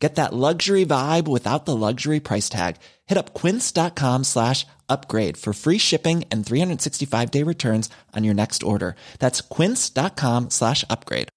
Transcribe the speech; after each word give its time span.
Get 0.00 0.14
that 0.14 0.32
luxury 0.32 0.86
vibe 0.86 1.28
without 1.28 1.66
the 1.66 1.76
luxury 1.76 2.20
price 2.20 2.48
tag. 2.48 2.76
Hit 3.06 3.18
up 3.18 3.34
quince.com 3.34 4.24
slash 4.24 4.66
upgrade 4.88 5.36
for 5.36 5.52
free 5.52 5.78
shipping 5.78 6.24
and 6.30 6.44
365 6.44 7.30
day 7.30 7.42
returns 7.42 7.90
on 8.16 8.24
your 8.24 8.34
next 8.34 8.62
order. 8.62 8.96
That's 9.18 9.42
quince.com 9.42 10.50
slash 10.50 10.84
upgrade. 10.88 11.28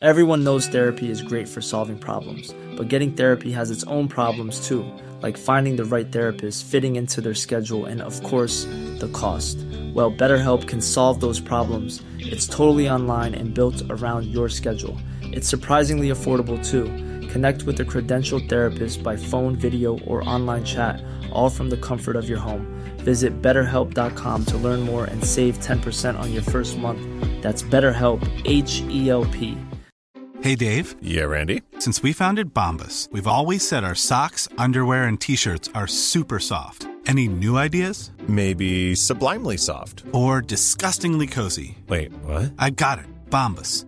Everyone 0.00 0.44
knows 0.44 0.68
therapy 0.68 1.10
is 1.10 1.22
great 1.22 1.48
for 1.48 1.60
solving 1.60 1.98
problems, 1.98 2.54
but 2.76 2.86
getting 2.86 3.12
therapy 3.12 3.50
has 3.50 3.72
its 3.72 3.82
own 3.84 4.06
problems 4.06 4.64
too, 4.64 4.84
like 5.22 5.36
finding 5.36 5.74
the 5.74 5.84
right 5.84 6.12
therapist, 6.12 6.64
fitting 6.64 6.94
into 6.94 7.20
their 7.20 7.34
schedule, 7.34 7.84
and 7.84 8.00
of 8.00 8.22
course, 8.22 8.62
the 9.00 9.10
cost. 9.12 9.56
Well, 9.94 10.12
BetterHelp 10.12 10.68
can 10.68 10.80
solve 10.80 11.18
those 11.20 11.40
problems. 11.40 12.00
It's 12.18 12.46
totally 12.46 12.88
online 12.88 13.34
and 13.34 13.52
built 13.52 13.82
around 13.90 14.26
your 14.26 14.48
schedule. 14.48 14.96
It's 15.22 15.48
surprisingly 15.48 16.10
affordable 16.10 16.64
too. 16.64 16.84
Connect 17.28 17.62
with 17.64 17.80
a 17.80 17.84
credentialed 17.84 18.48
therapist 18.48 19.02
by 19.02 19.16
phone, 19.16 19.54
video, 19.56 19.98
or 20.00 20.28
online 20.28 20.64
chat, 20.64 21.02
all 21.30 21.50
from 21.50 21.70
the 21.70 21.76
comfort 21.76 22.16
of 22.16 22.28
your 22.28 22.38
home. 22.38 22.66
Visit 22.98 23.40
betterhelp.com 23.42 24.44
to 24.46 24.56
learn 24.56 24.80
more 24.80 25.04
and 25.04 25.24
save 25.24 25.58
10% 25.58 26.18
on 26.18 26.32
your 26.32 26.42
first 26.42 26.78
month. 26.78 27.00
That's 27.42 27.62
BetterHelp, 27.62 28.20
H 28.44 28.82
E 28.88 29.10
L 29.10 29.24
P. 29.26 29.56
Hey, 30.40 30.54
Dave. 30.54 30.94
Yeah, 31.02 31.24
Randy. 31.24 31.62
Since 31.80 32.02
we 32.02 32.12
founded 32.12 32.54
Bombus, 32.54 33.08
we've 33.10 33.26
always 33.26 33.66
said 33.66 33.82
our 33.82 33.96
socks, 33.96 34.48
underwear, 34.56 35.04
and 35.04 35.20
t 35.20 35.36
shirts 35.36 35.68
are 35.74 35.86
super 35.86 36.38
soft. 36.38 36.86
Any 37.06 37.26
new 37.26 37.56
ideas? 37.56 38.10
Maybe 38.28 38.94
sublimely 38.94 39.56
soft. 39.56 40.04
Or 40.12 40.40
disgustingly 40.42 41.26
cozy? 41.26 41.78
Wait, 41.88 42.12
what? 42.22 42.52
I 42.58 42.70
got 42.70 42.98
it. 42.98 43.06
Bombus. 43.30 43.87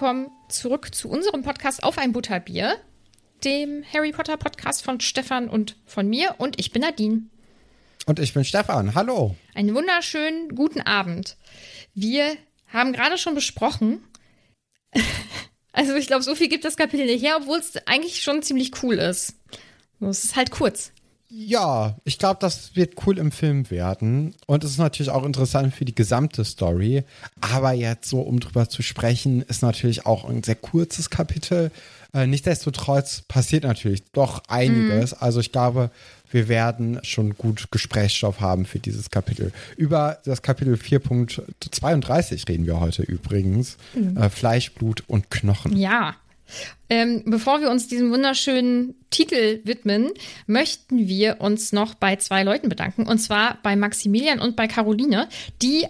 Willkommen 0.00 0.30
zurück 0.48 0.94
zu 0.94 1.08
unserem 1.08 1.42
Podcast 1.42 1.82
auf 1.82 1.98
ein 1.98 2.12
Butterbier, 2.12 2.76
dem 3.42 3.82
Harry 3.92 4.12
Potter 4.12 4.36
Podcast 4.36 4.84
von 4.84 5.00
Stefan 5.00 5.48
und 5.48 5.74
von 5.86 6.08
mir 6.08 6.36
und 6.38 6.60
ich 6.60 6.70
bin 6.70 6.82
Nadine. 6.82 7.22
Und 8.06 8.20
ich 8.20 8.32
bin 8.32 8.44
Stefan. 8.44 8.94
Hallo. 8.94 9.34
Einen 9.56 9.74
wunderschönen 9.74 10.54
guten 10.54 10.80
Abend. 10.82 11.36
Wir 11.94 12.36
haben 12.68 12.92
gerade 12.92 13.18
schon 13.18 13.34
besprochen, 13.34 14.04
also 15.72 15.96
ich 15.96 16.06
glaube, 16.06 16.22
so 16.22 16.36
viel 16.36 16.48
gibt 16.48 16.64
das 16.64 16.76
Kapitel 16.76 17.06
nicht 17.06 17.24
her, 17.24 17.38
obwohl 17.40 17.58
es 17.58 17.76
eigentlich 17.88 18.22
schon 18.22 18.44
ziemlich 18.44 18.80
cool 18.84 18.94
ist. 18.94 19.34
Es 19.98 20.22
ist 20.22 20.36
halt 20.36 20.52
kurz. 20.52 20.92
Ja, 21.30 21.96
ich 22.04 22.18
glaube, 22.18 22.38
das 22.40 22.74
wird 22.74 22.94
cool 23.06 23.18
im 23.18 23.32
Film 23.32 23.70
werden. 23.70 24.34
Und 24.46 24.64
es 24.64 24.72
ist 24.72 24.78
natürlich 24.78 25.10
auch 25.10 25.24
interessant 25.24 25.74
für 25.74 25.84
die 25.84 25.94
gesamte 25.94 26.44
Story. 26.44 27.04
Aber 27.40 27.72
jetzt 27.72 28.08
so, 28.08 28.20
um 28.20 28.40
drüber 28.40 28.68
zu 28.68 28.82
sprechen, 28.82 29.42
ist 29.42 29.62
natürlich 29.62 30.06
auch 30.06 30.24
ein 30.24 30.42
sehr 30.42 30.54
kurzes 30.54 31.10
Kapitel. 31.10 31.70
Äh, 32.14 32.26
nichtsdestotrotz 32.26 33.22
passiert 33.28 33.64
natürlich 33.64 34.04
doch 34.12 34.42
einiges. 34.48 35.12
Also 35.12 35.40
ich 35.40 35.52
glaube, 35.52 35.90
wir 36.30 36.48
werden 36.48 37.00
schon 37.02 37.36
gut 37.36 37.70
Gesprächsstoff 37.70 38.40
haben 38.40 38.64
für 38.64 38.78
dieses 38.78 39.10
Kapitel. 39.10 39.52
Über 39.76 40.18
das 40.24 40.40
Kapitel 40.40 40.74
4.32 40.74 42.48
reden 42.48 42.66
wir 42.66 42.80
heute 42.80 43.02
übrigens. 43.02 43.76
Äh, 44.16 44.30
Fleisch, 44.30 44.72
Blut 44.72 45.04
und 45.06 45.30
Knochen. 45.30 45.76
Ja. 45.76 46.16
Ähm, 46.90 47.22
bevor 47.26 47.60
wir 47.60 47.70
uns 47.70 47.88
diesem 47.88 48.10
wunderschönen 48.10 48.94
Titel 49.10 49.60
widmen, 49.64 50.12
möchten 50.46 51.08
wir 51.08 51.40
uns 51.40 51.72
noch 51.72 51.94
bei 51.94 52.16
zwei 52.16 52.42
Leuten 52.42 52.68
bedanken. 52.68 53.06
Und 53.06 53.18
zwar 53.18 53.58
bei 53.62 53.76
Maximilian 53.76 54.40
und 54.40 54.56
bei 54.56 54.66
Caroline, 54.66 55.28
die, 55.62 55.86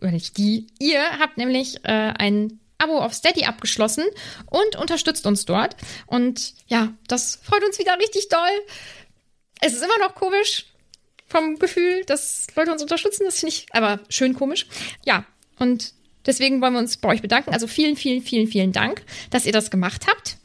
oder 0.00 0.10
nicht 0.10 0.36
die, 0.38 0.66
ihr 0.78 1.02
habt 1.18 1.36
nämlich 1.36 1.84
äh, 1.84 2.12
ein 2.18 2.60
Abo 2.78 2.98
auf 2.98 3.14
Steady 3.14 3.44
abgeschlossen 3.44 4.04
und 4.46 4.76
unterstützt 4.76 5.26
uns 5.26 5.44
dort. 5.44 5.76
Und 6.06 6.54
ja, 6.66 6.92
das 7.06 7.38
freut 7.42 7.64
uns 7.64 7.78
wieder 7.78 7.96
richtig 7.98 8.28
doll. 8.28 8.50
Es 9.60 9.74
ist 9.74 9.82
immer 9.82 9.98
noch 9.98 10.14
komisch 10.14 10.66
vom 11.28 11.58
Gefühl, 11.58 12.04
dass 12.04 12.46
Leute 12.56 12.72
uns 12.72 12.82
unterstützen. 12.82 13.24
Das 13.24 13.38
finde 13.38 13.54
ich 13.54 13.66
aber 13.72 14.00
schön 14.08 14.34
komisch. 14.34 14.66
Ja, 15.04 15.24
und 15.58 15.94
deswegen 16.26 16.60
wollen 16.60 16.72
wir 16.74 16.80
uns 16.80 16.96
bei 16.96 17.08
euch 17.08 17.22
bedanken. 17.22 17.52
Also 17.52 17.66
vielen, 17.66 17.96
vielen, 17.96 18.22
vielen, 18.22 18.46
vielen 18.46 18.72
Dank, 18.72 19.04
dass 19.30 19.46
ihr 19.46 19.52
das 19.52 19.70
gemacht 19.70 20.06
habt. 20.08 20.36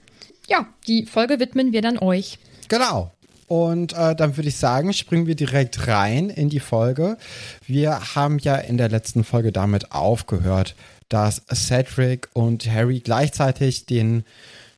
Ja, 0.48 0.68
die 0.88 1.06
Folge 1.06 1.40
widmen 1.40 1.74
wir 1.74 1.82
dann 1.82 1.98
euch. 1.98 2.40
Genau. 2.70 3.12
Und 3.48 3.94
äh, 3.94 4.14
dann 4.14 4.36
würde 4.36 4.50
ich 4.50 4.58
sagen, 4.58 4.92
springen 4.92 5.26
wir 5.26 5.36
direkt 5.36 5.88
rein 5.88 6.30
in 6.30 6.50
die 6.50 6.60
Folge. 6.60 7.18
Wir 7.66 8.16
haben 8.16 8.40
ja 8.40 8.56
in 8.56 8.78
der 8.78 8.90
letzten 8.90 9.24
Folge 9.24 9.54
damit 9.54 9.94
aufgehört, 9.94 10.76
dass 11.08 11.42
Cedric 11.54 12.28
und 12.34 12.70
Harry 12.70 13.00
gleichzeitig 13.00 13.86
den, 13.86 14.26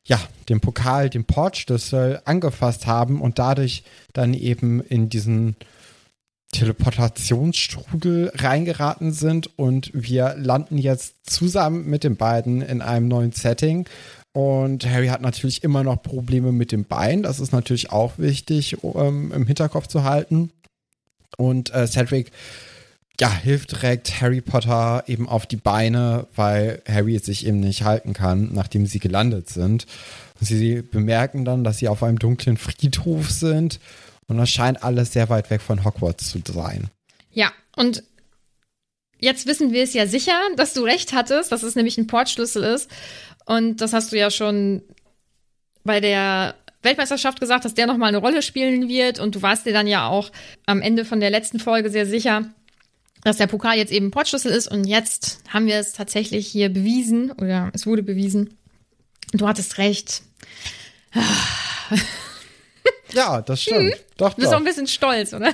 ja, 0.04 0.20
den 0.48 0.60
Pokal, 0.60 1.10
den 1.10 1.24
Portschlüssel 1.24 2.20
angefasst 2.24 2.86
haben 2.86 3.20
und 3.20 3.40
dadurch 3.40 3.82
dann 4.12 4.34
eben 4.34 4.80
in 4.80 5.08
diesen 5.08 5.56
Teleportationsstrudel 6.52 8.32
reingeraten 8.34 9.12
sind 9.12 9.56
und 9.58 9.90
wir 9.94 10.34
landen 10.36 10.78
jetzt 10.78 11.30
zusammen 11.30 11.86
mit 11.88 12.04
den 12.04 12.16
beiden 12.16 12.60
in 12.60 12.82
einem 12.82 13.08
neuen 13.08 13.32
Setting. 13.32 13.86
Und 14.32 14.86
Harry 14.86 15.08
hat 15.08 15.22
natürlich 15.22 15.64
immer 15.64 15.82
noch 15.82 16.02
Probleme 16.02 16.52
mit 16.52 16.72
dem 16.72 16.84
Bein. 16.84 17.22
Das 17.22 17.40
ist 17.40 17.52
natürlich 17.52 17.90
auch 17.90 18.18
wichtig 18.18 18.76
ähm, 18.82 19.32
im 19.32 19.46
Hinterkopf 19.46 19.86
zu 19.86 20.04
halten. 20.04 20.50
Und 21.36 21.72
äh, 21.72 21.86
Cedric 21.86 22.30
ja, 23.20 23.30
hilft 23.30 23.72
direkt 23.72 24.20
Harry 24.20 24.40
Potter 24.40 25.04
eben 25.06 25.28
auf 25.28 25.46
die 25.46 25.56
Beine, 25.56 26.26
weil 26.34 26.82
Harry 26.88 27.18
sich 27.18 27.46
eben 27.46 27.60
nicht 27.60 27.82
halten 27.82 28.12
kann, 28.12 28.50
nachdem 28.52 28.86
sie 28.86 28.98
gelandet 28.98 29.48
sind. 29.50 29.86
Und 30.40 30.46
sie 30.46 30.82
bemerken 30.82 31.44
dann, 31.44 31.62
dass 31.62 31.78
sie 31.78 31.88
auf 31.88 32.02
einem 32.02 32.18
dunklen 32.18 32.56
Friedhof 32.56 33.30
sind 33.30 33.78
und 34.30 34.38
das 34.38 34.50
scheint 34.50 34.82
alles 34.82 35.12
sehr 35.12 35.28
weit 35.28 35.50
weg 35.50 35.60
von 35.60 35.84
Hogwarts 35.84 36.30
zu 36.30 36.40
sein. 36.46 36.88
Ja, 37.32 37.52
und 37.76 38.02
jetzt 39.18 39.46
wissen 39.46 39.72
wir 39.72 39.82
es 39.82 39.92
ja 39.92 40.06
sicher, 40.06 40.38
dass 40.56 40.74
du 40.74 40.82
recht 40.82 41.12
hattest, 41.12 41.52
dass 41.52 41.62
es 41.62 41.74
nämlich 41.74 41.98
ein 41.98 42.06
Portschlüssel 42.06 42.62
ist. 42.62 42.90
Und 43.44 43.80
das 43.80 43.92
hast 43.92 44.12
du 44.12 44.18
ja 44.18 44.30
schon 44.30 44.82
bei 45.84 46.00
der 46.00 46.54
Weltmeisterschaft 46.82 47.40
gesagt, 47.40 47.64
dass 47.64 47.74
der 47.74 47.86
nochmal 47.86 48.08
eine 48.08 48.18
Rolle 48.18 48.42
spielen 48.42 48.88
wird. 48.88 49.18
Und 49.18 49.34
du 49.34 49.42
warst 49.42 49.66
dir 49.66 49.72
dann 49.72 49.86
ja 49.86 50.08
auch 50.08 50.30
am 50.66 50.80
Ende 50.80 51.04
von 51.04 51.20
der 51.20 51.30
letzten 51.30 51.58
Folge 51.58 51.90
sehr 51.90 52.06
sicher, 52.06 52.44
dass 53.22 53.36
der 53.36 53.46
Pokal 53.46 53.76
jetzt 53.76 53.92
eben 53.92 54.10
Portschlüssel 54.10 54.52
ist. 54.52 54.68
Und 54.68 54.84
jetzt 54.84 55.40
haben 55.48 55.66
wir 55.66 55.76
es 55.76 55.92
tatsächlich 55.92 56.46
hier 56.46 56.68
bewiesen, 56.70 57.32
oder 57.32 57.70
es 57.74 57.86
wurde 57.86 58.02
bewiesen. 58.02 58.56
Du 59.32 59.46
hattest 59.46 59.78
recht. 59.78 60.22
Ja, 63.12 63.42
das 63.42 63.62
stimmt. 63.62 63.94
Doch, 64.16 64.34
Du 64.34 64.40
bist 64.40 64.52
auch 64.52 64.58
ein 64.58 64.64
bisschen 64.64 64.86
stolz, 64.86 65.32
oder? 65.32 65.52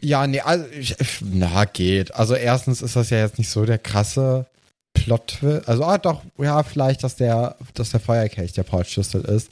Ja, 0.00 0.26
nee, 0.26 0.40
also, 0.40 0.64
ich, 0.76 0.96
na, 1.20 1.64
geht. 1.64 2.14
Also, 2.14 2.34
erstens 2.34 2.82
ist 2.82 2.96
das 2.96 3.10
ja 3.10 3.18
jetzt 3.18 3.38
nicht 3.38 3.50
so 3.50 3.64
der 3.64 3.78
krasse 3.78 4.46
Plot. 4.94 5.38
Also, 5.66 5.84
ah, 5.84 5.98
doch, 5.98 6.22
ja, 6.38 6.62
vielleicht, 6.62 7.04
dass 7.04 7.16
der, 7.16 7.56
dass 7.74 7.90
der 7.90 8.00
Feuerkelch 8.00 8.52
der 8.52 8.62
Portschlüssel 8.64 9.22
ist. 9.22 9.50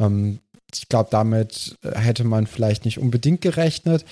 Ähm, 0.00 0.40
ich 0.74 0.88
glaube, 0.88 1.08
damit 1.10 1.76
hätte 1.82 2.24
man 2.24 2.46
vielleicht 2.46 2.84
nicht 2.84 2.98
unbedingt 2.98 3.42
gerechnet. 3.42 4.04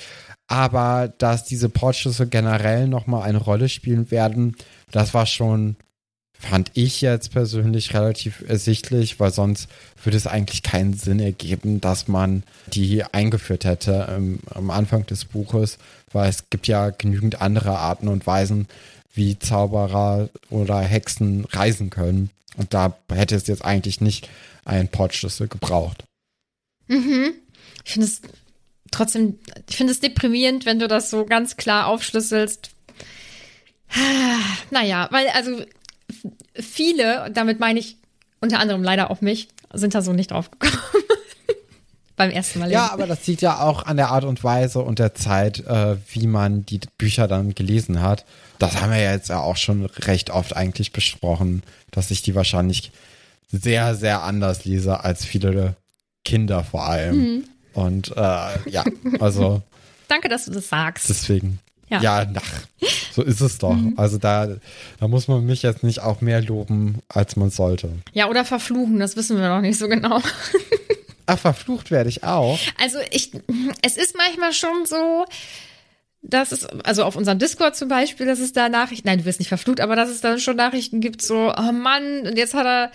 Aber 0.47 1.13
dass 1.19 1.45
diese 1.45 1.69
Portschlüssel 1.69 2.27
generell 2.27 2.89
nochmal 2.89 3.23
eine 3.23 3.39
Rolle 3.39 3.69
spielen 3.69 4.11
werden, 4.11 4.57
das 4.91 5.15
war 5.15 5.27
schon, 5.27 5.77
fand 6.41 6.71
ich 6.75 7.03
jetzt 7.03 7.33
persönlich 7.33 7.93
relativ 7.95 8.43
ersichtlich, 8.49 9.21
weil 9.21 9.31
sonst 9.31 9.69
würde 10.03 10.17
es 10.17 10.27
eigentlich 10.27 10.63
keinen 10.63 10.95
Sinn 10.95 11.21
ergeben, 11.21 11.81
dass 11.81 12.09
man 12.09 12.43
die 12.67 13.05
eingeführt 13.05 13.65
hätte 13.65 14.09
ähm, 14.11 14.41
am 14.55 14.71
Anfang 14.71 15.05
des 15.07 15.27
Buches, 15.27 15.79
weil 16.13 16.31
es 16.31 16.49
gibt 16.49 16.67
ja 16.67 16.91
genügend 16.91 17.43
andere 17.43 17.79
Arten 17.79 18.09
und 18.09 18.27
Weisen, 18.27 18.69
wie 19.13 19.39
Zauberer 19.39 20.31
oder 20.49 20.81
Hexen 20.81 21.45
reisen 21.53 21.91
können. 21.91 22.31
Und 22.57 22.73
da 22.73 22.97
hätte 23.13 23.37
es 23.37 23.47
jetzt 23.47 23.65
eigentlich 23.65 24.01
nicht 24.01 24.29
einen 24.65 24.89
Portschlüssel 24.89 25.47
gebraucht. 25.47 26.05
Mhm. 26.89 27.35
Ich 27.85 27.93
finde 27.93 28.07
es 28.07 28.23
trotzdem, 28.91 29.39
ich 29.69 29.77
finde 29.77 29.93
es 29.93 30.01
deprimierend, 30.01 30.65
wenn 30.65 30.79
du 30.79 30.89
das 30.89 31.11
so 31.11 31.27
ganz 31.27 31.57
klar 31.57 31.87
aufschlüsselst. 31.87 32.71
Naja, 34.71 35.09
weil 35.11 35.29
also 35.29 35.65
viele, 36.55 37.25
und 37.25 37.37
damit 37.37 37.61
meine 37.61 37.79
ich 37.79 37.97
unter 38.41 38.59
anderem 38.59 38.83
leider 38.83 39.11
auch 39.11 39.21
mich, 39.21 39.49
sind 39.73 39.95
da 39.95 40.03
so 40.03 40.13
nicht 40.13 40.31
drauf 40.31 40.51
gekommen. 40.51 40.73
Beim 42.17 42.31
ersten 42.31 42.59
Mal. 42.59 42.71
Ja, 42.71 42.83
lesen. 42.83 42.93
aber 42.93 43.07
das 43.07 43.27
liegt 43.27 43.41
ja 43.41 43.61
auch 43.61 43.85
an 43.87 43.97
der 43.97 44.11
Art 44.11 44.25
und 44.25 44.45
Weise 44.45 44.81
und 44.81 44.99
der 44.99 45.15
Zeit, 45.15 45.61
äh, 45.67 45.97
wie 46.11 46.27
man 46.27 46.67
die 46.67 46.81
Bücher 46.99 47.29
dann 47.29 47.55
gelesen 47.55 48.03
hat. 48.03 48.27
Das 48.59 48.81
haben 48.81 48.91
wir 48.93 49.01
ja 49.01 49.13
jetzt 49.13 49.31
ja 49.31 49.41
auch 49.41 49.57
schon 49.57 49.87
recht 49.87 50.31
oft 50.31 50.55
eigentlich 50.55 50.93
besprochen, 50.93 51.63
dass 51.91 52.11
ich 52.11 52.21
die 52.21 52.35
wahrscheinlich 52.35 52.93
sehr, 53.51 53.95
sehr 53.95 54.23
anders 54.23 54.65
lese 54.65 55.03
als 55.03 55.25
viele 55.25 55.77
Kinder 56.25 56.63
vor 56.63 56.87
allem. 56.87 57.17
Mhm. 57.17 57.45
Und 57.73 58.11
äh, 58.17 58.71
ja, 58.71 58.85
also 59.19 59.63
Danke, 60.09 60.29
dass 60.29 60.45
du 60.45 60.51
das 60.51 60.69
sagst. 60.69 61.09
deswegen. 61.09 61.61
Ja. 61.91 62.01
Ja, 62.01 62.25
nach, 62.25 62.43
so 63.13 63.23
ist 63.23 63.41
es 63.41 63.59
doch. 63.59 63.77
Also 63.97 64.19
da, 64.19 64.49
da 65.01 65.09
muss 65.09 65.27
man 65.27 65.45
mich 65.45 65.63
jetzt 65.63 65.83
nicht 65.83 66.01
auch 66.01 66.21
mehr 66.21 66.41
loben, 66.41 67.01
als 67.09 67.37
man 67.37 67.51
sollte. 67.51 67.91
ja, 68.13 68.29
oder 68.29 68.45
verfluchen, 68.45 69.01
das 69.01 69.17
wissen 69.17 69.37
wir 69.37 69.49
noch 69.49 69.61
nicht 69.61 69.79
so 69.79 69.89
genau. 69.89 70.21
Ach, 71.27 71.39
verflucht 71.39 71.91
werde 71.91 72.09
ich 72.09 72.25
auch. 72.25 72.59
Also 72.81 72.99
ich, 73.11 73.33
es 73.83 73.97
ist 73.97 74.17
manchmal 74.17 74.53
schon 74.53 74.87
so, 74.87 75.25
dass 76.23 76.53
es, 76.53 76.67
also 76.67 77.05
auf 77.05 77.17
unserem 77.17 77.39
Discord 77.39 77.77
zum 77.77 77.89
Beispiel, 77.89 78.27
dass 78.27 78.41
es 78.41 78.53
da 78.53 78.69
Nachrichten, 78.69 79.09
nein, 79.09 79.19
du 79.19 79.25
wirst 79.25 79.39
nicht 79.39 79.49
verflucht, 79.49 79.81
aber 79.81 79.97
dass 79.97 80.11
es 80.11 80.21
dann 80.21 80.39
schon 80.39 80.57
Nachrichten 80.57 81.01
gibt, 81.01 81.23
so, 81.23 81.53
oh 81.57 81.73
Mann, 81.73 82.27
und 82.27 82.37
jetzt 82.37 82.55
hat 82.55 82.67
er, 82.67 82.93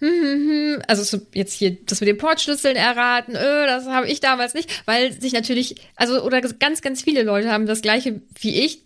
hm, 0.00 0.08
hm, 0.08 0.48
hm, 0.48 0.82
also 0.86 1.02
so 1.02 1.20
jetzt 1.34 1.52
hier 1.52 1.76
das 1.86 2.00
mit 2.00 2.08
den 2.08 2.18
Portschlüsseln 2.18 2.76
erraten, 2.76 3.34
öh, 3.34 3.66
das 3.66 3.86
habe 3.86 4.08
ich 4.08 4.20
damals 4.20 4.54
nicht, 4.54 4.82
weil 4.86 5.18
sich 5.20 5.32
natürlich, 5.32 5.76
also 5.96 6.22
oder 6.22 6.40
ganz, 6.40 6.82
ganz 6.82 7.02
viele 7.02 7.22
Leute 7.22 7.50
haben 7.50 7.66
das 7.66 7.82
gleiche 7.82 8.20
wie 8.40 8.64
ich, 8.64 8.82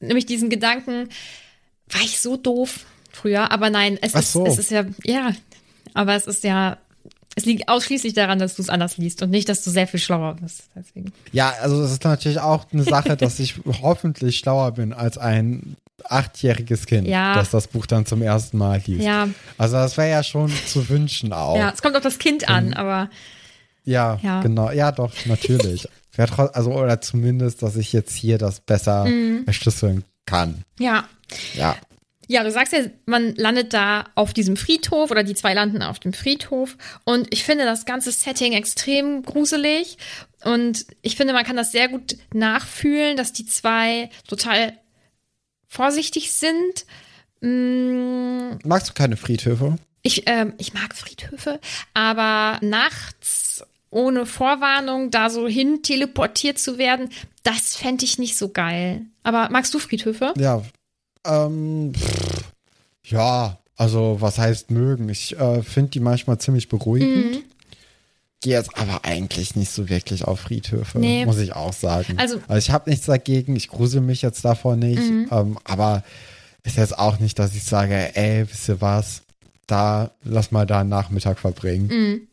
nämlich 0.00 0.26
diesen 0.26 0.50
Gedanken, 0.50 1.08
war 1.88 2.00
ich 2.02 2.20
so 2.20 2.36
doof 2.36 2.86
früher, 3.12 3.50
aber 3.50 3.70
nein, 3.70 3.98
es 4.00 4.14
ist, 4.14 4.32
so. 4.32 4.46
es 4.46 4.58
ist 4.58 4.70
ja, 4.70 4.84
ja, 5.04 5.32
aber 5.94 6.14
es 6.14 6.26
ist 6.26 6.44
ja, 6.44 6.78
es 7.36 7.44
liegt 7.44 7.68
ausschließlich 7.68 8.14
daran, 8.14 8.40
dass 8.40 8.56
du 8.56 8.62
es 8.62 8.68
anders 8.68 8.96
liest 8.96 9.22
und 9.22 9.30
nicht, 9.30 9.48
dass 9.48 9.62
du 9.62 9.70
sehr 9.70 9.86
viel 9.86 10.00
schlauer 10.00 10.36
bist. 10.40 10.64
Deswegen. 10.74 11.12
Ja, 11.30 11.54
also 11.60 11.80
das 11.80 11.92
ist 11.92 12.02
natürlich 12.02 12.40
auch 12.40 12.66
eine 12.72 12.82
Sache, 12.82 13.16
dass 13.16 13.38
ich 13.38 13.54
hoffentlich 13.80 14.38
schlauer 14.38 14.72
bin 14.72 14.92
als 14.92 15.18
ein 15.18 15.76
achtjähriges 16.08 16.86
Kind, 16.86 17.06
Ja. 17.08 17.34
das 17.34 17.50
das 17.50 17.68
Buch 17.68 17.86
dann 17.86 18.06
zum 18.06 18.22
ersten 18.22 18.58
Mal 18.58 18.82
liest. 18.86 19.04
Ja. 19.04 19.28
Also 19.56 19.76
das 19.76 19.96
wäre 19.96 20.10
ja 20.10 20.22
schon 20.22 20.50
zu 20.66 20.88
wünschen 20.88 21.32
auch. 21.34 21.56
Ja, 21.56 21.70
es 21.74 21.82
kommt 21.82 21.96
auf 21.96 22.02
das 22.02 22.18
Kind 22.18 22.48
an, 22.48 22.74
aber 22.74 23.08
Ja, 23.84 24.18
Ja. 24.22 24.40
genau. 24.42 24.70
Ja, 24.70 24.92
doch, 24.92 25.12
natürlich. 25.26 25.86
Also, 26.18 26.72
oder 26.72 27.00
zumindest, 27.00 27.62
dass 27.62 27.76
ich 27.76 27.92
jetzt 27.92 28.12
hier 28.16 28.38
das 28.38 28.58
besser 28.58 29.04
Mhm. 29.04 29.44
erschlüsseln 29.46 30.02
kann. 30.26 30.64
ja. 30.80 31.04
Ja. 31.54 31.76
Ja, 32.30 32.42
du 32.44 32.50
sagst 32.50 32.74
ja, 32.74 32.80
man 33.06 33.34
landet 33.36 33.72
da 33.72 34.04
auf 34.14 34.34
diesem 34.34 34.56
Friedhof 34.58 35.10
oder 35.10 35.22
die 35.22 35.34
zwei 35.34 35.54
landen 35.54 35.80
auf 35.82 35.98
dem 35.98 36.12
Friedhof. 36.12 36.76
Und 37.04 37.26
ich 37.32 37.42
finde 37.44 37.64
das 37.64 37.86
ganze 37.86 38.10
Setting 38.12 38.52
extrem 38.52 39.22
gruselig. 39.22 39.96
Und 40.44 40.84
ich 41.00 41.16
finde, 41.16 41.32
man 41.32 41.44
kann 41.46 41.56
das 41.56 41.72
sehr 41.72 41.88
gut 41.88 42.18
nachfühlen, 42.34 43.16
dass 43.16 43.32
die 43.32 43.46
zwei 43.46 44.10
total 44.26 44.74
vorsichtig 45.68 46.32
sind. 46.32 46.86
Mm, 47.40 48.58
Magst 48.64 48.88
du 48.88 48.94
keine 48.94 49.16
Friedhöfe? 49.16 49.76
Ich, 50.02 50.24
ähm, 50.26 50.54
ich 50.58 50.74
mag 50.74 50.94
Friedhöfe, 50.94 51.60
aber 51.94 52.58
nachts 52.64 53.62
ohne 53.90 54.26
Vorwarnung 54.26 55.10
da 55.10 55.30
so 55.30 55.46
hin 55.48 55.82
teleportiert 55.82 56.58
zu 56.58 56.78
werden, 56.78 57.10
das 57.42 57.76
fände 57.76 58.04
ich 58.04 58.18
nicht 58.18 58.36
so 58.36 58.50
geil. 58.50 59.02
Aber 59.22 59.48
magst 59.50 59.72
du 59.74 59.78
Friedhöfe? 59.78 60.34
Ja. 60.36 60.62
Ähm, 61.26 61.92
pff, 61.94 62.44
ja, 63.04 63.58
also 63.76 64.16
was 64.20 64.38
heißt 64.38 64.70
mögen? 64.70 65.08
Ich 65.08 65.38
äh, 65.38 65.62
finde 65.62 65.90
die 65.90 66.00
manchmal 66.00 66.38
ziemlich 66.38 66.68
beruhigend. 66.68 67.36
Mhm. 67.36 67.44
Gehe 68.40 68.52
jetzt 68.54 68.76
aber 68.78 69.04
eigentlich 69.04 69.56
nicht 69.56 69.70
so 69.72 69.88
wirklich 69.88 70.24
auf 70.24 70.40
Friedhöfe, 70.40 70.98
Nee. 71.00 71.26
muss 71.26 71.38
ich 71.38 71.54
auch 71.54 71.72
sagen. 71.72 72.14
Also- 72.18 72.36
Mhm. 72.48 72.56
ich 72.56 72.70
habe 72.70 72.88
nichts 72.90 73.06
dagegen, 73.06 73.56
ich 73.56 73.68
grusel 73.68 74.00
mich 74.00 74.22
jetzt 74.22 74.44
davor 74.44 74.76
nicht, 74.76 75.02
ähm, 75.32 75.58
aber 75.64 76.04
ist 76.62 76.76
jetzt 76.76 76.98
auch 76.98 77.18
nicht, 77.18 77.38
dass 77.38 77.54
ich 77.54 77.64
sage, 77.64 78.14
ey, 78.14 78.48
wisst 78.48 78.68
ihr 78.68 78.80
was, 78.80 79.22
da 79.66 80.12
lass 80.22 80.50
mal 80.52 80.66
da 80.66 80.80
einen 80.80 80.88
Nachmittag 80.88 81.38
verbringen. 81.40 82.28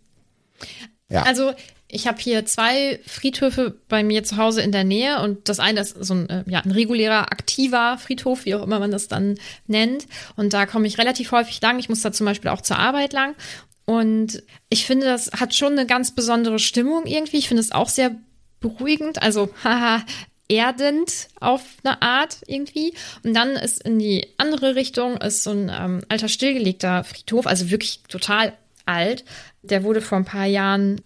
Ja. 1.09 1.23
Also 1.23 1.53
ich 1.87 2.07
habe 2.07 2.17
hier 2.19 2.45
zwei 2.45 2.99
Friedhöfe 3.05 3.75
bei 3.87 4.03
mir 4.03 4.23
zu 4.23 4.37
Hause 4.37 4.61
in 4.61 4.71
der 4.71 4.83
Nähe 4.83 5.21
und 5.21 5.47
das 5.49 5.59
eine 5.59 5.79
ist 5.81 5.95
so 6.03 6.13
ein, 6.15 6.29
äh, 6.29 6.43
ja, 6.47 6.59
ein 6.61 6.71
regulärer, 6.71 7.31
aktiver 7.31 7.97
Friedhof, 7.97 8.45
wie 8.45 8.55
auch 8.55 8.63
immer 8.63 8.79
man 8.79 8.91
das 8.91 9.07
dann 9.07 9.35
nennt. 9.67 10.05
Und 10.35 10.53
da 10.53 10.65
komme 10.65 10.87
ich 10.87 10.97
relativ 10.97 11.31
häufig 11.31 11.61
lang. 11.61 11.79
Ich 11.79 11.87
muss 11.89 12.01
da 12.01 12.11
zum 12.11 12.25
Beispiel 12.25 12.49
auch 12.51 12.61
zur 12.61 12.77
Arbeit 12.79 13.13
lang. 13.13 13.35
Und 13.85 14.41
ich 14.69 14.85
finde, 14.85 15.05
das 15.05 15.31
hat 15.33 15.53
schon 15.53 15.73
eine 15.73 15.85
ganz 15.85 16.13
besondere 16.13 16.59
Stimmung 16.59 17.05
irgendwie. 17.05 17.37
Ich 17.37 17.47
finde 17.47 17.61
es 17.61 17.71
auch 17.71 17.89
sehr 17.89 18.15
beruhigend, 18.59 19.21
also 19.21 19.49
haha, 19.63 20.03
erdend 20.47 21.27
auf 21.39 21.61
eine 21.83 22.01
Art 22.01 22.37
irgendwie. 22.47 22.93
Und 23.23 23.33
dann 23.33 23.51
ist 23.51 23.83
in 23.83 23.99
die 23.99 24.27
andere 24.37 24.75
Richtung 24.75 25.17
ist 25.17 25.43
so 25.43 25.51
ein 25.51 25.71
ähm, 25.73 26.01
alter 26.09 26.27
stillgelegter 26.29 27.03
Friedhof, 27.03 27.47
also 27.47 27.69
wirklich 27.69 28.01
total 28.07 28.53
alt. 28.85 29.23
Der 29.63 29.83
wurde 29.83 30.01
vor 30.01 30.17
ein 30.17 30.25
paar 30.25 30.45
Jahren 30.45 31.01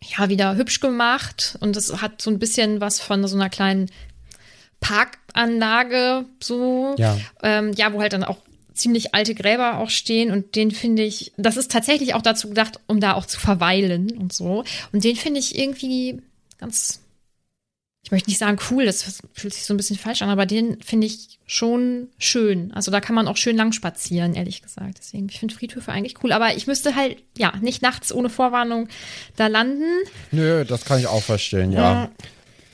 ja 0.00 0.28
wieder 0.28 0.54
hübsch 0.54 0.78
gemacht 0.78 1.56
und 1.60 1.76
es 1.76 2.00
hat 2.00 2.22
so 2.22 2.30
ein 2.30 2.38
bisschen 2.38 2.80
was 2.80 3.00
von 3.00 3.26
so 3.26 3.36
einer 3.36 3.50
kleinen 3.50 3.90
Parkanlage 4.80 6.24
so 6.40 6.94
Ja. 6.98 7.18
ähm, 7.42 7.72
ja 7.72 7.92
wo 7.92 8.00
halt 8.00 8.12
dann 8.12 8.22
auch 8.22 8.38
ziemlich 8.78 9.14
alte 9.14 9.34
Gräber 9.34 9.78
auch 9.78 9.90
stehen 9.90 10.30
und 10.30 10.54
den 10.56 10.70
finde 10.70 11.02
ich 11.02 11.32
das 11.36 11.56
ist 11.56 11.70
tatsächlich 11.70 12.14
auch 12.14 12.22
dazu 12.22 12.48
gedacht 12.48 12.80
um 12.86 13.00
da 13.00 13.14
auch 13.14 13.26
zu 13.26 13.38
verweilen 13.38 14.16
und 14.16 14.32
so 14.32 14.64
und 14.92 15.04
den 15.04 15.16
finde 15.16 15.40
ich 15.40 15.58
irgendwie 15.58 16.22
ganz 16.58 17.00
ich 18.08 18.12
möchte 18.12 18.30
nicht 18.30 18.38
sagen 18.38 18.58
cool, 18.70 18.86
das 18.86 19.20
fühlt 19.34 19.52
sich 19.52 19.66
so 19.66 19.74
ein 19.74 19.76
bisschen 19.76 19.98
falsch 19.98 20.22
an, 20.22 20.30
aber 20.30 20.46
den 20.46 20.80
finde 20.80 21.06
ich 21.06 21.38
schon 21.44 22.08
schön. 22.16 22.72
Also 22.72 22.90
da 22.90 23.02
kann 23.02 23.14
man 23.14 23.28
auch 23.28 23.36
schön 23.36 23.54
lang 23.54 23.72
spazieren, 23.72 24.34
ehrlich 24.34 24.62
gesagt. 24.62 24.96
Deswegen, 24.98 25.28
ich 25.28 25.38
finde 25.38 25.54
Friedhöfe 25.54 25.92
eigentlich 25.92 26.22
cool. 26.22 26.32
Aber 26.32 26.56
ich 26.56 26.66
müsste 26.66 26.96
halt, 26.96 27.18
ja, 27.36 27.52
nicht 27.60 27.82
nachts 27.82 28.10
ohne 28.10 28.30
Vorwarnung 28.30 28.88
da 29.36 29.48
landen. 29.48 29.84
Nö, 30.30 30.64
das 30.64 30.86
kann 30.86 31.00
ich 31.00 31.06
auch 31.06 31.22
verstehen, 31.22 31.70
ja. 31.70 32.10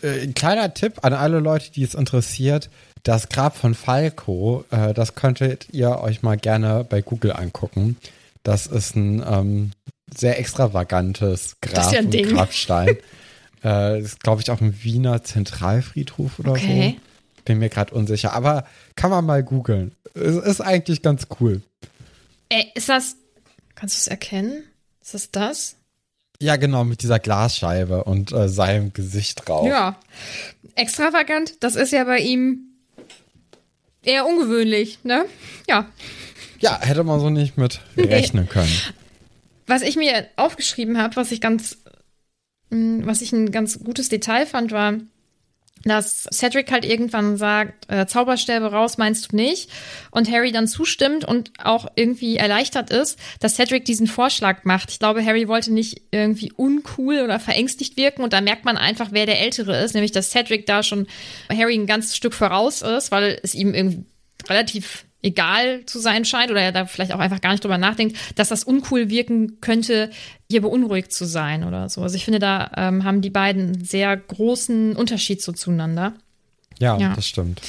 Äh, 0.03 0.23
ein 0.23 0.35
kleiner 0.35 0.73
Tipp 0.73 1.01
an 1.03 1.13
alle 1.13 1.41
Leute, 1.41 1.73
die 1.73 1.83
es 1.83 1.95
interessiert. 1.95 2.71
Das 3.05 3.29
Grab 3.29 3.55
von 3.57 3.75
Falco, 3.75 4.65
äh, 4.71 4.95
das 4.95 5.15
könntet 5.15 5.69
ihr 5.73 5.99
euch 6.01 6.23
mal 6.23 6.37
gerne 6.39 6.85
bei 6.89 7.03
Google 7.03 7.33
angucken. 7.33 7.97
Das 8.43 8.67
ist 8.67 8.97
ein 8.97 9.23
ähm, 9.27 9.71
sehr 10.15 10.39
extravagantes 10.39 11.57
Grab 11.61 11.75
Das 11.75 11.87
ist 11.87 11.93
ja 11.93 11.99
ein 11.99 12.07
und 12.07 12.15
Ding. 12.15 12.35
Grabstein. 12.35 12.89
äh, 12.89 12.97
das 13.63 14.03
ist, 14.05 14.21
glaube 14.23 14.41
ich, 14.41 14.51
auch 14.51 14.61
im 14.63 14.83
Wiener 14.83 15.23
Zentralfriedhof 15.23 16.39
oder 16.39 16.53
Okay. 16.53 16.97
so. 16.97 17.43
Bin 17.45 17.59
mir 17.59 17.69
gerade 17.69 17.93
unsicher. 17.95 18.33
Aber 18.33 18.65
kann 18.97 19.11
man 19.11 19.27
mal 19.27 19.43
googeln. 19.43 19.95
Es 20.15 20.37
ist 20.37 20.63
eigentlich 20.63 21.03
ganz 21.03 21.27
cool. 21.41 21.61
Ey, 22.49 22.71
ist 22.75 22.89
das, 22.89 23.17
kannst 23.75 23.97
du 23.97 23.99
es 24.01 24.07
erkennen? 24.09 24.63
Ist 25.03 25.13
das 25.13 25.31
das? 25.31 25.77
Ja, 26.41 26.57
genau, 26.57 26.85
mit 26.85 27.03
dieser 27.03 27.19
Glasscheibe 27.19 28.05
und 28.05 28.33
äh, 28.33 28.49
seinem 28.49 28.95
Gesicht 28.95 29.47
drauf. 29.47 29.67
Ja. 29.67 29.97
Extravagant, 30.75 31.63
das 31.63 31.77
ist 31.77 31.93
ja 31.93 32.05
bei 32.05 32.19
ihm 32.19 32.71
eher 34.07 34.27
ungewöhnlich, 34.27 34.99
ne? 35.05 35.25
Ja. 35.69 35.89
Ja, 36.61 36.81
hätte 36.81 37.05
man 37.05 37.21
so 37.21 37.31
nicht 37.31 37.59
mit 37.59 37.81
rechnen 37.97 38.49
können. 38.49 38.73
Was 39.67 39.83
ich 39.83 39.97
mir 39.97 40.29
aufgeschrieben 40.37 40.99
habe, 40.99 41.17
was 41.17 41.33
ich 41.33 41.41
ganz, 41.41 41.79
mh, 42.71 43.07
was 43.07 43.23
ich 43.23 43.33
ein 43.33 43.51
ganz 43.51 43.79
gutes 43.83 44.09
Detail 44.09 44.47
fand, 44.47 44.73
war, 44.73 44.95
dass 45.85 46.27
Cedric 46.33 46.71
halt 46.73 46.85
irgendwann 46.85 47.37
sagt, 47.37 47.91
äh, 47.91 48.07
Zauberstäbe 48.07 48.73
raus, 48.73 48.99
meinst 48.99 49.33
du 49.33 49.37
nicht? 49.37 49.71
Und 50.11 50.31
Harry 50.31 50.53
dann 50.53 50.67
zustimmt 50.67 51.25
und 51.25 51.53
auch 51.63 51.87
irgendwie 51.95 52.37
erleichtert 52.37 52.91
ist, 52.91 53.19
dass 53.41 53.57
Cedric 53.57 53.85
diesen 53.85 54.07
Vorschlag 54.07 54.65
macht. 54.65 54.91
Ich 54.91 54.99
glaube, 54.99 55.25
Harry 55.25 55.49
wollte 55.49 55.73
nicht 55.73 56.03
irgendwie 56.11 56.53
uncool 56.53 57.21
oder 57.21 57.39
verängstigt 57.39 57.97
wirken 57.97 58.23
und 58.23 58.33
da 58.33 58.41
merkt 58.41 58.65
man 58.65 58.77
einfach, 58.77 59.09
wer 59.11 59.27
der 59.27 59.41
Ältere 59.41 59.83
ist, 59.83 59.95
nämlich 59.95 60.13
dass 60.13 60.31
Cedric 60.31 60.67
da 60.67 60.83
schon 60.83 61.07
Harry 61.51 61.75
ein 61.75 61.87
ganzes 61.87 62.17
Stück 62.17 62.35
voraus 62.35 62.83
ist, 62.83 63.11
weil 63.11 63.39
es 63.43 63.55
ihm 63.55 63.75
irgendwie 63.75 64.05
relativ 64.49 65.05
egal 65.25 65.85
zu 65.87 65.99
sein 65.99 66.25
scheint 66.25 66.51
oder 66.51 66.61
er 66.61 66.71
da 66.73 66.85
vielleicht 66.87 67.13
auch 67.13 67.19
einfach 67.19 67.41
gar 67.41 67.51
nicht 67.53 67.65
drüber 67.65 67.79
nachdenkt, 67.79 68.17
dass 68.37 68.49
das 68.51 68.63
uncool 68.63 69.09
wirken 69.09 69.61
könnte, 69.61 70.11
hier 70.51 70.61
beunruhigt 70.61 71.13
zu 71.13 71.25
sein 71.25 71.65
oder 71.65 71.89
so. 71.89 72.03
Also 72.03 72.15
ich 72.17 72.25
finde, 72.25 72.39
da 72.39 72.71
ähm, 72.77 73.03
haben 73.05 73.23
die 73.23 73.31
beiden 73.31 73.63
einen 73.75 73.85
sehr 73.85 74.17
großen 74.17 74.95
Unterschied 74.95 75.43
so 75.43 75.53
zueinander. 75.53 76.13
Ja, 76.79 76.99
Ja. 76.99 77.15
das 77.15 77.27
stimmt. 77.27 77.61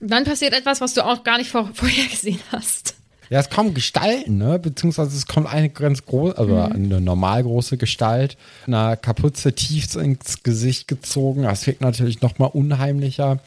dann 0.00 0.24
passiert 0.24 0.52
etwas, 0.52 0.80
was 0.80 0.92
du 0.94 1.04
auch 1.04 1.24
gar 1.24 1.38
nicht 1.38 1.50
vor, 1.50 1.70
vorher 1.74 2.06
gesehen 2.06 2.40
hast. 2.50 2.94
Ja, 3.28 3.40
es 3.40 3.50
kommen 3.50 3.74
Gestalten, 3.74 4.38
ne? 4.38 4.58
Beziehungsweise 4.60 5.16
es 5.16 5.26
kommt 5.26 5.52
eine 5.52 5.68
ganz 5.68 6.06
große, 6.06 6.38
also 6.38 6.56
eine 6.60 7.00
normal 7.00 7.42
große 7.42 7.76
Gestalt, 7.76 8.36
eine 8.68 8.96
Kapuze 9.00 9.52
tief 9.52 9.94
ins 9.96 10.44
Gesicht 10.44 10.86
gezogen. 10.86 11.42
Das 11.42 11.66
wirkt 11.66 11.80
natürlich 11.80 12.20
nochmal 12.20 12.50
unheimlicher. 12.52 13.40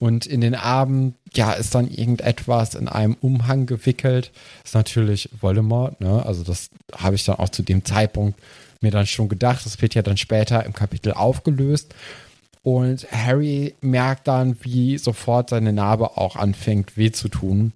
Und 0.00 0.24
in 0.24 0.40
den 0.40 0.54
Armen, 0.54 1.14
ja, 1.34 1.52
ist 1.52 1.74
dann 1.74 1.88
irgendetwas 1.88 2.74
in 2.74 2.88
einem 2.88 3.16
Umhang 3.20 3.66
gewickelt. 3.66 4.32
Ist 4.64 4.74
natürlich 4.74 5.28
Voldemort, 5.40 6.00
ne? 6.00 6.24
Also 6.24 6.42
das 6.42 6.70
habe 6.96 7.16
ich 7.16 7.24
dann 7.24 7.36
auch 7.36 7.50
zu 7.50 7.62
dem 7.62 7.84
Zeitpunkt 7.84 8.40
mir 8.80 8.90
dann 8.90 9.06
schon 9.06 9.28
gedacht. 9.28 9.66
Das 9.66 9.80
wird 9.82 9.94
ja 9.94 10.00
dann 10.00 10.16
später 10.16 10.64
im 10.64 10.72
Kapitel 10.72 11.12
aufgelöst. 11.12 11.94
Und 12.62 13.06
Harry 13.12 13.74
merkt 13.82 14.26
dann, 14.26 14.56
wie 14.62 14.96
sofort 14.96 15.50
seine 15.50 15.72
Narbe 15.72 16.16
auch 16.16 16.34
anfängt 16.34 16.96
weh 16.96 17.12
zu 17.12 17.28
tun. 17.28 17.74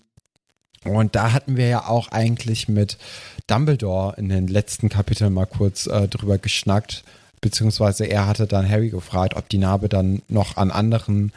Und 0.84 1.14
da 1.14 1.32
hatten 1.32 1.58
wir 1.58 1.68
ja 1.68 1.86
auch 1.86 2.08
eigentlich 2.08 2.68
mit 2.68 2.96
Dumbledore 3.46 4.16
in 4.16 4.30
den 4.30 4.46
letzten 4.46 4.88
Kapiteln 4.88 5.32
mal 5.32 5.46
kurz 5.46 5.86
äh, 5.86 6.08
drüber 6.08 6.38
geschnackt, 6.38 7.04
beziehungsweise 7.42 8.06
er 8.06 8.26
hatte 8.26 8.46
dann 8.46 8.68
Harry 8.68 8.88
gefragt, 8.88 9.34
ob 9.36 9.48
die 9.50 9.58
Narbe 9.58 9.90
dann 9.90 10.22
noch 10.28 10.56
an 10.56 10.70
anderen, 10.70 11.32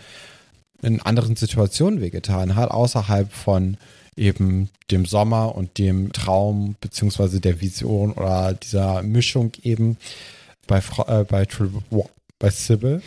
in 0.82 1.02
anderen 1.02 1.36
Situationen 1.36 2.02
wehgetan 2.02 2.56
hat, 2.56 2.72
außerhalb 2.72 3.32
von 3.32 3.78
eben 4.16 4.70
dem 4.92 5.06
Sommer 5.06 5.56
und 5.56 5.78
dem 5.78 6.12
Traum, 6.12 6.76
beziehungsweise 6.82 7.40
der 7.40 7.62
Vision 7.62 8.14
oder 8.14 8.54
dieser 8.54 9.04
Mischung 9.04 9.52
eben 9.62 9.98
bei, 10.66 10.82
äh, 11.08 11.24
bei, 11.24 11.46
Tri 11.46 11.70
bei 12.40 12.50
Sybil. 12.50 13.02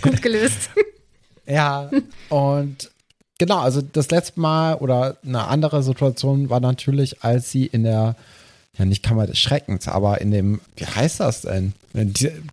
Gut 0.00 0.22
gelöst. 0.22 0.70
ja, 1.46 1.90
und 2.28 2.90
genau, 3.38 3.58
also 3.58 3.82
das 3.82 4.10
letzte 4.10 4.40
Mal 4.40 4.76
oder 4.76 5.18
eine 5.24 5.46
andere 5.46 5.82
Situation 5.82 6.48
war 6.50 6.60
natürlich, 6.60 7.22
als 7.22 7.50
sie 7.50 7.66
in 7.66 7.84
der, 7.84 8.16
ja 8.78 8.84
nicht 8.84 9.02
Kammer 9.02 9.26
des 9.26 9.38
Schreckens, 9.38 9.86
aber 9.88 10.20
in 10.20 10.30
dem, 10.30 10.60
wie 10.76 10.86
heißt 10.86 11.20
das 11.20 11.42
denn? 11.42 11.74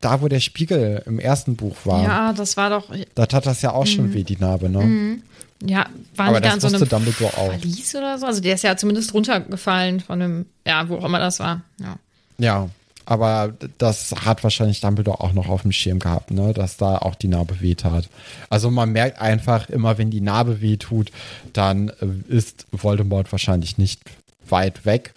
Da, 0.02 0.22
wo 0.22 0.28
der 0.28 0.42
Spiegel 0.42 1.02
im 1.06 1.18
ersten 1.20 1.56
Buch 1.56 1.78
war. 1.86 2.04
Ja, 2.04 2.34
das 2.34 2.58
war 2.58 2.70
doch. 2.70 2.94
Da 3.16 3.26
tat 3.26 3.46
das 3.46 3.62
ja 3.62 3.72
auch 3.72 3.88
schon 3.88 4.08
Mhm. 4.10 4.14
weh, 4.14 4.24
die 4.24 4.36
Narbe, 4.38 4.70
ne? 4.70 5.20
Ja, 5.66 5.88
waren 6.16 6.30
Aber 6.30 6.42
die 6.42 6.48
da 6.48 6.54
in 6.56 6.60
so 6.60 6.68
einem 6.68 6.88
Dumbledore 6.88 7.38
auch. 7.38 7.50
Verlies 7.52 7.96
oder 7.96 8.18
so? 8.18 8.26
Also 8.26 8.42
der 8.42 8.56
ist 8.56 8.64
ja 8.64 8.76
zumindest 8.78 9.14
runtergefallen 9.14 10.00
von 10.02 10.22
einem, 10.22 10.46
ja, 10.66 10.88
wo 10.90 10.98
auch 10.98 11.06
immer 11.06 11.20
das 11.20 11.40
war. 11.40 11.62
Ja. 11.80 11.96
Ja, 12.38 12.70
aber 13.06 13.54
das 13.78 14.14
hat 14.26 14.44
wahrscheinlich 14.44 14.82
Dumbledore 14.82 15.20
auch 15.22 15.34
noch 15.34 15.48
auf 15.50 15.64
dem 15.64 15.72
Schirm 15.72 16.00
gehabt, 16.00 16.32
ne? 16.32 16.54
dass 16.54 16.78
da 16.78 16.98
auch 16.98 17.16
die 17.16 17.28
Narbe 17.28 17.60
wehtat. 17.62 18.08
Also 18.50 18.72
man 18.72 18.92
merkt 18.92 19.20
einfach, 19.20 19.70
immer 19.70 19.98
wenn 19.98 20.12
die 20.12 20.22
Narbe 20.22 20.62
wehtut, 20.62 21.12
dann 21.54 21.90
äh, 21.90 22.08
ist 22.28 22.66
Voldemort 22.72 23.32
wahrscheinlich 23.32 23.78
nicht 23.78 24.02
weit 24.48 24.86
weg. 24.86 25.14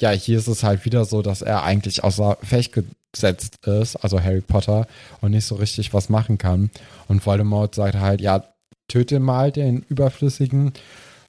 Ja, 0.00 0.10
hier 0.10 0.38
ist 0.38 0.48
es 0.48 0.62
halt 0.62 0.84
wieder 0.84 1.04
so, 1.04 1.22
dass 1.22 1.42
er 1.42 1.62
eigentlich 1.62 2.02
außer 2.02 2.38
Fecht 2.42 2.72
gesetzt 3.12 3.66
ist, 3.66 3.96
also 3.96 4.20
Harry 4.20 4.40
Potter, 4.40 4.86
und 5.20 5.32
nicht 5.32 5.44
so 5.44 5.56
richtig 5.56 5.92
was 5.92 6.08
machen 6.08 6.38
kann. 6.38 6.70
Und 7.08 7.24
Voldemort 7.24 7.74
sagt 7.74 7.96
halt, 7.96 8.20
ja, 8.20 8.44
töte 8.88 9.20
mal 9.20 9.52
den 9.52 9.84
Überflüssigen. 9.88 10.72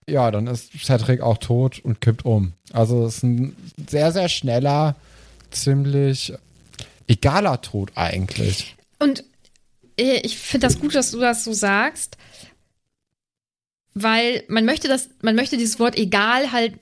Ja, 0.08 0.32
dann 0.32 0.48
ist 0.48 0.72
Cedric 0.84 1.22
auch 1.22 1.38
tot 1.38 1.80
und 1.80 2.02
kippt 2.02 2.26
um. 2.26 2.54
Also 2.74 3.06
es 3.06 3.18
ist 3.18 3.24
ein 3.24 3.56
sehr, 3.90 4.12
sehr 4.12 4.30
schneller, 4.30 4.96
ziemlich 5.52 6.34
egaler 7.08 7.62
Tod 7.62 7.92
eigentlich. 7.96 8.76
Und 9.00 9.24
äh, 9.98 10.20
ich 10.24 10.38
finde 10.38 10.68
das 10.68 10.80
gut, 10.80 10.96
dass 10.96 11.12
du 11.12 11.20
das 11.20 11.44
so 11.44 11.54
sagst, 11.54 12.18
weil 13.94 14.44
man 14.48 14.66
möchte 14.66 14.88
das, 14.88 15.10
man 15.22 15.36
möchte 15.36 15.58
dieses 15.58 15.80
Wort 15.80 15.98
egal 15.98 16.52
halt 16.52 16.74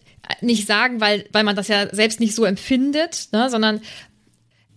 nicht 0.41 0.67
sagen, 0.67 1.01
weil, 1.01 1.25
weil 1.31 1.43
man 1.43 1.55
das 1.55 1.67
ja 1.67 1.93
selbst 1.93 2.19
nicht 2.19 2.35
so 2.35 2.45
empfindet, 2.45 3.29
ne, 3.31 3.49
sondern 3.49 3.81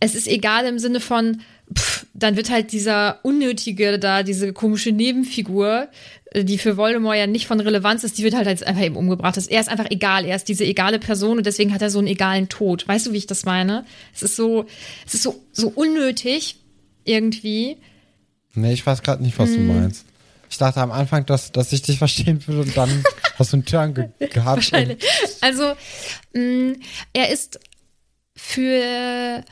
es 0.00 0.14
ist 0.14 0.26
egal 0.26 0.66
im 0.66 0.78
Sinne 0.78 1.00
von, 1.00 1.42
pff, 1.76 2.06
dann 2.14 2.36
wird 2.36 2.50
halt 2.50 2.72
dieser 2.72 3.20
unnötige 3.22 3.98
da, 3.98 4.22
diese 4.22 4.52
komische 4.52 4.90
Nebenfigur, 4.90 5.88
äh, 6.32 6.44
die 6.44 6.58
für 6.58 6.76
Voldemort 6.76 7.16
ja 7.16 7.26
nicht 7.26 7.46
von 7.46 7.60
Relevanz 7.60 8.02
ist, 8.02 8.18
die 8.18 8.24
wird 8.24 8.34
halt 8.34 8.46
jetzt 8.46 8.66
einfach 8.66 8.82
eben 8.82 8.96
umgebracht. 8.96 9.36
Er 9.48 9.60
ist 9.60 9.68
einfach 9.68 9.90
egal, 9.90 10.24
er 10.24 10.36
ist 10.36 10.48
diese 10.48 10.64
egale 10.64 10.98
Person 10.98 11.38
und 11.38 11.46
deswegen 11.46 11.72
hat 11.72 11.82
er 11.82 11.90
so 11.90 11.98
einen 11.98 12.08
egalen 12.08 12.48
Tod. 12.48 12.88
Weißt 12.88 13.06
du, 13.06 13.12
wie 13.12 13.18
ich 13.18 13.26
das 13.26 13.44
meine? 13.44 13.84
Es 14.14 14.22
ist 14.22 14.36
so, 14.36 14.66
es 15.06 15.14
ist 15.14 15.22
so, 15.22 15.40
so 15.52 15.68
unnötig 15.68 16.56
irgendwie. 17.04 17.76
Nee, 18.54 18.72
ich 18.72 18.84
weiß 18.84 19.02
gerade 19.02 19.22
nicht, 19.22 19.38
was 19.38 19.50
Hm. 19.50 19.56
du 19.68 19.72
meinst. 19.72 20.06
Ich 20.52 20.58
dachte 20.58 20.82
am 20.82 20.92
Anfang, 20.92 21.24
dass, 21.24 21.50
dass 21.50 21.72
ich 21.72 21.80
dich 21.80 21.96
verstehen 21.96 22.46
würde 22.46 22.60
und 22.60 22.76
dann 22.76 23.02
hast 23.38 23.52
du 23.54 23.56
einen 23.56 23.64
Turn 23.64 23.94
ge 23.94 24.10
gehabt. 24.28 24.56
Wahrscheinlich. 24.58 25.02
Also, 25.40 25.72
mh, 26.34 26.74
er 27.14 27.30
ist 27.30 27.58
für 28.36 29.42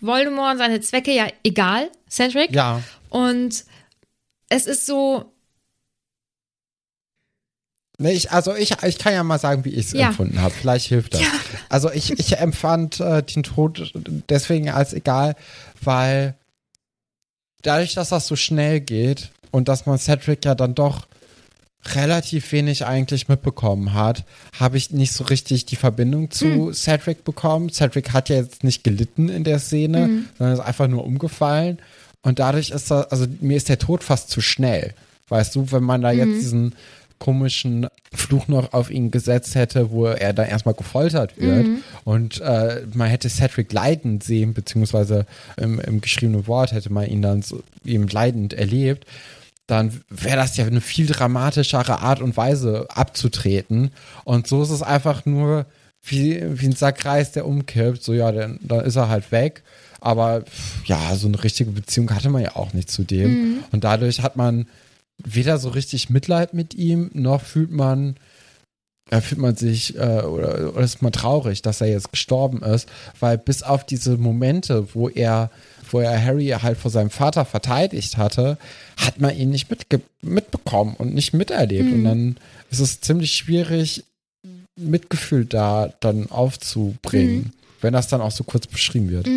Voldemort 0.00 0.52
und 0.52 0.58
seine 0.58 0.80
Zwecke 0.80 1.12
ja 1.12 1.26
egal, 1.42 1.90
Cedric. 2.08 2.52
Ja, 2.54 2.82
Und 3.10 3.64
es 4.48 4.66
ist 4.66 4.86
so, 4.86 5.32
nee, 7.98 8.12
ich, 8.12 8.30
also 8.30 8.54
ich, 8.54 8.80
ich 8.84 8.98
kann 8.98 9.12
ja 9.12 9.24
mal 9.24 9.38
sagen, 9.40 9.64
wie 9.64 9.70
ich 9.70 9.86
es 9.86 9.92
Ja. 9.92 10.08
empfunden 10.10 10.40
habe. 10.40 10.54
Vielleicht 10.54 10.86
hilft 10.86 11.14
das. 11.14 11.22
Also 11.68 11.90
ich, 11.90 12.12
ich 12.12 12.38
empfand 12.38 13.00
äh, 13.00 13.24
den 13.24 13.42
Tod 13.42 13.92
deswegen 14.28 14.70
als 14.70 14.92
egal, 14.92 15.34
weil 15.82 16.36
dadurch, 17.62 17.94
dass 17.94 18.10
das 18.10 18.28
so 18.28 18.36
schnell 18.36 18.80
geht 18.80 19.30
und 19.54 19.68
dass 19.68 19.86
man 19.86 19.98
Cedric 19.98 20.44
ja 20.44 20.56
dann 20.56 20.74
doch 20.74 21.06
relativ 21.94 22.50
wenig 22.50 22.86
eigentlich 22.86 23.28
mitbekommen 23.28 23.94
hat, 23.94 24.24
habe 24.58 24.76
ich 24.76 24.90
nicht 24.90 25.12
so 25.12 25.22
richtig 25.22 25.64
die 25.64 25.76
Verbindung 25.76 26.32
zu 26.32 26.72
Cedric 26.72 27.22
bekommen. 27.22 27.70
Cedric 27.70 28.12
hat 28.12 28.30
ja 28.30 28.36
jetzt 28.36 28.64
nicht 28.64 28.82
gelitten 28.82 29.28
in 29.28 29.44
der 29.44 29.60
Szene, 29.60 30.24
sondern 30.38 30.58
ist 30.58 30.64
einfach 30.64 30.88
nur 30.88 31.04
umgefallen. 31.04 31.78
Und 32.22 32.40
dadurch 32.40 32.70
ist 32.70 32.90
das, 32.90 33.12
also 33.12 33.26
mir 33.40 33.56
ist 33.56 33.68
der 33.68 33.78
Tod 33.78 34.02
fast 34.02 34.28
zu 34.28 34.40
schnell. 34.40 34.92
Weißt 35.28 35.54
du, 35.54 35.70
wenn 35.70 35.84
man 35.84 36.02
da 36.02 36.10
jetzt 36.10 36.40
diesen 36.40 36.74
komischen 37.20 37.86
Fluch 38.12 38.48
noch 38.48 38.72
auf 38.72 38.90
ihn 38.90 39.12
gesetzt 39.12 39.54
hätte, 39.54 39.92
wo 39.92 40.06
er 40.06 40.32
dann 40.32 40.48
erstmal 40.48 40.74
gefoltert 40.74 41.38
wird 41.38 41.66
und 42.04 42.40
äh, 42.40 42.82
man 42.92 43.08
hätte 43.08 43.30
Cedric 43.30 43.72
leidend 43.72 44.24
sehen, 44.24 44.52
beziehungsweise 44.52 45.26
im, 45.56 45.78
im 45.80 46.00
geschriebenen 46.00 46.46
Wort 46.46 46.72
hätte 46.72 46.92
man 46.92 47.06
ihn 47.06 47.22
dann 47.22 47.42
so 47.42 47.62
eben 47.84 48.08
leidend 48.08 48.52
erlebt, 48.52 49.06
dann 49.66 50.00
wäre 50.10 50.36
das 50.36 50.56
ja 50.56 50.66
eine 50.66 50.80
viel 50.80 51.06
dramatischere 51.06 52.00
Art 52.00 52.20
und 52.20 52.36
Weise 52.36 52.86
abzutreten. 52.90 53.90
Und 54.24 54.46
so 54.46 54.62
ist 54.62 54.70
es 54.70 54.82
einfach 54.82 55.24
nur 55.24 55.66
wie, 56.02 56.42
wie 56.60 56.66
ein 56.66 56.76
Sackreis, 56.76 57.32
der 57.32 57.46
umkippt. 57.46 58.02
So, 58.02 58.12
ja, 58.12 58.30
dann, 58.30 58.58
dann 58.62 58.84
ist 58.84 58.96
er 58.96 59.08
halt 59.08 59.32
weg. 59.32 59.62
Aber 60.00 60.44
ja, 60.84 61.16
so 61.16 61.28
eine 61.28 61.42
richtige 61.42 61.70
Beziehung 61.70 62.14
hatte 62.14 62.28
man 62.28 62.42
ja 62.42 62.56
auch 62.56 62.74
nicht 62.74 62.90
zu 62.90 63.04
dem. 63.04 63.64
Und 63.72 63.84
dadurch 63.84 64.20
hat 64.20 64.36
man 64.36 64.66
weder 65.16 65.58
so 65.58 65.70
richtig 65.70 66.10
Mitleid 66.10 66.52
mit 66.52 66.74
ihm, 66.74 67.10
noch 67.14 67.40
fühlt 67.40 67.70
man, 67.70 68.16
äh, 69.10 69.20
fühlt 69.20 69.40
man 69.40 69.56
sich 69.56 69.96
äh, 69.96 70.22
oder, 70.22 70.74
oder 70.74 70.80
ist 70.80 71.00
man 71.00 71.12
traurig, 71.12 71.62
dass 71.62 71.80
er 71.80 71.88
jetzt 71.88 72.10
gestorben 72.10 72.62
ist, 72.62 72.88
weil 73.20 73.38
bis 73.38 73.62
auf 73.62 73.84
diese 73.86 74.18
Momente, 74.18 74.94
wo 74.94 75.08
er, 75.08 75.50
wo 75.94 76.00
er 76.00 76.22
Harry 76.22 76.48
halt 76.48 76.76
vor 76.76 76.90
seinem 76.90 77.10
Vater 77.10 77.44
verteidigt 77.44 78.16
hatte, 78.16 78.58
hat 78.96 79.20
man 79.20 79.36
ihn 79.36 79.50
nicht 79.50 79.70
mitge 79.70 80.00
mitbekommen 80.22 80.96
und 80.98 81.14
nicht 81.14 81.34
miterlebt. 81.34 81.88
Und 81.92 82.04
dann 82.04 82.36
ist 82.72 82.80
es 82.80 83.00
ziemlich 83.00 83.36
schwierig, 83.36 84.02
Mitgefühl 84.76 85.44
da 85.44 85.94
dann 86.00 86.28
aufzubringen, 86.32 87.52
wenn 87.80 87.92
das 87.92 88.08
dann 88.08 88.20
auch 88.20 88.32
so 88.32 88.42
kurz 88.42 88.66
beschrieben 88.66 89.08
wird. 89.08 89.28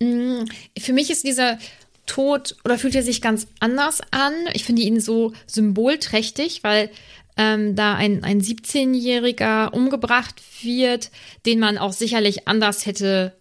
mh, 0.00 0.44
für 0.78 0.92
mich 0.92 1.10
ist 1.10 1.24
dieser 1.24 1.58
Tod 2.04 2.54
oder 2.66 2.76
fühlt 2.76 2.94
er 2.94 3.02
sich 3.02 3.22
ganz 3.22 3.46
anders 3.58 4.02
an. 4.10 4.34
Ich 4.52 4.64
finde 4.64 4.82
ihn 4.82 5.00
so 5.00 5.32
symbolträchtig, 5.46 6.62
weil 6.64 6.90
ähm, 7.38 7.76
da 7.76 7.94
ein, 7.94 8.24
ein 8.24 8.42
17-Jähriger 8.42 9.72
umgebracht 9.72 10.42
wird, 10.62 11.10
den 11.46 11.60
man 11.60 11.78
auch 11.78 11.94
sicherlich 11.94 12.46
anders 12.46 12.84
hätte 12.84 13.32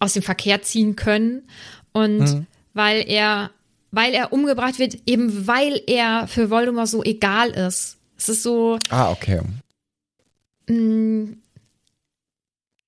aus 0.00 0.14
dem 0.14 0.22
Verkehr 0.24 0.62
ziehen 0.62 0.96
können. 0.96 1.48
Und 1.92 2.46
weil 2.74 3.08
er, 3.08 3.50
weil 3.92 4.12
er 4.14 4.32
umgebracht 4.32 4.78
wird, 4.80 4.98
eben 5.06 5.46
weil 5.46 5.80
er 5.86 6.26
für 6.26 6.50
Voldemort 6.50 6.88
so 6.88 7.04
egal 7.04 7.50
ist. 7.50 7.96
Es 8.16 8.28
ist 8.28 8.42
so, 8.42 8.78
Ah, 8.90 9.10
okay. 9.12 9.40
mh, 10.66 11.34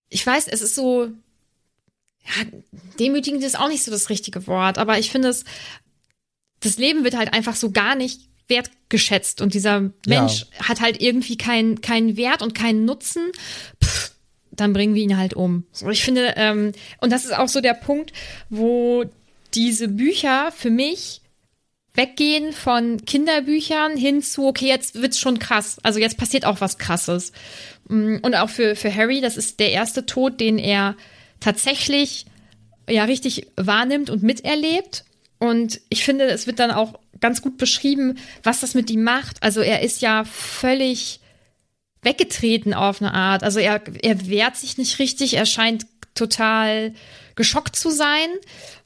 ich 0.09 0.27
weiß, 0.27 0.47
es 0.49 0.61
ist 0.63 0.75
so, 0.75 1.05
ja, 2.25 2.45
demütigend 2.99 3.43
ist 3.43 3.59
auch 3.59 3.69
nicht 3.69 3.83
so 3.83 3.91
das 3.91 4.11
richtige 4.11 4.47
Wort, 4.47 4.79
aber 4.79 4.99
ich 4.99 5.11
finde 5.11 5.29
es, 5.29 5.45
das 6.61 6.77
Leben 6.77 7.03
wird 7.03 7.17
halt 7.17 7.33
einfach 7.33 7.57
so 7.57 7.71
gar 7.71 7.95
nicht 7.95 8.21
wertgeschätzt 8.49 9.41
und 9.41 9.55
dieser 9.55 9.91
Mensch 10.07 10.47
hat 10.61 10.81
halt 10.81 11.01
irgendwie 11.01 11.37
keinen 11.39 11.81
keinen 11.81 12.17
Wert 12.17 12.43
und 12.43 12.55
keinen 12.55 12.85
Nutzen. 12.85 13.33
Pff, 13.83 14.12
dann 14.53 14.73
bringen 14.73 14.95
wir 14.95 15.03
ihn 15.03 15.17
halt 15.17 15.35
um. 15.35 15.65
So, 15.73 15.89
ich 15.89 16.05
finde, 16.05 16.35
ähm, 16.37 16.73
und 17.01 17.11
das 17.11 17.25
ist 17.25 17.37
auch 17.37 17.49
so 17.49 17.61
der 17.61 17.75
Punkt, 17.75 18.13
wo 18.51 19.05
diese 19.55 19.89
Bücher 19.89 20.53
für 20.53 20.71
mich 20.71 21.21
Weggehen 21.95 22.53
von 22.55 23.05
Kinderbüchern 23.05 23.99
hin 23.99 24.23
zu, 24.23 24.47
okay, 24.47 24.67
jetzt 24.67 25.03
wird's 25.03 25.19
schon 25.19 25.39
krass. 25.39 25.77
Also 25.83 25.99
jetzt 25.99 26.17
passiert 26.17 26.47
auch 26.47 26.61
was 26.63 26.79
Krasses. 26.79 27.33
Mm, 27.89 28.17
und 28.23 28.35
auch 28.35 28.49
für, 28.49 28.77
für 28.77 28.95
Harry, 28.95 29.21
das 29.21 29.37
ist 29.37 29.61
der 29.61 29.73
erste 29.73 30.07
Tod, 30.07 30.41
den 30.41 30.59
er 30.59 30.97
tatsächlich 31.41 32.25
ja 32.89 33.05
richtig 33.05 33.49
wahrnimmt 33.57 34.09
und 34.09 34.23
miterlebt. 34.23 35.05
Und 35.39 35.81
ich 35.91 36.05
finde, 36.05 36.25
es 36.27 36.47
wird 36.47 36.61
dann 36.61 36.71
auch 36.71 36.99
ganz 37.21 37.43
gut 37.43 37.59
beschrieben, 37.59 38.17
was 38.43 38.61
das 38.61 38.75
mit 38.75 38.91
ihm 38.91 39.03
macht. 39.03 39.43
Also 39.43 39.61
er 39.61 39.83
ist 39.83 40.01
ja 40.01 40.25
völlig 40.25 41.21
weggetreten 42.03 42.75
auf 42.75 43.01
eine 43.01 43.15
Art. 43.15 43.43
Also 43.43 43.59
er, 43.61 43.81
er 44.03 44.27
wehrt 44.27 44.57
sich 44.57 44.79
nicht 44.79 44.99
richtig, 44.99 45.35
er 45.35 45.47
scheint 45.47 45.87
total 46.15 46.93
geschockt 47.35 47.77
zu 47.77 47.91
sein. 47.91 48.29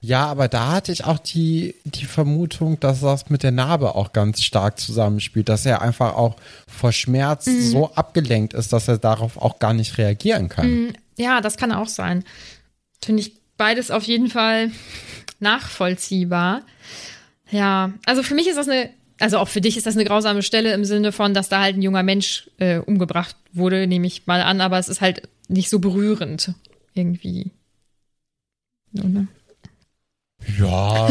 Ja, 0.00 0.26
aber 0.26 0.48
da 0.48 0.70
hatte 0.72 0.92
ich 0.92 1.04
auch 1.04 1.18
die, 1.18 1.74
die 1.84 2.04
Vermutung, 2.04 2.78
dass 2.78 3.00
das 3.00 3.28
mit 3.28 3.42
der 3.42 3.50
Narbe 3.50 3.94
auch 3.94 4.12
ganz 4.12 4.42
stark 4.42 4.78
zusammenspielt, 4.78 5.48
dass 5.48 5.66
er 5.66 5.82
einfach 5.82 6.14
auch 6.14 6.36
vor 6.68 6.92
Schmerz 6.92 7.46
mhm. 7.46 7.60
so 7.62 7.92
abgelenkt 7.94 8.54
ist, 8.54 8.72
dass 8.72 8.86
er 8.86 8.98
darauf 8.98 9.36
auch 9.36 9.58
gar 9.58 9.74
nicht 9.74 9.98
reagieren 9.98 10.48
kann. 10.48 10.70
Mhm. 10.70 10.92
Ja, 11.16 11.40
das 11.40 11.56
kann 11.56 11.72
auch 11.72 11.88
sein. 11.88 12.24
Finde 13.04 13.22
ich 13.22 13.32
beides 13.56 13.90
auf 13.90 14.04
jeden 14.04 14.28
Fall 14.28 14.70
nachvollziehbar. 15.40 16.62
Ja, 17.50 17.92
also 18.04 18.22
für 18.22 18.34
mich 18.34 18.48
ist 18.48 18.56
das 18.56 18.68
eine, 18.68 18.90
also 19.18 19.38
auch 19.38 19.48
für 19.48 19.60
dich 19.60 19.76
ist 19.76 19.86
das 19.86 19.94
eine 19.96 20.04
grausame 20.04 20.42
Stelle 20.42 20.72
im 20.72 20.84
Sinne 20.84 21.12
von, 21.12 21.34
dass 21.34 21.48
da 21.48 21.60
halt 21.60 21.76
ein 21.76 21.82
junger 21.82 22.02
Mensch 22.02 22.50
äh, 22.58 22.78
umgebracht 22.78 23.36
wurde, 23.52 23.86
nehme 23.86 24.06
ich 24.06 24.26
mal 24.26 24.42
an, 24.42 24.60
aber 24.60 24.78
es 24.78 24.88
ist 24.88 25.00
halt 25.00 25.28
nicht 25.48 25.70
so 25.70 25.78
berührend 25.78 26.52
irgendwie. 26.94 27.50
Oder? 28.94 29.26
Ja, 30.58 31.08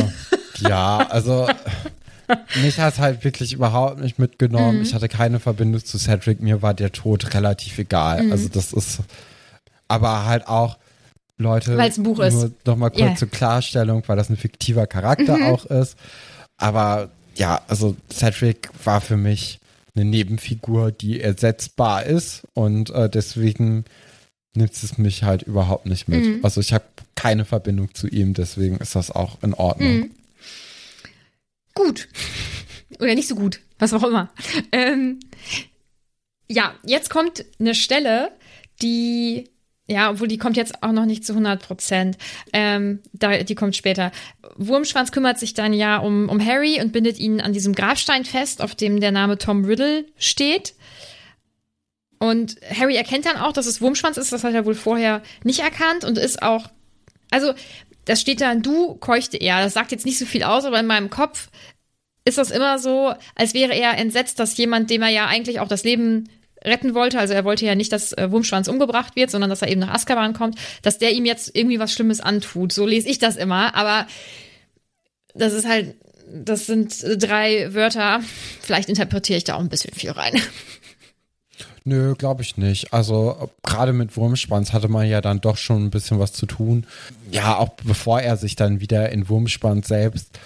ja, 0.59 0.97
also 1.09 1.47
mich 2.61 2.79
hat 2.79 2.93
es 2.93 2.99
halt 2.99 3.23
wirklich 3.23 3.53
überhaupt 3.53 3.99
nicht 3.99 4.19
mitgenommen. 4.19 4.77
Mhm. 4.77 4.83
Ich 4.83 4.93
hatte 4.93 5.09
keine 5.09 5.39
Verbindung 5.39 5.83
zu 5.83 5.97
Cedric. 5.97 6.41
Mir 6.41 6.61
war 6.61 6.73
der 6.73 6.91
Tod 6.91 7.33
relativ 7.33 7.77
egal. 7.77 8.23
Mhm. 8.23 8.31
Also 8.31 8.49
das 8.49 8.73
ist, 8.73 8.99
aber 9.87 10.25
halt 10.25 10.47
auch 10.47 10.77
Leute. 11.37 11.77
Ein 11.77 12.03
Buch 12.03 12.17
nur 12.17 12.25
ist. 12.25 12.65
Nochmal 12.65 12.91
kurz 12.91 13.01
yeah. 13.01 13.15
zur 13.15 13.29
Klarstellung, 13.29 14.03
weil 14.07 14.15
das 14.15 14.29
ein 14.29 14.37
fiktiver 14.37 14.87
Charakter 14.87 15.37
mhm. 15.37 15.43
auch 15.45 15.65
ist. 15.65 15.97
Aber 16.57 17.09
ja, 17.35 17.61
also 17.67 17.95
Cedric 18.11 18.69
war 18.83 19.01
für 19.01 19.17
mich 19.17 19.59
eine 19.95 20.05
Nebenfigur, 20.05 20.91
die 20.91 21.21
ersetzbar 21.21 22.05
ist 22.05 22.43
und 22.53 22.89
äh, 22.89 23.09
deswegen 23.09 23.85
nimmt 24.53 24.73
es 24.73 24.97
mich 24.97 25.23
halt 25.23 25.43
überhaupt 25.43 25.85
nicht 25.85 26.07
mit. 26.07 26.23
Mhm. 26.23 26.39
Also 26.43 26.61
ich 26.61 26.73
habe 26.73 26.85
keine 27.15 27.45
Verbindung 27.45 27.93
zu 27.93 28.07
ihm, 28.07 28.33
deswegen 28.33 28.77
ist 28.77 28.95
das 28.95 29.11
auch 29.11 29.41
in 29.41 29.53
Ordnung. 29.53 29.97
Mhm. 29.97 30.11
Gut. 31.73 32.07
Oder 32.99 33.15
nicht 33.15 33.27
so 33.27 33.35
gut, 33.35 33.59
was 33.79 33.93
auch 33.93 34.03
immer. 34.03 34.31
Ähm, 34.71 35.19
ja, 36.47 36.75
jetzt 36.83 37.09
kommt 37.09 37.45
eine 37.59 37.75
Stelle, 37.75 38.31
die, 38.81 39.49
ja, 39.87 40.09
obwohl 40.09 40.27
die 40.27 40.37
kommt 40.37 40.57
jetzt 40.57 40.81
auch 40.81 40.91
noch 40.91 41.05
nicht 41.05 41.25
zu 41.25 41.33
100 41.33 41.61
Prozent. 41.61 42.17
Ähm, 42.53 43.01
da, 43.13 43.43
die 43.43 43.55
kommt 43.55 43.75
später. 43.75 44.11
Wurmschwanz 44.55 45.11
kümmert 45.11 45.37
sich 45.37 45.53
dann 45.53 45.73
ja 45.73 45.97
um, 45.97 46.27
um 46.29 46.43
Harry 46.43 46.81
und 46.81 46.91
bindet 46.91 47.19
ihn 47.19 47.39
an 47.39 47.53
diesem 47.53 47.75
Grabstein 47.75 48.25
fest, 48.25 48.61
auf 48.61 48.73
dem 48.73 48.99
der 48.99 49.11
Name 49.11 49.37
Tom 49.37 49.63
Riddle 49.63 50.05
steht. 50.17 50.73
Und 52.17 52.55
Harry 52.67 52.95
erkennt 52.95 53.25
dann 53.25 53.37
auch, 53.37 53.53
dass 53.53 53.67
es 53.67 53.81
Wurmschwanz 53.81 54.17
ist. 54.17 54.31
Das 54.31 54.43
hat 54.43 54.53
er 54.53 54.65
wohl 54.65 54.73
vorher 54.73 55.21
nicht 55.43 55.59
erkannt 55.59 56.03
und 56.03 56.17
ist 56.17 56.41
auch. 56.41 56.67
Also, 57.29 57.53
das 58.05 58.21
steht 58.21 58.41
da, 58.41 58.55
du 58.55 58.95
keuchte 58.95 59.37
er. 59.37 59.61
Das 59.61 59.73
sagt 59.73 59.91
jetzt 59.91 60.05
nicht 60.05 60.17
so 60.17 60.25
viel 60.25 60.43
aus, 60.43 60.65
aber 60.65 60.79
in 60.79 60.87
meinem 60.87 61.09
Kopf 61.09 61.49
ist 62.23 62.39
das 62.39 62.49
immer 62.49 62.79
so, 62.79 63.13
als 63.35 63.53
wäre 63.53 63.73
er 63.73 63.97
entsetzt, 63.99 64.39
dass 64.39 64.57
jemand, 64.57 64.89
dem 64.89 65.03
er 65.03 65.09
ja 65.09 65.27
eigentlich 65.27 65.59
auch 65.59 65.67
das 65.67 65.83
Leben 65.83 66.29
retten 66.65 66.93
wollte, 66.93 67.19
also 67.19 67.33
er 67.33 67.45
wollte 67.45 67.65
ja 67.65 67.75
nicht, 67.75 67.91
dass 67.91 68.13
äh, 68.13 68.31
Wurmschwanz 68.31 68.67
umgebracht 68.67 69.15
wird, 69.15 69.31
sondern 69.31 69.49
dass 69.49 69.61
er 69.61 69.69
eben 69.69 69.81
nach 69.81 69.93
Azkaban 69.93 70.33
kommt, 70.33 70.57
dass 70.81 70.97
der 70.97 71.11
ihm 71.11 71.25
jetzt 71.25 71.55
irgendwie 71.55 71.79
was 71.79 71.93
Schlimmes 71.93 72.19
antut. 72.19 72.73
So 72.73 72.85
lese 72.85 73.07
ich 73.07 73.19
das 73.19 73.35
immer, 73.35 73.75
aber 73.75 74.07
das 75.33 75.53
ist 75.53 75.67
halt, 75.67 75.95
das 76.33 76.65
sind 76.65 76.95
drei 77.17 77.73
Wörter. 77.73 78.21
Vielleicht 78.61 78.89
interpretiere 78.89 79.37
ich 79.37 79.43
da 79.43 79.55
auch 79.55 79.59
ein 79.59 79.69
bisschen 79.69 79.93
viel 79.93 80.11
rein. 80.11 80.41
Nö, 81.87 82.15
glaube 82.15 82.41
ich 82.41 82.57
nicht. 82.57 82.93
Also 82.93 83.51
gerade 83.61 83.93
mit 83.93 84.17
Wurmschwanz 84.17 84.73
hatte 84.73 84.87
man 84.87 85.07
ja 85.07 85.21
dann 85.21 85.39
doch 85.39 85.57
schon 85.57 85.85
ein 85.85 85.91
bisschen 85.91 86.17
was 86.17 86.33
zu 86.33 86.47
tun. 86.47 86.87
Ja, 87.29 87.57
auch 87.57 87.69
bevor 87.83 88.21
er 88.21 88.37
sich 88.37 88.55
dann 88.55 88.79
wieder 88.79 89.11
in 89.11 89.29
Wurmschwanz 89.29 89.87
selbst 89.87 90.39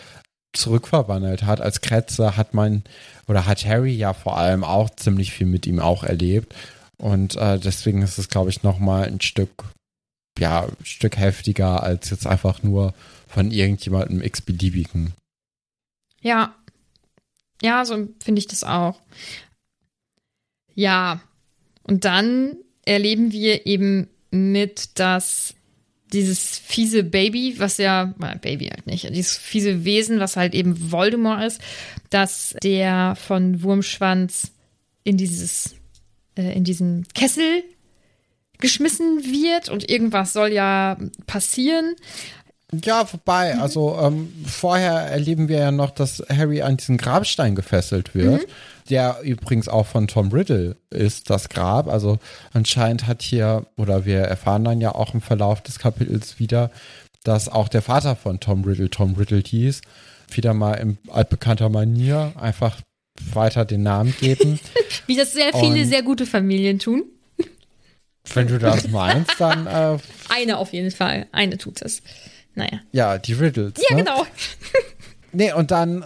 zurückverwandelt 0.53 1.43
hat 1.43 1.61
als 1.61 1.81
Kretze, 1.81 2.37
hat 2.37 2.53
man 2.53 2.83
oder 3.27 3.45
hat 3.45 3.65
Harry 3.65 3.93
ja 3.93 4.13
vor 4.13 4.37
allem 4.37 4.63
auch 4.63 4.89
ziemlich 4.89 5.31
viel 5.31 5.47
mit 5.47 5.67
ihm 5.67 5.79
auch 5.79 6.03
erlebt. 6.03 6.55
Und 6.97 7.35
äh, 7.37 7.59
deswegen 7.59 8.01
ist 8.01 8.17
es, 8.17 8.27
glaube 8.27 8.49
ich, 8.49 8.63
nochmal 8.63 9.05
ein 9.05 9.21
Stück, 9.21 9.63
ja, 10.37 10.65
ein 10.65 10.85
Stück 10.85 11.17
heftiger 11.17 11.81
als 11.83 12.09
jetzt 12.09 12.27
einfach 12.27 12.63
nur 12.63 12.93
von 13.27 13.51
irgendjemandem 13.51 14.21
x-beliebigen. 14.21 15.13
Ja. 16.21 16.55
Ja, 17.61 17.85
so 17.85 18.07
finde 18.21 18.39
ich 18.39 18.47
das 18.47 18.63
auch. 18.63 18.99
Ja, 20.73 21.21
und 21.83 22.05
dann 22.05 22.55
erleben 22.85 23.31
wir 23.31 23.65
eben 23.65 24.07
mit, 24.31 24.97
dass 24.97 25.55
dieses 26.13 26.59
fiese 26.59 27.03
Baby, 27.03 27.55
was 27.57 27.77
ja, 27.77 28.13
Baby 28.41 28.67
halt 28.67 28.87
nicht, 28.87 29.09
dieses 29.09 29.37
fiese 29.37 29.85
Wesen, 29.85 30.19
was 30.19 30.35
halt 30.35 30.55
eben 30.55 30.91
Voldemort 30.91 31.43
ist, 31.43 31.61
dass 32.09 32.55
der 32.63 33.15
von 33.15 33.61
Wurmschwanz 33.63 34.51
in 35.03 35.17
dieses, 35.17 35.75
äh, 36.35 36.53
in 36.53 36.63
diesen 36.63 37.07
Kessel 37.13 37.63
geschmissen 38.59 39.23
wird 39.23 39.69
und 39.69 39.89
irgendwas 39.89 40.33
soll 40.33 40.51
ja 40.51 40.97
passieren. 41.27 41.95
Ja, 42.83 43.05
vorbei. 43.05 43.57
Also 43.57 43.97
ähm, 43.99 44.31
vorher 44.45 44.93
erleben 44.93 45.47
wir 45.47 45.57
ja 45.57 45.71
noch, 45.71 45.91
dass 45.91 46.23
Harry 46.29 46.61
an 46.61 46.77
diesen 46.77 46.97
Grabstein 46.97 47.55
gefesselt 47.55 48.13
wird. 48.13 48.43
Mhm 48.43 48.51
der 48.89 49.19
übrigens 49.23 49.67
auch 49.67 49.85
von 49.85 50.07
Tom 50.07 50.31
Riddle 50.31 50.75
ist, 50.89 51.29
das 51.29 51.49
Grab. 51.49 51.87
Also 51.87 52.19
anscheinend 52.53 53.07
hat 53.07 53.21
hier, 53.21 53.65
oder 53.77 54.05
wir 54.05 54.19
erfahren 54.19 54.63
dann 54.63 54.81
ja 54.81 54.95
auch 54.95 55.13
im 55.13 55.21
Verlauf 55.21 55.61
des 55.61 55.79
Kapitels 55.79 56.39
wieder, 56.39 56.71
dass 57.23 57.49
auch 57.49 57.67
der 57.67 57.81
Vater 57.81 58.15
von 58.15 58.39
Tom 58.39 58.63
Riddle 58.63 58.89
Tom 58.89 59.15
Riddle 59.15 59.43
hieß. 59.45 59.81
Wieder 60.31 60.53
mal 60.53 60.75
in 60.75 60.97
altbekannter 61.09 61.69
Manier 61.69 62.33
einfach 62.39 62.81
weiter 63.33 63.65
den 63.65 63.83
Namen 63.83 64.15
geben. 64.19 64.59
Wie 65.07 65.15
das 65.15 65.33
sehr 65.33 65.53
viele 65.53 65.81
Und 65.81 65.85
sehr 65.85 66.03
gute 66.03 66.25
Familien 66.25 66.79
tun. 66.79 67.03
Wenn 68.33 68.47
du 68.47 68.59
das 68.59 68.87
meinst, 68.89 69.39
dann. 69.39 69.65
Äh, 69.65 69.97
eine 70.29 70.57
auf 70.57 70.71
jeden 70.73 70.91
Fall. 70.91 71.27
Eine 71.31 71.57
tut 71.57 71.81
es. 71.81 72.01
Naja. 72.55 72.79
Ja, 72.91 73.17
die 73.17 73.33
Riddles. 73.33 73.73
Ja, 73.89 73.95
ne? 73.95 74.03
genau. 74.03 74.25
nee, 75.31 75.51
und 75.51 75.71
dann 75.71 76.03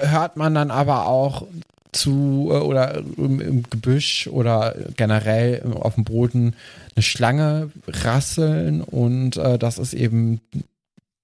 hört 0.00 0.36
man 0.36 0.54
dann 0.54 0.70
aber 0.70 1.06
auch 1.06 1.46
zu 1.92 2.48
äh, 2.50 2.56
oder 2.56 3.02
im, 3.16 3.40
im, 3.40 3.62
Gebüsch 3.68 4.28
oder 4.28 4.74
generell 4.96 5.62
auf 5.74 5.94
dem 5.94 6.04
Boden 6.04 6.54
eine 6.94 7.02
Schlange 7.02 7.70
rasseln 7.86 8.80
und 8.80 9.36
äh, 9.36 9.58
das 9.58 9.78
ist 9.78 9.94
eben 9.94 10.40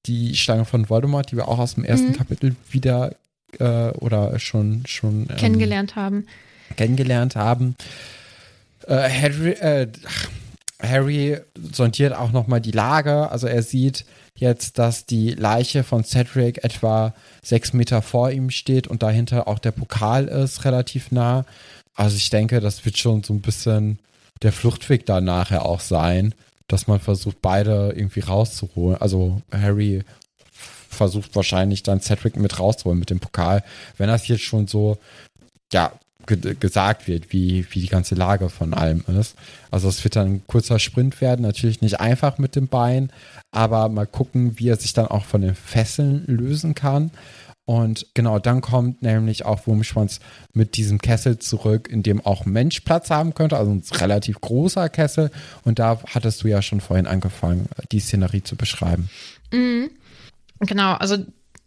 die 0.07 0.37
Schlange 0.37 0.65
von 0.65 0.89
Voldemort, 0.89 1.31
die 1.31 1.37
wir 1.37 1.49
auch 1.49 1.59
aus 1.59 1.75
dem 1.75 1.85
ersten 1.85 2.09
mhm. 2.09 2.13
Kapitel 2.15 2.57
wieder 2.71 3.15
äh, 3.59 3.91
oder 3.91 4.39
schon 4.39 4.83
schon 4.87 5.27
ähm, 5.31 5.37
kennengelernt 5.37 5.97
haben. 5.97 6.27
Kennengelernt 6.77 7.37
haben. 7.37 7.77
Äh, 8.87 9.09
Harry, 9.09 9.51
äh, 9.53 9.89
Harry 10.81 11.39
sondiert 11.73 12.15
auch 12.15 12.33
noch 12.33 12.47
mal 12.47 12.61
die 12.61 12.73
Lage, 12.73 13.31
also 13.31 13.47
er 13.47 13.63
sieht 13.63 14.05
jetzt, 14.35 14.79
dass 14.79 15.07
die 15.07 15.31
Leiche 15.31 15.83
von 15.83 16.05
Cedric 16.05 16.63
etwa 16.63 17.15
sechs 17.43 17.73
Meter 17.73 18.03
vor 18.03 18.31
ihm 18.31 18.51
steht 18.51 18.87
und 18.87 19.03
dahinter 19.03 19.49
auch 19.49 19.59
der 19.59 19.73
Pokal 19.73 20.27
ist, 20.27 20.65
relativ 20.65 21.11
nah. 21.11 21.45
Also 21.95 22.17
ich 22.17 22.29
denke, 22.29 22.61
das 22.61 22.85
wird 22.85 22.99
schon 22.99 23.23
so 23.23 23.33
ein 23.33 23.41
bisschen 23.41 23.99
der 24.43 24.53
Fluchtweg 24.53 25.07
da 25.07 25.23
nachher 25.23 25.65
auch 25.65 25.81
sein, 25.81 26.35
dass 26.69 26.87
man 26.87 27.01
versucht, 27.01 27.41
beide 27.41 27.93
irgendwie 27.97 28.21
rauszuholen. 28.21 29.01
Also 29.01 29.41
Harry 29.51 30.05
versucht 30.91 31.35
wahrscheinlich 31.35 31.83
dann 31.83 32.03
Cedric 32.03 32.37
mit 32.37 32.59
rauszuholen 32.59 32.99
mit 32.99 33.09
dem 33.11 33.21
Pokal. 33.21 33.63
Wenn 33.97 34.09
das 34.09 34.29
jetzt 34.29 34.43
schon 34.43 34.67
so, 34.67 34.99
ja, 35.73 35.93
gesagt 36.27 37.09
wird, 37.09 37.33
wie, 37.33 37.67
wie 37.71 37.81
die 37.81 37.89
ganze 37.89 38.15
Lage 38.15 38.51
von 38.51 38.75
allem 38.75 39.05
ist. 39.19 39.37
Also 39.71 39.89
es 39.89 40.03
wird 40.05 40.17
dann 40.17 40.27
ein 40.27 40.47
kurzer 40.47 40.79
Sprint 40.79 41.21
werden, 41.21 41.43
natürlich 41.43 41.81
nicht 41.81 42.01
einfach 42.01 42.39
mit 42.39 42.57
dem 42.57 42.69
Bein, 42.69 43.11
aber 43.51 43.89
mal 43.89 44.07
gucken, 44.07 44.59
wie 44.59 44.69
er 44.69 44.77
sich 44.77 44.93
dann 44.93 45.07
auch 45.07 45.25
von 45.25 45.41
den 45.41 45.55
Fesseln 45.55 46.25
lösen 46.27 46.75
kann. 46.75 47.11
Und 47.67 48.07
genau, 48.15 48.39
dann 48.39 48.61
kommt 48.61 49.03
nämlich 49.03 49.45
auch 49.45 49.67
Wurmschwanz 49.67 50.21
mit 50.53 50.77
diesem 50.77 51.01
Kessel 51.01 51.39
zurück, 51.39 51.89
in 51.89 52.05
dem 52.05 52.25
auch 52.25 52.47
Mensch 52.47 52.81
Platz 52.81 53.11
haben 53.11 53.35
könnte, 53.35 53.57
also 53.57 53.73
ein 53.73 53.83
relativ 53.93 54.41
großer 54.41 54.89
Kessel. 54.89 55.33
Und 55.65 55.81
da 55.81 56.01
hattest 56.07 56.45
du 56.45 56.49
ja 56.49 56.63
schon 56.63 56.81
vorhin 56.81 57.09
angefangen, 57.09 57.69
die 57.91 57.99
Szenerie 57.99 58.45
zu 58.45 58.55
beschreiben. 58.55 59.11
Mhm. 59.53 59.91
Genau, 60.61 60.95
also 60.95 61.17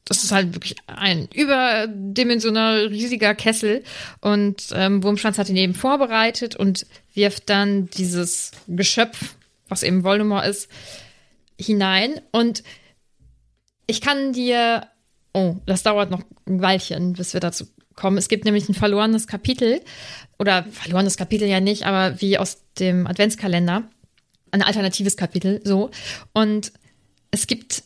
das 0.10 0.24
ist 0.24 0.32
halt 0.32 0.56
wirklich 0.56 0.76
ein 0.88 1.30
überdimensional 1.34 2.88
riesiger 2.88 3.36
Kessel. 3.36 3.84
Und 4.22 4.70
ähm, 4.74 5.04
Wurmschwanz 5.04 5.38
hat 5.38 5.50
ihn 5.50 5.56
eben 5.56 5.76
vorbereitet 5.76 6.56
und 6.56 6.88
wirft 7.14 7.50
dann 7.50 7.90
dieses 7.92 8.52
Geschöpf, 8.68 9.36
was 9.68 9.84
eben 9.84 10.04
Voldemort 10.04 10.48
ist, 10.48 10.68
hinein. 11.62 12.22
Und 12.32 12.64
ich 13.86 14.02
kann 14.02 14.34
dir, 14.34 14.88
oh, 15.34 15.58
das 15.68 15.84
dauert 15.84 16.10
noch 16.10 16.24
ein 16.48 16.62
Weilchen, 16.62 17.14
bis 17.14 17.34
wir 17.34 17.40
dazu 17.40 17.68
kommen. 17.96 18.18
Es 18.18 18.30
gibt 18.30 18.46
nämlich 18.46 18.68
ein 18.68 18.74
verlorenes 18.74 19.28
Kapitel 19.28 19.80
oder 20.40 20.64
verlorenes 20.72 21.18
Kapitel 21.18 21.48
ja 21.48 21.60
nicht, 21.60 21.86
aber 21.86 22.20
wie 22.20 22.40
aus 22.40 22.64
dem 22.80 23.06
Adventskalender 23.06 23.88
ein 24.50 24.64
alternatives 24.64 25.18
Kapitel 25.18 25.62
so. 25.64 25.92
Und 26.34 26.72
es 27.30 27.46
gibt 27.46 27.84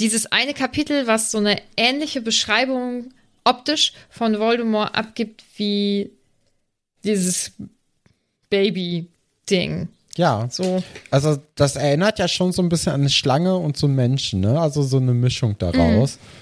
dieses 0.00 0.26
eine 0.32 0.54
Kapitel, 0.54 1.06
was 1.06 1.30
so 1.30 1.38
eine 1.38 1.60
ähnliche 1.76 2.20
Beschreibung 2.20 3.10
optisch 3.44 3.92
von 4.08 4.38
Voldemort 4.38 4.94
abgibt 4.94 5.44
wie 5.56 6.10
dieses 7.04 7.52
Baby-Ding. 8.48 9.88
Ja. 10.16 10.48
So. 10.50 10.82
Also, 11.10 11.38
das 11.54 11.76
erinnert 11.76 12.18
ja 12.18 12.28
schon 12.28 12.52
so 12.52 12.62
ein 12.62 12.68
bisschen 12.68 12.92
an 12.92 13.00
eine 13.02 13.10
Schlange 13.10 13.56
und 13.56 13.76
so 13.76 13.86
einen 13.86 13.96
Menschen, 13.96 14.40
ne? 14.40 14.60
Also 14.60 14.82
so 14.82 14.96
eine 14.96 15.14
Mischung 15.14 15.56
daraus. 15.58 16.16
Mhm. 16.16 16.39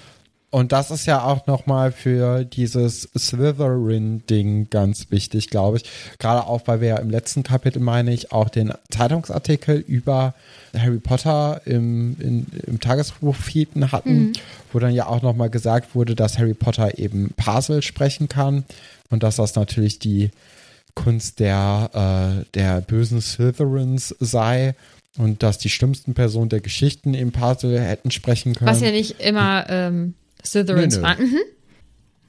Und 0.51 0.71
das 0.71 0.89
ist 0.89 1.05
ja 1.05 1.23
auch 1.23 1.45
nochmal 1.45 1.91
für 1.91 2.43
dieses 2.43 3.07
Slytherin-Ding 3.15 4.69
ganz 4.71 5.11
wichtig, 5.11 5.49
glaube 5.49 5.77
ich. 5.77 5.83
Gerade 6.17 6.47
auch, 6.47 6.61
weil 6.65 6.81
wir 6.81 6.87
ja 6.87 6.97
im 6.97 7.11
letzten 7.11 7.43
Kapitel, 7.43 7.79
meine 7.79 8.11
ich, 8.11 8.31
auch 8.31 8.49
den 8.49 8.73
Zeitungsartikel 8.89 9.77
über 9.77 10.33
Harry 10.75 10.97
Potter 10.97 11.61
im, 11.65 12.15
in, 12.19 12.47
im 12.65 12.79
Tagespropheten 12.79 13.91
hatten, 13.91 14.33
wo 14.73 14.79
dann 14.79 14.93
ja 14.93 15.05
auch 15.07 15.21
nochmal 15.21 15.51
gesagt 15.51 15.93
wurde, 15.93 16.15
dass 16.15 16.39
Harry 16.39 16.55
Potter 16.55 16.97
eben 16.97 17.31
Parsel 17.37 17.83
sprechen 17.83 18.27
kann 18.27 18.63
und 19.11 19.21
dass 19.21 19.35
das 19.35 19.55
natürlich 19.55 19.99
die 19.99 20.31
Kunst 20.95 21.39
der, 21.39 22.41
äh, 22.41 22.45
der 22.55 22.81
bösen 22.81 23.21
Slytherins 23.21 24.15
sei 24.19 24.73
und 25.17 25.43
dass 25.43 25.57
die 25.57 25.69
schlimmsten 25.69 26.13
Personen 26.13 26.49
der 26.49 26.61
Geschichten 26.61 27.13
im 27.13 27.31
Parsel 27.31 27.79
hätten 27.79 28.09
sprechen 28.11 28.55
können. 28.55 28.69
Was 28.69 28.81
ja 28.81 28.91
nicht 28.91 29.19
immer 29.19 29.65
ähm, 29.69 30.13
Slytherins 30.45 30.95
Nö, 30.95 31.01
nö. 31.01 31.07
waren. 31.07 31.35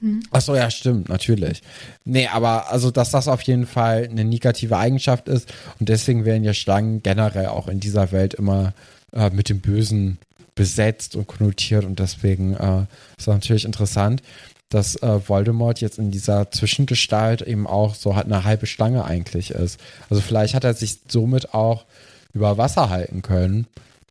Mhm. 0.01 0.23
Ach 0.31 0.41
so, 0.41 0.55
ja, 0.55 0.71
stimmt, 0.71 1.09
natürlich. 1.09 1.61
Nee, 2.05 2.27
aber 2.27 2.71
also, 2.71 2.89
dass 2.89 3.11
das 3.11 3.27
auf 3.27 3.41
jeden 3.43 3.67
Fall 3.67 4.07
eine 4.09 4.25
negative 4.25 4.75
Eigenschaft 4.77 5.27
ist 5.27 5.53
und 5.79 5.89
deswegen 5.89 6.25
werden 6.25 6.43
ja 6.43 6.55
Schlangen 6.55 7.03
generell 7.03 7.47
auch 7.47 7.67
in 7.67 7.79
dieser 7.79 8.11
Welt 8.11 8.33
immer 8.33 8.73
äh, 9.13 9.29
mit 9.29 9.49
dem 9.49 9.59
Bösen 9.59 10.17
besetzt 10.55 11.15
und 11.15 11.27
konnotiert 11.27 11.85
und 11.85 11.99
deswegen 11.99 12.55
äh, 12.55 12.81
ist 13.17 13.27
das 13.27 13.35
natürlich 13.35 13.65
interessant, 13.65 14.23
dass 14.69 14.95
äh, 14.95 15.27
Voldemort 15.27 15.81
jetzt 15.81 15.99
in 15.99 16.11
dieser 16.11 16.49
Zwischengestalt 16.49 17.41
eben 17.41 17.67
auch 17.67 17.93
so 17.93 18.15
halt 18.15 18.25
eine 18.25 18.43
halbe 18.43 18.65
Schlange 18.65 19.05
eigentlich 19.05 19.51
ist. 19.51 19.79
Also 20.09 20.21
vielleicht 20.21 20.55
hat 20.55 20.63
er 20.63 20.73
sich 20.73 20.99
somit 21.07 21.53
auch 21.53 21.85
über 22.33 22.57
Wasser 22.57 22.89
halten 22.89 23.21
können, 23.21 23.67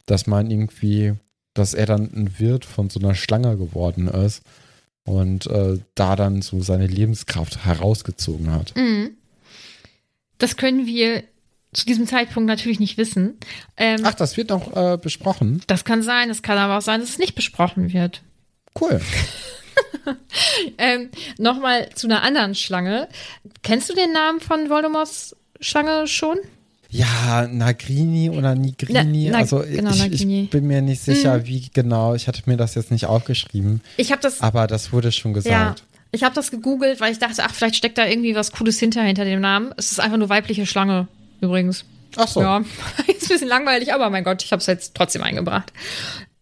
dass 0.06 0.26
man 0.26 0.50
irgendwie, 0.50 1.14
dass 1.54 1.74
er 1.74 1.86
dann 1.86 2.10
ein 2.14 2.38
Wirt 2.38 2.64
von 2.64 2.90
so 2.90 3.00
einer 3.00 3.14
Schlange 3.14 3.56
geworden 3.56 4.08
ist 4.08 4.42
und 5.04 5.46
äh, 5.46 5.78
da 5.94 6.16
dann 6.16 6.42
so 6.42 6.62
seine 6.62 6.86
Lebenskraft 6.86 7.64
herausgezogen 7.64 8.52
hat. 8.52 8.74
Mhm. 8.76 9.16
Das 10.38 10.56
können 10.56 10.86
wir 10.86 11.24
zu 11.72 11.86
diesem 11.86 12.06
Zeitpunkt 12.06 12.48
natürlich 12.48 12.80
nicht 12.80 12.96
wissen. 12.98 13.38
Ähm, 13.76 14.00
Ach, 14.04 14.14
das 14.14 14.36
wird 14.36 14.50
noch 14.50 14.76
äh, 14.76 14.96
besprochen. 14.96 15.62
Das 15.66 15.84
kann 15.84 16.02
sein, 16.02 16.30
es 16.30 16.42
kann 16.42 16.58
aber 16.58 16.78
auch 16.78 16.82
sein, 16.82 17.00
dass 17.00 17.10
es 17.10 17.18
nicht 17.18 17.34
besprochen 17.34 17.92
wird. 17.92 18.22
Cool. 18.80 19.00
Ähm, 20.78 21.10
Nochmal 21.38 21.90
zu 21.94 22.06
einer 22.06 22.22
anderen 22.22 22.54
Schlange. 22.54 23.08
Kennst 23.62 23.88
du 23.88 23.94
den 23.94 24.12
Namen 24.12 24.40
von 24.40 24.68
Voldemorts 24.68 25.36
Schlange 25.60 26.06
schon? 26.06 26.38
Ja, 26.90 27.46
Nagrini 27.46 28.30
oder 28.30 28.54
Nigrini. 28.54 29.26
Na- 29.26 29.32
na- 29.32 29.38
also 29.38 29.58
genau, 29.60 29.92
ich, 29.92 30.24
ich 30.24 30.50
bin 30.50 30.66
mir 30.66 30.82
nicht 30.82 31.00
sicher, 31.02 31.46
wie 31.46 31.68
genau. 31.72 32.14
Ich 32.14 32.26
hatte 32.26 32.42
mir 32.46 32.56
das 32.56 32.74
jetzt 32.74 32.90
nicht 32.90 33.06
aufgeschrieben, 33.06 33.80
Ich 33.96 34.10
habe 34.10 34.20
das, 34.22 34.40
aber 34.40 34.66
das 34.66 34.92
wurde 34.92 35.12
schon 35.12 35.30
ja, 35.32 35.34
gesagt. 35.34 35.84
ich 36.10 36.24
habe 36.24 36.34
das 36.34 36.50
gegoogelt, 36.50 37.00
weil 37.00 37.12
ich 37.12 37.18
dachte, 37.18 37.42
ach, 37.44 37.54
vielleicht 37.54 37.76
steckt 37.76 37.96
da 37.96 38.06
irgendwie 38.06 38.34
was 38.34 38.50
Cooles 38.52 38.78
hinter, 38.80 39.02
hinter 39.02 39.24
dem 39.24 39.40
Namen. 39.40 39.72
Es 39.76 39.92
ist 39.92 40.00
einfach 40.00 40.18
nur 40.18 40.28
weibliche 40.28 40.66
Schlange, 40.66 41.06
übrigens. 41.40 41.84
Ach 42.16 42.26
so. 42.26 42.40
Ja, 42.40 42.58
ist 43.06 43.22
ein 43.22 43.28
bisschen 43.28 43.48
langweilig, 43.48 43.94
aber 43.94 44.10
mein 44.10 44.24
Gott, 44.24 44.42
ich 44.42 44.50
habe 44.50 44.60
es 44.60 44.66
jetzt 44.66 44.96
trotzdem 44.96 45.22
eingebracht. 45.22 45.72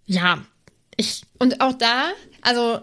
Ja, 0.06 0.38
ich, 0.96 1.22
und 1.38 1.60
auch 1.60 1.74
da, 1.74 2.06
also, 2.40 2.78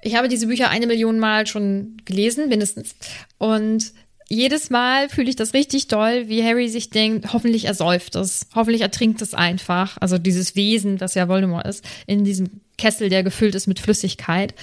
ich 0.00 0.16
habe 0.16 0.28
diese 0.28 0.46
Bücher 0.46 0.70
eine 0.70 0.86
Million 0.86 1.18
Mal 1.18 1.46
schon 1.46 1.98
gelesen, 2.06 2.48
mindestens. 2.48 2.94
Und 3.36 3.92
jedes 4.30 4.70
Mal 4.70 5.08
fühle 5.08 5.28
ich 5.28 5.36
das 5.36 5.54
richtig 5.54 5.88
doll, 5.88 6.28
wie 6.28 6.42
Harry 6.44 6.68
sich 6.68 6.90
denkt, 6.90 7.32
hoffentlich 7.32 7.64
ersäuft 7.64 8.14
es, 8.14 8.46
hoffentlich 8.54 8.82
ertrinkt 8.82 9.20
es 9.22 9.34
einfach. 9.34 9.96
Also 10.00 10.18
dieses 10.18 10.54
Wesen, 10.54 10.98
das 10.98 11.14
ja 11.14 11.28
Voldemort 11.28 11.66
ist, 11.66 11.84
in 12.06 12.24
diesem 12.24 12.48
Kessel, 12.78 13.08
der 13.08 13.22
gefüllt 13.24 13.54
ist 13.56 13.66
mit 13.66 13.80
Flüssigkeit. 13.80 14.54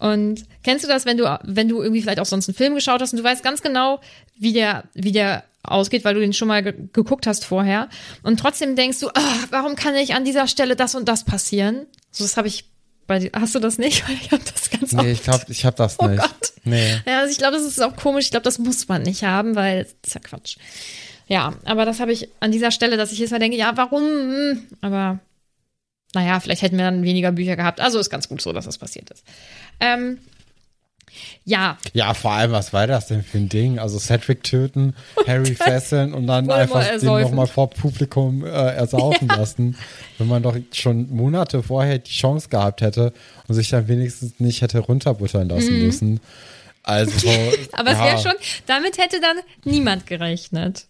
Und 0.00 0.44
kennst 0.64 0.84
du 0.84 0.88
das, 0.88 1.06
wenn 1.06 1.16
du, 1.16 1.38
wenn 1.44 1.68
du 1.68 1.80
irgendwie 1.80 2.02
vielleicht 2.02 2.18
auch 2.20 2.26
sonst 2.26 2.48
einen 2.48 2.56
Film 2.56 2.74
geschaut 2.74 3.00
hast 3.00 3.12
und 3.12 3.18
du 3.20 3.24
weißt 3.24 3.44
ganz 3.44 3.62
genau, 3.62 4.00
wie 4.36 4.52
der, 4.52 4.84
wie 4.94 5.12
der 5.12 5.44
ausgeht, 5.62 6.04
weil 6.04 6.14
du 6.14 6.20
den 6.20 6.32
schon 6.32 6.48
mal 6.48 6.62
ge 6.62 6.74
geguckt 6.92 7.26
hast 7.26 7.44
vorher. 7.44 7.88
Und 8.24 8.38
trotzdem 8.40 8.74
denkst 8.76 8.98
du, 9.00 9.08
ah, 9.08 9.38
warum 9.50 9.76
kann 9.76 9.94
nicht 9.94 10.14
an 10.14 10.24
dieser 10.24 10.48
Stelle 10.48 10.76
das 10.76 10.94
und 10.96 11.08
das 11.08 11.24
passieren? 11.24 11.86
So, 12.10 12.24
das 12.24 12.36
habe 12.36 12.48
ich 12.48 12.64
bei 13.06 13.20
dir. 13.20 13.30
Hast 13.34 13.54
du 13.54 13.60
das 13.60 13.78
nicht? 13.78 14.02
Weil 14.08 14.16
ich 14.16 14.30
habe 14.32 14.42
das 14.52 14.68
ganz 14.70 14.92
Nee, 14.92 14.98
oft. 14.98 15.08
ich 15.08 15.22
glaube, 15.22 15.44
ich 15.48 15.64
habe 15.64 15.76
das 15.76 15.96
Oh 16.00 16.06
nicht. 16.08 16.20
Gott. 16.20 16.43
Nee. 16.64 17.00
Ja, 17.06 17.20
also 17.20 17.30
ich 17.30 17.38
glaube, 17.38 17.56
das 17.56 17.64
ist 17.64 17.82
auch 17.82 17.96
komisch. 17.96 18.26
Ich 18.26 18.30
glaube, 18.30 18.44
das 18.44 18.58
muss 18.58 18.88
man 18.88 19.02
nicht 19.02 19.22
haben, 19.24 19.54
weil 19.54 19.84
das 19.84 19.94
ist 20.06 20.14
ja 20.14 20.20
Quatsch. 20.20 20.56
Ja, 21.26 21.54
aber 21.64 21.84
das 21.84 22.00
habe 22.00 22.12
ich 22.12 22.28
an 22.40 22.52
dieser 22.52 22.70
Stelle, 22.70 22.96
dass 22.96 23.12
ich 23.12 23.18
jetzt 23.18 23.30
mal 23.30 23.38
denke, 23.38 23.56
ja, 23.56 23.76
warum? 23.76 24.62
Aber 24.80 25.20
naja, 26.14 26.38
vielleicht 26.40 26.62
hätten 26.62 26.76
wir 26.76 26.84
dann 26.84 27.02
weniger 27.02 27.32
Bücher 27.32 27.56
gehabt. 27.56 27.80
Also 27.80 27.98
ist 27.98 28.10
ganz 28.10 28.28
gut 28.28 28.40
so, 28.40 28.52
dass 28.52 28.66
das 28.66 28.78
passiert 28.78 29.10
ist. 29.10 29.24
Ähm, 29.80 30.18
ja, 31.44 31.78
Ja, 31.92 32.14
vor 32.14 32.32
allem, 32.32 32.52
was 32.52 32.72
war 32.72 32.86
das 32.86 33.06
denn 33.06 33.22
für 33.22 33.38
ein 33.38 33.48
Ding? 33.48 33.78
Also 33.78 33.98
Cedric 33.98 34.42
töten, 34.42 34.94
Harry 35.26 35.54
fesseln 35.54 36.12
und 36.14 36.26
dann 36.26 36.50
einfach 36.50 36.98
den 36.98 37.06
nochmal 37.06 37.46
vor 37.46 37.70
Publikum 37.70 38.44
äh, 38.44 38.48
ersaufen 38.48 39.28
lassen. 39.36 39.76
Wenn 40.18 40.26
man 40.28 40.42
doch 40.42 40.56
schon 40.72 41.10
Monate 41.10 41.62
vorher 41.62 41.98
die 41.98 42.10
Chance 42.12 42.48
gehabt 42.48 42.80
hätte 42.80 43.12
und 43.46 43.54
sich 43.54 43.68
dann 43.70 43.88
wenigstens 43.88 44.40
nicht 44.40 44.62
hätte 44.62 44.78
runterbuttern 44.80 45.48
lassen 45.48 45.78
müssen. 45.84 46.20
Also, 46.82 47.28
Mhm. 47.28 47.52
aber 47.72 47.90
es 47.92 47.98
ja, 47.98 48.04
wäre 48.04 48.18
schon, 48.18 48.34
damit 48.66 48.98
hätte 48.98 49.20
dann 49.20 49.38
niemand 49.64 50.06
gerechnet. 50.06 50.86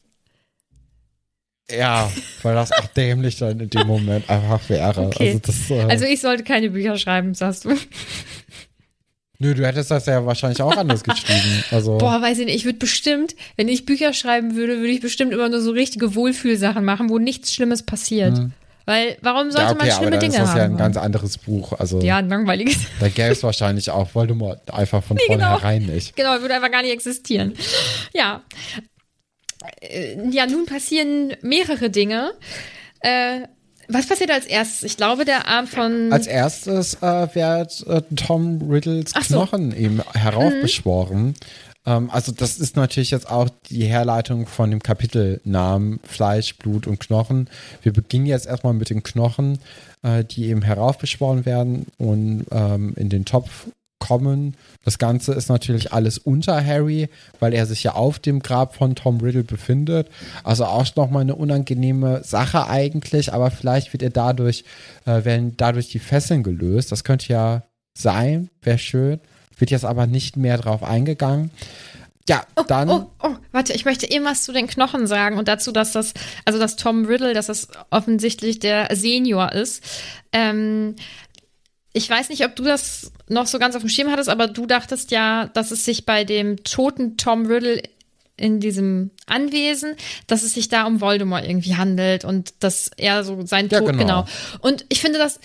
Ja, 1.70 2.12
weil 2.42 2.54
das 2.54 2.72
auch 2.72 2.86
dämlich 2.88 3.36
dann 3.38 3.58
in 3.58 3.70
dem 3.70 3.86
Moment 3.86 4.28
einfach 4.28 4.68
wäre. 4.68 5.06
Okay. 5.06 5.28
Also, 5.28 5.38
das, 5.38 5.70
äh, 5.70 5.82
Also 5.90 6.04
ich 6.04 6.20
sollte 6.20 6.44
keine 6.44 6.68
Bücher 6.70 6.98
schreiben, 6.98 7.32
sagst 7.34 7.64
du. 7.64 7.74
Nö, 9.44 9.54
du 9.54 9.66
hättest 9.66 9.90
das 9.90 10.06
ja 10.06 10.24
wahrscheinlich 10.24 10.62
auch 10.62 10.76
anders 10.76 11.02
geschrieben. 11.04 11.64
Also, 11.70 11.98
Boah, 11.98 12.20
weiß 12.22 12.38
ich 12.38 12.46
nicht, 12.46 12.56
ich 12.56 12.64
würde 12.64 12.78
bestimmt, 12.78 13.34
wenn 13.56 13.68
ich 13.68 13.84
Bücher 13.86 14.12
schreiben 14.12 14.54
würde, 14.56 14.78
würde 14.78 14.88
ich 14.92 15.00
bestimmt 15.00 15.32
immer 15.32 15.48
nur 15.48 15.60
so 15.60 15.70
richtige 15.70 16.14
Wohlfühlsachen 16.14 16.84
machen, 16.84 17.10
wo 17.10 17.18
nichts 17.18 17.52
Schlimmes 17.52 17.82
passiert. 17.82 18.40
Weil, 18.86 19.16
warum 19.22 19.50
sollte 19.50 19.56
Mhm. 19.56 19.58
ja, 19.60 19.70
okay, 19.70 19.78
man 19.78 19.86
aber 19.88 19.96
schlimme 19.96 20.10
dann 20.10 20.20
Dinge 20.20 20.32
ist 20.34 20.40
das 20.40 20.48
haben? 20.50 20.58
ja 20.58 20.64
ein 20.64 20.76
ganz 20.76 20.96
anderes 20.98 21.38
Buch. 21.38 21.72
Also, 21.78 22.00
ja, 22.00 22.16
ein 22.18 22.28
langweiliges. 22.28 22.76
da 23.00 23.08
gäbe 23.08 23.28
es 23.32 23.42
wahrscheinlich 23.42 23.90
auch 23.90 24.14
Voldemort 24.14 24.70
einfach 24.72 25.02
von 25.02 25.16
genau. 25.16 25.28
vornherein 25.28 25.86
nicht. 25.86 26.14
Genau, 26.16 26.40
würde 26.40 26.54
einfach 26.54 26.70
gar 26.70 26.82
nicht 26.82 26.92
existieren. 26.92 27.54
Ja. 28.12 28.42
Äh, 29.80 30.16
Ja, 30.30 30.46
nun 30.46 30.66
passieren 30.66 31.34
mehrere 31.42 31.88
Dinge. 31.90 32.32
Äh, 33.00 33.42
was 33.88 34.06
passiert 34.06 34.30
als 34.30 34.46
erstes? 34.46 34.82
Ich 34.82 34.96
glaube, 34.96 35.24
der 35.24 35.46
Arm 35.48 35.66
von. 35.66 36.12
Als 36.12 36.26
erstes 36.26 36.94
äh, 37.02 37.34
wird 37.34 37.86
äh, 37.86 38.02
Tom 38.16 38.62
Riddles 38.70 39.12
so. 39.12 39.20
Knochen 39.20 39.76
eben 39.76 40.02
heraufbeschworen. 40.14 41.34
Ähm, 41.86 42.10
also 42.10 42.32
das 42.32 42.58
ist 42.58 42.76
natürlich 42.76 43.10
jetzt 43.10 43.30
auch 43.30 43.48
die 43.70 43.84
Herleitung 43.84 44.46
von 44.46 44.70
dem 44.70 44.82
Kapitelnamen 44.82 46.00
Fleisch, 46.02 46.56
Blut 46.56 46.86
und 46.86 47.00
Knochen. 47.00 47.48
Wir 47.82 47.92
beginnen 47.92 48.26
jetzt 48.26 48.46
erstmal 48.46 48.74
mit 48.74 48.90
den 48.90 49.02
Knochen, 49.02 49.58
äh, 50.02 50.24
die 50.24 50.46
eben 50.46 50.62
heraufbeschworen 50.62 51.44
werden 51.46 51.86
und 51.98 52.46
ähm, 52.50 52.94
in 52.96 53.08
den 53.08 53.24
Topf 53.24 53.66
kommen. 54.06 54.56
Das 54.84 54.98
Ganze 54.98 55.32
ist 55.32 55.48
natürlich 55.48 55.92
alles 55.92 56.18
unter 56.18 56.64
Harry, 56.64 57.08
weil 57.40 57.54
er 57.54 57.64
sich 57.64 57.82
ja 57.82 57.94
auf 57.94 58.18
dem 58.18 58.40
Grab 58.40 58.74
von 58.74 58.94
Tom 58.94 59.20
Riddle 59.20 59.44
befindet. 59.44 60.08
Also 60.42 60.66
auch 60.66 60.84
nochmal 60.96 61.22
eine 61.22 61.36
unangenehme 61.36 62.22
Sache 62.22 62.68
eigentlich, 62.68 63.32
aber 63.32 63.50
vielleicht 63.50 63.92
wird 63.92 64.02
er 64.02 64.10
dadurch, 64.10 64.64
äh, 65.06 65.24
werden 65.24 65.54
dadurch 65.56 65.88
die 65.88 65.98
Fesseln 65.98 66.42
gelöst. 66.42 66.92
Das 66.92 67.04
könnte 67.04 67.32
ja 67.32 67.62
sein, 67.96 68.50
wäre 68.62 68.78
schön. 68.78 69.20
Wird 69.56 69.70
jetzt 69.70 69.84
aber 69.84 70.06
nicht 70.06 70.36
mehr 70.36 70.58
drauf 70.58 70.82
eingegangen. 70.82 71.50
Ja, 72.28 72.42
dann. 72.68 72.88
Oh, 72.88 73.10
oh, 73.22 73.34
warte, 73.52 73.74
ich 73.74 73.84
möchte 73.84 74.10
eben 74.10 74.24
was 74.24 74.44
zu 74.44 74.52
den 74.52 74.66
Knochen 74.66 75.06
sagen 75.06 75.36
und 75.36 75.46
dazu, 75.46 75.72
dass 75.72 75.92
das, 75.92 76.14
also 76.46 76.58
dass 76.58 76.76
Tom 76.76 77.04
Riddle, 77.04 77.34
dass 77.34 77.46
das 77.46 77.68
offensichtlich 77.90 78.58
der 78.58 78.88
Senior 78.96 79.52
ist. 79.52 79.84
Ähm, 80.32 80.96
ich 81.94 82.10
weiß 82.10 82.28
nicht, 82.28 82.44
ob 82.44 82.56
du 82.56 82.64
das 82.64 83.12
noch 83.28 83.46
so 83.46 83.58
ganz 83.58 83.76
auf 83.76 83.82
dem 83.82 83.88
Schirm 83.88 84.10
hattest, 84.10 84.28
aber 84.28 84.48
du 84.48 84.66
dachtest 84.66 85.12
ja, 85.12 85.46
dass 85.54 85.70
es 85.70 85.84
sich 85.84 86.04
bei 86.04 86.24
dem 86.24 86.62
toten 86.64 87.16
Tom 87.16 87.46
Riddle 87.46 87.82
in 88.36 88.58
diesem 88.58 89.12
Anwesen, 89.26 89.94
dass 90.26 90.42
es 90.42 90.54
sich 90.54 90.68
da 90.68 90.86
um 90.86 91.00
Voldemort 91.00 91.44
irgendwie 91.44 91.76
handelt 91.76 92.24
und 92.24 92.52
dass 92.58 92.90
er 92.96 93.22
so 93.22 93.46
sein 93.46 93.68
Ja, 93.68 93.78
Tod, 93.78 93.92
genau. 93.92 94.02
genau. 94.02 94.26
Und 94.60 94.84
ich 94.88 95.00
finde 95.00 95.20
das 95.20 95.38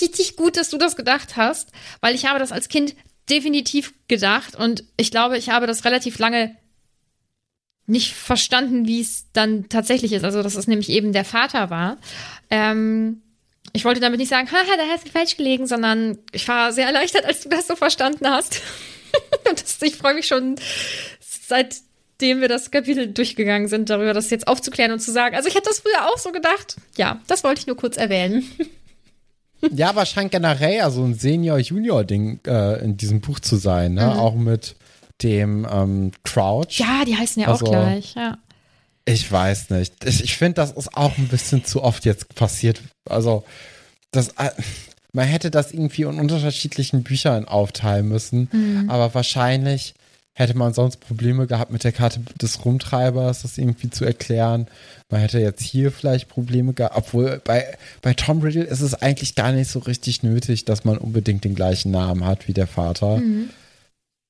richtig 0.00 0.36
gut, 0.36 0.56
dass 0.56 0.70
du 0.70 0.78
das 0.78 0.96
gedacht 0.96 1.36
hast, 1.36 1.72
weil 2.00 2.14
ich 2.14 2.24
habe 2.24 2.38
das 2.38 2.52
als 2.52 2.68
Kind 2.68 2.94
definitiv 3.28 3.92
gedacht 4.08 4.56
und 4.56 4.82
ich 4.96 5.10
glaube, 5.10 5.36
ich 5.36 5.50
habe 5.50 5.66
das 5.66 5.84
relativ 5.84 6.18
lange 6.18 6.56
nicht 7.86 8.14
verstanden, 8.14 8.88
wie 8.88 9.02
es 9.02 9.26
dann 9.34 9.68
tatsächlich 9.68 10.12
ist. 10.12 10.24
Also, 10.24 10.42
dass 10.42 10.56
es 10.56 10.66
nämlich 10.66 10.88
eben 10.88 11.12
der 11.12 11.24
Vater 11.24 11.68
war. 11.68 11.98
Ähm, 12.50 13.22
ich 13.72 13.84
wollte 13.84 14.00
damit 14.00 14.18
nicht 14.18 14.28
sagen, 14.28 14.50
haha, 14.50 14.76
da 14.76 14.84
hast 14.92 15.06
du 15.06 15.10
falsch 15.10 15.36
gelegen, 15.36 15.66
sondern 15.66 16.18
ich 16.32 16.46
war 16.48 16.72
sehr 16.72 16.86
erleichtert, 16.86 17.24
als 17.24 17.42
du 17.42 17.48
das 17.48 17.66
so 17.66 17.76
verstanden 17.76 18.28
hast. 18.28 18.60
und 19.48 19.62
das, 19.62 19.80
ich 19.82 19.96
freue 19.96 20.14
mich 20.14 20.26
schon, 20.26 20.56
seitdem 21.20 22.40
wir 22.40 22.48
das 22.48 22.70
Kapitel 22.70 23.06
durchgegangen 23.08 23.68
sind, 23.68 23.90
darüber 23.90 24.12
das 24.14 24.30
jetzt 24.30 24.48
aufzuklären 24.48 24.92
und 24.92 25.00
zu 25.00 25.12
sagen. 25.12 25.36
Also 25.36 25.48
ich 25.48 25.54
hätte 25.54 25.68
das 25.68 25.80
früher 25.80 26.06
auch 26.08 26.18
so 26.18 26.32
gedacht. 26.32 26.76
Ja, 26.96 27.20
das 27.26 27.44
wollte 27.44 27.60
ich 27.60 27.66
nur 27.66 27.76
kurz 27.76 27.96
erwähnen. 27.96 28.48
Ja, 29.74 29.88
aber 29.88 30.04
scheint 30.04 30.30
generell 30.32 30.76
ja 30.76 30.90
so 30.90 31.02
ein 31.02 31.14
Senior-Junior-Ding 31.14 32.40
äh, 32.46 32.84
in 32.84 32.98
diesem 32.98 33.22
Buch 33.22 33.40
zu 33.40 33.56
sein, 33.56 33.94
ne? 33.94 34.16
Auch 34.16 34.34
mit 34.34 34.76
dem 35.22 35.66
ähm, 35.68 36.12
Crouch. 36.24 36.78
Ja, 36.78 37.04
die 37.06 37.16
heißen 37.16 37.40
ja 37.42 37.48
Also- 37.48 37.64
auch 37.66 37.70
gleich, 37.70 38.14
ja. 38.14 38.36
Ich 39.06 39.30
weiß 39.30 39.70
nicht. 39.70 40.04
Ich, 40.04 40.22
ich 40.22 40.36
finde, 40.36 40.54
das 40.54 40.72
ist 40.72 40.94
auch 40.96 41.16
ein 41.16 41.28
bisschen 41.28 41.64
zu 41.64 41.82
oft 41.82 42.04
jetzt 42.04 42.34
passiert. 42.34 42.82
Also, 43.08 43.44
das, 44.10 44.28
äh, 44.36 44.50
man 45.12 45.26
hätte 45.26 45.50
das 45.50 45.72
irgendwie 45.72 46.02
in 46.02 46.20
unterschiedlichen 46.20 47.04
Büchern 47.04 47.46
aufteilen 47.46 48.08
müssen. 48.08 48.48
Mhm. 48.52 48.90
Aber 48.90 49.14
wahrscheinlich 49.14 49.94
hätte 50.34 50.56
man 50.56 50.74
sonst 50.74 50.98
Probleme 50.98 51.46
gehabt 51.46 51.70
mit 51.70 51.84
der 51.84 51.92
Karte 51.92 52.20
des 52.40 52.64
Rumtreibers, 52.64 53.42
das 53.42 53.56
irgendwie 53.56 53.88
zu 53.88 54.04
erklären. 54.04 54.66
Man 55.08 55.20
hätte 55.22 55.38
jetzt 55.38 55.62
hier 55.62 55.90
vielleicht 55.90 56.28
Probleme 56.28 56.74
gehabt. 56.74 56.96
Obwohl 56.96 57.40
bei, 57.42 57.64
bei 58.02 58.12
Tom 58.12 58.42
Riddle 58.42 58.64
ist 58.64 58.82
es 58.82 58.92
eigentlich 58.94 59.34
gar 59.34 59.52
nicht 59.52 59.70
so 59.70 59.78
richtig 59.78 60.22
nötig, 60.22 60.66
dass 60.66 60.84
man 60.84 60.98
unbedingt 60.98 61.44
den 61.44 61.54
gleichen 61.54 61.90
Namen 61.90 62.26
hat 62.26 62.48
wie 62.48 62.52
der 62.52 62.66
Vater. 62.66 63.18
Mhm. 63.18 63.50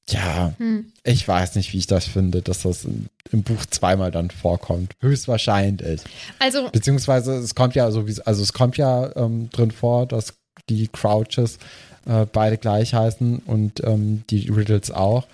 Ja, 0.08 0.54
ich 1.02 1.26
weiß 1.26 1.56
nicht, 1.56 1.72
wie 1.72 1.78
ich 1.78 1.88
das 1.88 2.06
finde, 2.06 2.40
dass 2.40 2.62
das 2.62 2.84
in, 2.84 3.06
im 3.32 3.42
Buch 3.42 3.66
zweimal 3.66 4.12
dann 4.12 4.30
vorkommt. 4.30 4.92
Höchstwahrscheinlich. 5.00 6.02
Also, 6.38 6.70
Beziehungsweise 6.70 7.36
es 7.38 7.56
kommt 7.56 7.74
ja 7.74 7.90
so 7.90 8.06
wie 8.06 8.14
also 8.24 8.42
es 8.42 8.52
kommt 8.52 8.76
ja 8.76 9.14
ähm, 9.16 9.50
drin 9.50 9.72
vor, 9.72 10.06
dass 10.06 10.34
die 10.68 10.86
Crouches 10.88 11.58
äh, 12.06 12.24
beide 12.32 12.56
gleich 12.56 12.94
heißen 12.94 13.38
und 13.46 13.82
ähm, 13.84 14.22
die 14.30 14.48
Riddles 14.48 14.92
auch. 14.92 15.26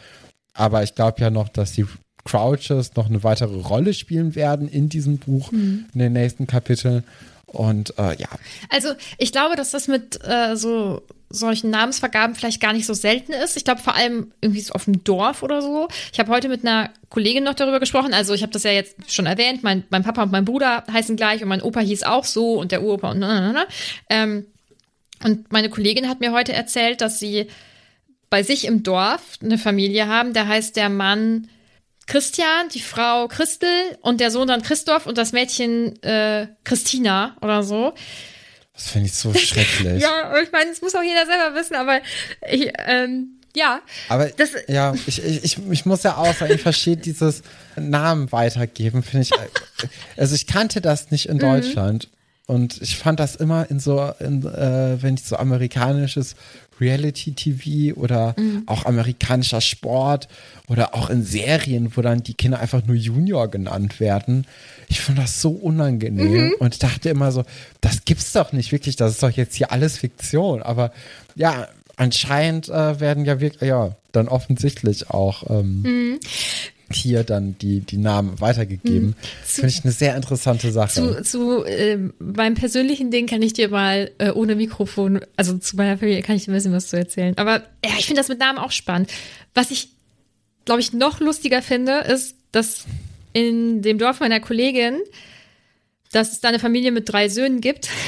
Aber 0.54 0.82
ich 0.82 0.94
glaube 0.94 1.20
ja 1.20 1.30
noch, 1.30 1.48
dass 1.48 1.72
die 1.72 1.86
Crouches 2.24 2.94
noch 2.94 3.08
eine 3.08 3.24
weitere 3.24 3.60
Rolle 3.60 3.92
spielen 3.94 4.34
werden 4.34 4.68
in 4.68 4.88
diesem 4.88 5.18
Buch, 5.18 5.52
in 5.52 5.86
den 5.94 6.12
nächsten 6.12 6.46
Kapiteln. 6.46 7.04
Und 7.52 7.98
äh, 7.98 8.16
ja, 8.18 8.28
Also 8.70 8.94
ich 9.18 9.32
glaube, 9.32 9.56
dass 9.56 9.70
das 9.70 9.88
mit 9.88 10.18
äh, 10.24 10.56
so 10.56 11.02
solchen 11.28 11.70
Namensvergaben 11.70 12.34
vielleicht 12.36 12.60
gar 12.60 12.72
nicht 12.72 12.86
so 12.86 12.94
selten 12.94 13.32
ist. 13.32 13.56
Ich 13.56 13.64
glaube 13.64 13.80
vor 13.80 13.94
allem 13.94 14.32
irgendwie 14.40 14.60
so 14.60 14.74
auf 14.74 14.84
dem 14.84 15.02
Dorf 15.02 15.42
oder 15.42 15.62
so. 15.62 15.88
Ich 16.12 16.18
habe 16.18 16.30
heute 16.30 16.48
mit 16.48 16.64
einer 16.64 16.90
Kollegin 17.08 17.44
noch 17.44 17.54
darüber 17.54 17.80
gesprochen. 17.80 18.12
Also 18.12 18.34
ich 18.34 18.42
habe 18.42 18.52
das 18.52 18.62
ja 18.64 18.70
jetzt 18.70 18.96
schon 19.12 19.26
erwähnt. 19.26 19.62
Mein, 19.62 19.84
mein 19.90 20.02
Papa 20.02 20.22
und 20.22 20.32
mein 20.32 20.44
Bruder 20.44 20.84
heißen 20.90 21.16
gleich 21.16 21.42
und 21.42 21.48
mein 21.48 21.62
Opa 21.62 21.80
hieß 21.80 22.02
auch 22.02 22.24
so 22.24 22.60
und 22.60 22.72
der 22.72 22.82
Uropa 22.82 23.10
und 23.10 23.18
na, 23.18 23.40
na, 23.40 23.52
na. 23.52 23.66
Ähm, 24.10 24.46
und 25.24 25.52
meine 25.52 25.70
Kollegin 25.70 26.08
hat 26.08 26.20
mir 26.20 26.32
heute 26.32 26.52
erzählt, 26.52 27.00
dass 27.00 27.18
sie 27.18 27.46
bei 28.28 28.42
sich 28.42 28.66
im 28.66 28.82
Dorf 28.82 29.38
eine 29.42 29.58
Familie 29.58 30.08
haben. 30.08 30.32
Da 30.32 30.46
heißt 30.46 30.76
der 30.76 30.88
Mann 30.88 31.48
Christian, 32.12 32.68
die 32.74 32.80
Frau 32.80 33.26
Christel 33.28 33.68
und 34.02 34.20
der 34.20 34.30
Sohn 34.30 34.46
dann 34.48 34.62
Christoph 34.62 35.06
und 35.06 35.16
das 35.16 35.32
Mädchen 35.32 36.00
äh, 36.02 36.46
Christina 36.64 37.36
oder 37.40 37.62
so. 37.62 37.94
das 38.74 38.90
finde 38.90 39.06
ich 39.06 39.14
so 39.14 39.32
schrecklich. 39.48 40.02
Ja, 40.02 40.38
ich 40.42 40.52
meine, 40.52 40.70
das 40.70 40.82
muss 40.82 40.94
auch 40.94 41.02
jeder 41.02 41.24
selber 41.26 41.54
wissen, 41.58 41.74
aber 41.74 42.00
ich, 42.50 42.70
ähm, 42.86 43.40
ja. 43.56 43.80
Aber 44.10 44.26
Das- 44.28 44.50
ja, 44.68 44.94
ich, 45.06 45.22
ich, 45.24 45.58
ich, 45.70 45.86
muss 45.86 46.02
ja 46.02 46.16
auch 46.18 46.34
sagen, 46.34 46.52
ich 46.54 46.62
verstehe 46.62 46.96
dieses 46.98 47.42
Namen 47.76 48.30
weitergeben, 48.30 49.02
finde 49.02 49.22
ich. 49.22 49.32
äh, 49.32 49.88
Also 50.18 50.34
ich 50.34 50.46
kannte 50.46 50.80
das 50.82 51.10
nicht 51.10 51.26
Mhm. 51.28 51.32
in 51.32 51.38
Deutschland. 51.38 52.08
Und 52.46 52.82
ich 52.82 52.98
fand 52.98 53.20
das 53.20 53.36
immer 53.36 53.70
in 53.70 53.78
so, 53.78 54.12
in, 54.18 54.44
äh, 54.44 55.00
wenn 55.00 55.14
ich 55.14 55.22
so 55.24 55.36
amerikanisches 55.36 56.34
Reality-TV 56.82 57.94
oder 57.98 58.34
Mhm. 58.36 58.62
auch 58.66 58.84
amerikanischer 58.84 59.60
Sport 59.60 60.28
oder 60.68 60.94
auch 60.94 61.10
in 61.10 61.22
Serien, 61.22 61.92
wo 61.96 62.02
dann 62.02 62.22
die 62.22 62.34
Kinder 62.34 62.58
einfach 62.60 62.84
nur 62.86 62.96
Junior 62.96 63.48
genannt 63.50 64.00
werden. 64.00 64.46
Ich 64.88 65.00
fand 65.00 65.18
das 65.18 65.40
so 65.40 65.50
unangenehm 65.50 66.46
Mhm. 66.48 66.52
und 66.58 66.82
dachte 66.82 67.08
immer 67.08 67.32
so, 67.32 67.44
das 67.80 68.04
gibt's 68.04 68.32
doch 68.32 68.52
nicht 68.52 68.72
wirklich, 68.72 68.96
das 68.96 69.12
ist 69.12 69.22
doch 69.22 69.30
jetzt 69.30 69.54
hier 69.56 69.72
alles 69.72 69.98
Fiktion. 69.98 70.62
Aber 70.62 70.92
ja, 71.34 71.68
anscheinend 71.96 72.68
äh, 72.68 73.00
werden 73.00 73.24
ja 73.24 73.40
wirklich, 73.40 73.68
ja, 73.68 73.96
dann 74.12 74.28
offensichtlich 74.28 75.10
auch 75.10 75.48
ähm, 75.50 75.82
Mhm. 75.82 76.20
Hier 76.94 77.24
dann 77.24 77.56
die, 77.58 77.80
die 77.80 77.96
Namen 77.96 78.40
weitergegeben. 78.40 79.14
Finde 79.44 79.68
ich 79.68 79.84
eine 79.84 79.92
sehr 79.92 80.16
interessante 80.16 80.72
Sache. 80.72 80.92
Zu, 80.92 81.22
zu 81.22 81.64
äh, 81.64 81.98
meinem 82.18 82.54
persönlichen 82.54 83.10
Ding 83.10 83.26
kann 83.26 83.42
ich 83.42 83.52
dir 83.52 83.68
mal 83.68 84.10
äh, 84.18 84.30
ohne 84.30 84.54
Mikrofon, 84.54 85.20
also 85.36 85.58
zu 85.58 85.76
meiner 85.76 85.98
Familie 85.98 86.22
kann 86.22 86.36
ich 86.36 86.44
dir 86.44 86.52
ein 86.52 86.54
bisschen 86.54 86.72
was 86.72 86.88
zu 86.88 86.96
erzählen. 86.96 87.36
Aber 87.38 87.62
ja, 87.84 87.92
ich 87.98 88.06
finde 88.06 88.20
das 88.20 88.28
mit 88.28 88.38
Namen 88.38 88.58
auch 88.58 88.72
spannend. 88.72 89.10
Was 89.54 89.70
ich, 89.70 89.90
glaube 90.64 90.80
ich, 90.80 90.92
noch 90.92 91.20
lustiger 91.20 91.62
finde, 91.62 91.98
ist, 92.00 92.36
dass 92.52 92.84
in 93.32 93.82
dem 93.82 93.98
Dorf 93.98 94.20
meiner 94.20 94.40
Kollegin, 94.40 94.98
dass 96.12 96.32
es 96.32 96.40
da 96.40 96.48
eine 96.48 96.58
Familie 96.58 96.92
mit 96.92 97.08
drei 97.10 97.28
Söhnen 97.28 97.60
gibt. 97.60 97.88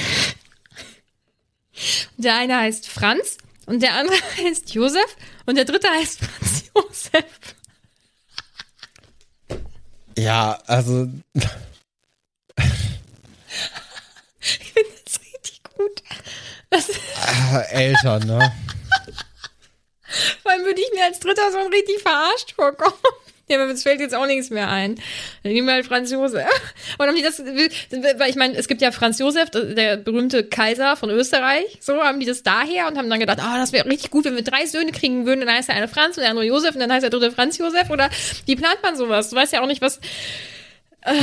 Der 2.17 2.37
eine 2.37 2.59
heißt 2.59 2.89
Franz 2.89 3.39
und 3.67 3.83
der 3.83 3.95
andere 3.95 4.17
heißt 4.45 4.75
Josef 4.75 5.17
und 5.47 5.57
der 5.57 5.65
dritte 5.65 5.89
heißt 5.89 6.21
Franz 6.21 6.65
Josef. 6.75 7.25
Ja, 10.17 10.59
also 10.67 11.09
Ich 14.41 14.73
finde 14.73 14.91
das 15.05 15.21
richtig 15.21 15.63
gut. 15.77 16.03
Das, 16.71 16.89
äh, 16.89 17.71
Eltern, 17.71 18.27
ne? 18.27 18.53
allem 20.55 20.65
würde 20.65 20.81
ich 20.81 20.91
mir 20.95 21.05
als 21.05 21.21
Dritter 21.21 21.51
so 21.53 21.59
richtig 21.69 22.01
verarscht 22.03 22.53
vorkommen. 22.53 22.95
Ja, 23.49 23.63
aber 23.63 23.71
es 23.71 23.83
fällt 23.83 24.01
jetzt 24.01 24.15
auch 24.15 24.27
nichts 24.27 24.49
mehr 24.49 24.71
ein. 24.71 24.95
Dann 25.43 25.53
nehmen 25.53 25.67
wir 25.67 25.75
halt 25.75 25.85
Franz 25.85 26.11
Josef. 26.11 26.47
Und 26.99 27.07
haben 27.07 27.15
die 27.15 27.23
das, 27.23 27.41
weil 27.41 28.31
ich 28.31 28.37
meine, 28.37 28.57
es 28.57 28.69
gibt 28.69 28.81
ja 28.81 28.91
Franz 28.91 29.19
Josef, 29.19 29.51
der 29.51 29.99
berühmte 29.99 30.45
Kaiser 30.45 30.97
von 30.97 31.11
Österreich, 31.11 31.65
so 31.81 31.95
haben 32.03 32.21
die 32.21 32.27
das 32.27 32.43
daher 32.43 32.89
und 32.89 32.97
haben 32.97 33.11
dann 33.11 33.21
gedacht, 33.21 33.41
ah, 33.43 33.59
das 33.59 33.73
wäre 33.73 33.87
richtig 33.87 34.11
gut, 34.11 34.25
wenn 34.25 34.35
wir 34.35 34.43
drei 34.45 34.65
Söhne 34.65 34.93
kriegen 34.93 35.27
würden, 35.27 35.41
dann 35.41 35.55
heißt 35.55 35.69
der 35.69 35.77
eine 35.77 35.89
Franz 35.89 36.17
und 36.17 36.23
der 36.23 36.31
andere 36.31 36.47
Josef 36.47 36.75
und 36.75 36.81
dann 36.81 36.91
heißt 36.91 37.03
der 37.03 37.11
dritte 37.11 37.33
Franz 37.33 37.59
Josef 37.59 37.91
oder 37.91 38.09
wie 38.47 38.57
plant 38.57 38.79
man 38.83 38.97
sowas? 38.97 39.29
Du 39.29 39.37
weißt 39.37 39.53
ja 39.53 39.61
auch 39.63 39.67
nicht, 39.67 39.83
was, 39.83 40.01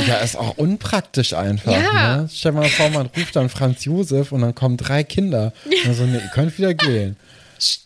Ja, 0.06 0.18
ist 0.18 0.36
auch 0.36 0.56
unpraktisch 0.58 1.34
einfach. 1.34 1.72
Ja. 1.72 2.16
Ne? 2.18 2.28
Stell 2.32 2.52
dir 2.52 2.58
mal 2.60 2.68
vor, 2.68 2.88
man 2.90 3.06
ruft 3.06 3.34
dann 3.34 3.48
Franz 3.48 3.84
Josef 3.84 4.30
und 4.30 4.42
dann 4.42 4.54
kommen 4.54 4.76
drei 4.76 5.02
Kinder. 5.02 5.52
Also, 5.86 6.04
nee, 6.04 6.18
ihr 6.18 6.30
könnt 6.32 6.56
wieder 6.58 6.74
gehen. 6.74 7.16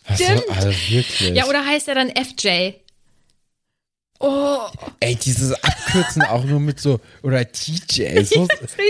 Also, 0.06 0.24
Stimmt. 0.24 0.44
also 0.56 0.68
wirklich. 0.88 1.34
ja, 1.34 1.44
oder 1.44 1.66
heißt 1.66 1.88
er 1.88 1.96
dann 1.96 2.08
FJ? 2.08 2.72
Oh, 4.18 4.58
Ey, 5.00 5.14
dieses 5.14 5.52
Abkürzen 5.62 6.22
auch 6.22 6.44
nur 6.44 6.60
mit 6.60 6.80
so, 6.80 7.00
oder 7.22 7.50
TJ, 7.50 8.22
so, 8.24 8.48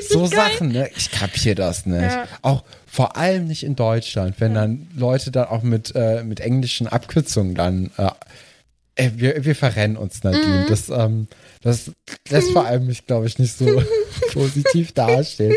so. 0.08 0.26
Sachen, 0.26 0.68
ne? 0.68 0.88
Ich 0.96 1.10
kapier 1.10 1.54
das 1.54 1.86
nicht. 1.86 2.02
Ja. 2.02 2.26
Auch 2.42 2.62
vor 2.86 3.16
allem 3.16 3.46
nicht 3.46 3.62
in 3.64 3.76
Deutschland, 3.76 4.36
wenn 4.38 4.54
dann 4.54 4.88
Leute 4.96 5.30
dann 5.30 5.48
auch 5.48 5.62
mit, 5.62 5.94
äh, 5.94 6.22
mit 6.22 6.40
englischen 6.40 6.86
Abkürzungen 6.86 7.54
dann, 7.54 7.90
äh, 7.96 9.10
wir, 9.14 9.44
wir 9.44 9.54
verrennen 9.54 9.96
uns, 9.96 10.22
Nadine. 10.22 10.64
Mhm. 10.64 10.66
Das, 10.68 10.88
ähm, 10.88 11.28
das 11.60 11.90
lässt 12.28 12.52
vor 12.52 12.64
allem 12.64 12.86
mich, 12.86 13.06
glaube 13.06 13.26
ich, 13.26 13.38
nicht 13.38 13.58
so 13.58 13.82
positiv 14.32 14.92
dastehen. 14.92 15.56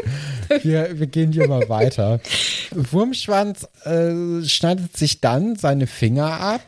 Wir, 0.64 1.00
wir 1.00 1.08
gehen 1.08 1.32
hier 1.32 1.48
mal 1.48 1.70
weiter. 1.70 2.20
Wurmschwanz 2.72 3.68
äh, 3.86 4.44
schneidet 4.46 4.98
sich 4.98 5.22
dann 5.22 5.56
seine 5.56 5.88
Finger 5.88 6.42
ab, 6.42 6.62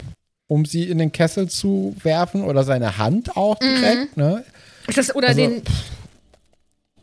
um 0.51 0.65
sie 0.65 0.83
in 0.89 0.97
den 0.97 1.13
Kessel 1.13 1.47
zu 1.47 1.95
werfen 2.03 2.43
oder 2.43 2.65
seine 2.65 2.97
Hand 2.97 3.37
auch 3.37 3.57
direkt. 3.57 4.17
Ne? 4.17 4.43
ist 4.85 4.97
das, 4.97 5.15
oder 5.15 5.29
Also, 5.29 5.39
den, 5.39 5.61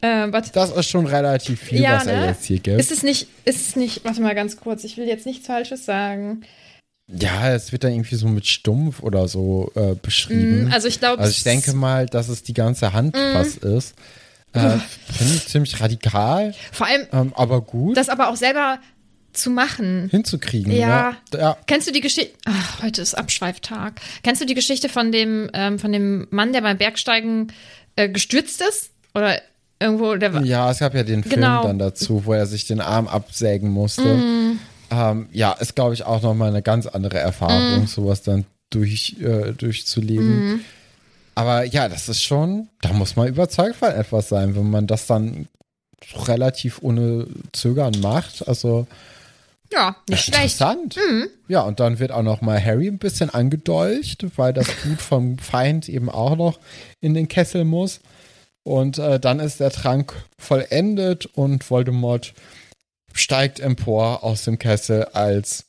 äh, 0.02 0.30
warte. 0.30 0.50
Das 0.52 0.70
ist 0.70 0.90
schon 0.90 1.06
relativ 1.06 1.58
viel, 1.61 1.80
Ja, 1.80 1.96
was 1.96 2.06
er 2.06 2.20
ne? 2.20 2.26
jetzt 2.26 2.44
hier 2.44 2.58
gibt. 2.58 2.78
Ist 2.78 2.92
es 2.92 3.02
nicht, 3.02 3.26
ist 3.46 3.68
es 3.68 3.76
nicht, 3.76 4.04
warte 4.04 4.20
mal 4.20 4.34
ganz 4.34 4.58
kurz, 4.58 4.84
ich 4.84 4.98
will 4.98 5.06
jetzt 5.06 5.24
nichts 5.24 5.46
Falsches 5.46 5.87
sagen. 5.87 6.42
ja, 7.11 7.50
es 7.54 7.72
wird 7.72 7.84
dann 7.84 7.92
irgendwie 7.92 8.16
so 8.16 8.28
mit 8.28 8.46
Stumpf 8.46 9.02
oder 9.02 9.28
so 9.28 9.72
äh, 9.74 9.94
beschrieben. 9.94 10.66
Mm, 10.68 10.72
also 10.72 10.87
ich 10.88 10.98
glaube, 10.98 11.22
Also 11.22 11.30
ich 11.30 11.42
denke 11.42 11.72
mal, 11.72 12.04
dass 12.04 12.28
es 12.28 12.42
die 12.42 12.52
ganze 12.54 12.92
Hand 12.92 13.14
was 13.16 13.56
ist. 13.56 13.94
Äh, 14.52 14.76
Finde 15.12 15.34
ich 15.34 15.46
ziemlich 15.48 15.80
radikal, 15.80 16.54
vor 16.72 16.87
allem 16.87 17.06
ähm, 17.12 17.32
aber 17.34 17.62
gut. 17.62 17.96
das 17.96 18.08
aber 18.11 18.28
auch 18.28 18.37
selber 18.37 18.78
zu 19.38 19.51
machen. 19.51 20.09
hinzukriegen. 20.11 20.72
Ja. 20.72 21.16
Ne? 21.33 21.38
ja. 21.40 21.57
Kennst 21.66 21.88
du 21.88 21.92
die 21.92 22.01
Geschichte? 22.01 22.33
Heute 22.83 23.01
ist 23.03 23.14
Abschweiftag. 23.14 24.01
Kennst 24.22 24.40
du 24.42 24.46
die 24.46 24.55
Geschichte 24.55 24.88
von 24.88 25.12
dem, 25.12 25.51
ähm, 25.55 25.79
von 25.79 25.92
dem 25.92 26.27
Mann, 26.31 26.53
der 26.53 26.61
beim 26.61 26.77
Bergsteigen 26.79 27.53
äh, 27.96 28.09
gestürzt 28.09 28.61
ist? 28.68 28.90
Oder 29.14 29.40
irgendwo, 29.81 30.14
der 30.16 30.35
war. 30.35 30.44
Ja, 30.44 30.70
es 30.70 30.79
gab 30.81 30.94
ja 30.94 31.03
den 31.03 31.22
Film 31.22 31.37
Genau. 31.37 31.62
dann 31.62 31.79
dazu, 31.79 32.24
wo 32.24 32.33
er 32.33 32.46
sich 32.46 32.66
den 32.66 32.81
Arm 32.81 33.09
absägen 33.09 33.70
musste. 33.70 34.57
Ähm, 34.90 35.29
ja, 35.33 35.53
ist, 35.53 35.74
glaube 35.74 35.94
ich, 35.94 36.05
auch 36.05 36.22
nochmal 36.22 36.48
eine 36.48 36.62
ganz 36.62 36.87
andere 36.87 37.18
Erfahrung, 37.18 37.87
sowas 37.87 38.22
dann 38.22 38.44
durch, 38.70 39.16
äh, 39.20 39.53
durchzuleben. 39.53 40.64
Aber 41.35 41.62
ja, 41.64 41.88
das 41.88 42.09
ist 42.09 42.22
schon, 42.24 42.68
da 42.81 42.92
muss 42.92 43.14
man 43.14 43.29
überzeugt 43.29 43.77
von 43.77 43.90
etwas 43.90 44.29
sein, 44.29 44.57
wenn 44.57 44.70
man 44.70 44.87
das 44.87 45.07
dann 45.07 45.46
relativ 46.27 46.79
ohne 46.83 47.27
Zögern 47.53 47.94
macht. 48.01 48.48
Also 48.48 48.87
Ja, 49.72 49.96
nicht 50.09 50.24
schlecht. 50.24 50.61
interessant. 50.61 50.96
Ja, 51.48 51.61
und 51.62 51.78
dann 51.81 51.98
wird 51.98 52.11
auch 52.11 52.22
noch 52.22 52.40
mal 52.40 52.62
Harry 52.62 52.88
ein 52.88 52.98
bisschen 52.98 53.31
angedolcht, 53.31 54.24
weil 54.37 54.52
das 54.52 54.66
Blut 54.83 55.00
vom 55.00 55.38
Feind 55.38 55.88
eben 55.88 56.09
auch 56.09 56.37
noch 56.37 56.59
in 57.00 57.14
den 57.14 57.28
Kessel 57.28 57.64
muss. 57.64 58.00
Und 58.62 58.98
äh, 58.98 59.18
dann 59.20 59.40
ist 59.40 59.61
der 59.61 59.70
Trank 59.70 60.14
vollendet 60.38 61.26
und 61.26 61.68
Voldemort 61.70 62.35
steigt 63.12 63.61
empor 63.61 64.24
aus 64.24 64.44
dem 64.44 64.59
Kessel 64.59 65.04
als 65.07 65.64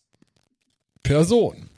Person. 1.04 1.70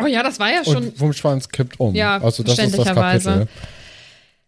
Oh 0.00 0.06
ja, 0.06 0.22
das 0.22 0.38
war 0.38 0.50
ja 0.50 0.64
schon. 0.64 0.76
Und 0.76 1.00
Wurmschwanz 1.00 1.48
kippt 1.48 1.78
um. 1.80 1.94
Ja, 1.94 2.18
also 2.20 2.42
das 2.42 2.58
ist 2.58 2.76
das. 2.78 2.86
Kapitel. 2.86 3.48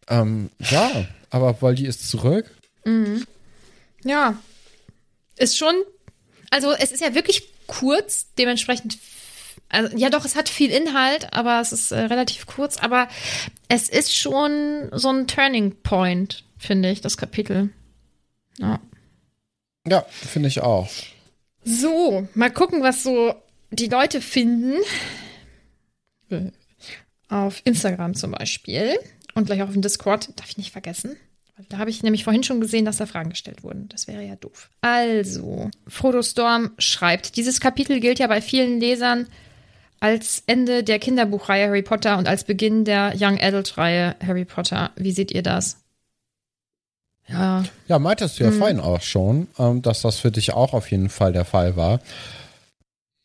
Ähm, 0.08 0.50
ja, 0.58 1.06
aber 1.30 1.60
Voldy 1.60 1.86
ist 1.86 2.08
zurück. 2.08 2.50
Ja. 4.04 4.36
Ist 5.36 5.56
schon. 5.56 5.74
Also, 6.50 6.72
es 6.72 6.92
ist 6.92 7.00
ja 7.00 7.14
wirklich 7.14 7.48
kurz, 7.66 8.32
dementsprechend. 8.38 8.98
Also, 9.68 9.96
ja, 9.96 10.10
doch, 10.10 10.24
es 10.24 10.36
hat 10.36 10.48
viel 10.48 10.70
Inhalt, 10.70 11.32
aber 11.32 11.60
es 11.60 11.72
ist 11.72 11.90
äh, 11.90 12.00
relativ 12.00 12.46
kurz. 12.46 12.76
Aber 12.76 13.08
es 13.68 13.88
ist 13.88 14.14
schon 14.14 14.90
so 14.92 15.10
ein 15.10 15.26
Turning 15.26 15.74
Point, 15.82 16.44
finde 16.58 16.90
ich, 16.90 17.00
das 17.00 17.16
Kapitel. 17.16 17.70
Ja. 18.58 18.80
Ja, 19.86 20.06
finde 20.10 20.48
ich 20.48 20.60
auch. 20.60 20.88
So, 21.64 22.28
mal 22.34 22.50
gucken, 22.50 22.82
was 22.82 23.02
so 23.02 23.34
die 23.70 23.88
Leute 23.88 24.20
finden. 24.20 24.76
Auf 27.28 27.62
Instagram 27.64 28.14
zum 28.14 28.32
Beispiel. 28.32 28.98
Und 29.34 29.46
gleich 29.46 29.62
auch 29.62 29.66
auf 29.66 29.72
dem 29.72 29.82
Discord. 29.82 30.28
Darf 30.38 30.50
ich 30.50 30.58
nicht 30.58 30.72
vergessen. 30.72 31.16
Weil 31.56 31.66
Da 31.68 31.78
habe 31.78 31.90
ich 31.90 32.02
nämlich 32.02 32.24
vorhin 32.24 32.42
schon 32.42 32.60
gesehen, 32.60 32.84
dass 32.84 32.96
da 32.96 33.06
Fragen 33.06 33.30
gestellt 33.30 33.62
wurden. 33.62 33.88
Das 33.88 34.08
wäre 34.08 34.22
ja 34.22 34.36
doof. 34.36 34.70
Also, 34.80 35.70
Frodo 35.86 36.22
Storm 36.22 36.72
schreibt, 36.78 37.36
dieses 37.36 37.60
Kapitel 37.60 38.00
gilt 38.00 38.18
ja 38.18 38.26
bei 38.26 38.40
vielen 38.40 38.80
Lesern 38.80 39.28
als 40.00 40.42
Ende 40.46 40.82
der 40.82 40.98
Kinderbuchreihe 40.98 41.68
Harry 41.68 41.82
Potter 41.82 42.18
und 42.18 42.28
als 42.28 42.44
Beginn 42.44 42.84
der 42.84 43.14
Young 43.18 43.40
Adult-Reihe 43.40 44.16
Harry 44.26 44.44
Potter. 44.44 44.90
Wie 44.96 45.12
seht 45.12 45.30
ihr 45.30 45.42
das? 45.42 45.78
Ja, 47.26 47.64
Ja, 47.88 47.98
meintest 47.98 48.38
du 48.38 48.44
ja 48.44 48.50
vorhin 48.50 48.80
auch 48.80 49.00
schon, 49.00 49.48
ähm, 49.58 49.80
dass 49.80 50.02
das 50.02 50.18
für 50.18 50.30
dich 50.30 50.52
auch 50.52 50.74
auf 50.74 50.90
jeden 50.90 51.08
Fall 51.08 51.32
der 51.32 51.46
Fall 51.46 51.74
war. 51.74 52.00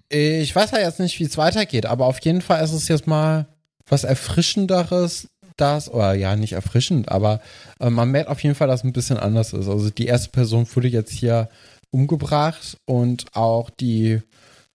Ich 0.08 0.56
weiß 0.56 0.72
ja 0.72 0.80
jetzt 0.80 1.00
nicht, 1.00 1.20
wie 1.20 1.26
es 1.26 1.38
weitergeht, 1.38 1.86
aber 1.86 2.06
auf 2.06 2.20
jeden 2.22 2.42
Fall 2.42 2.64
ist 2.64 2.72
es 2.72 2.88
jetzt 2.88 3.08
mal 3.08 3.48
was 3.88 4.06
Erfrischenderes, 4.06 5.28
das, 5.62 5.90
oder 5.90 6.14
ja, 6.14 6.36
nicht 6.36 6.54
erfrischend, 6.54 7.10
aber 7.10 7.42
äh, 7.80 7.90
man 7.90 8.12
merkt 8.12 8.30
auf 8.30 8.42
jeden 8.42 8.56
Fall, 8.56 8.68
dass 8.68 8.82
es 8.82 8.84
ein 8.86 8.94
bisschen 8.94 9.18
anders 9.18 9.54
ist. 9.54 9.68
Also 9.68 9.90
die 9.90 10.06
erste 10.06 10.30
Person 10.30 10.68
wurde 10.74 10.88
jetzt 10.88 11.12
hier 11.12 11.50
umgebracht 11.92 12.78
und 12.86 13.36
auch 13.36 13.70
die 13.70 14.22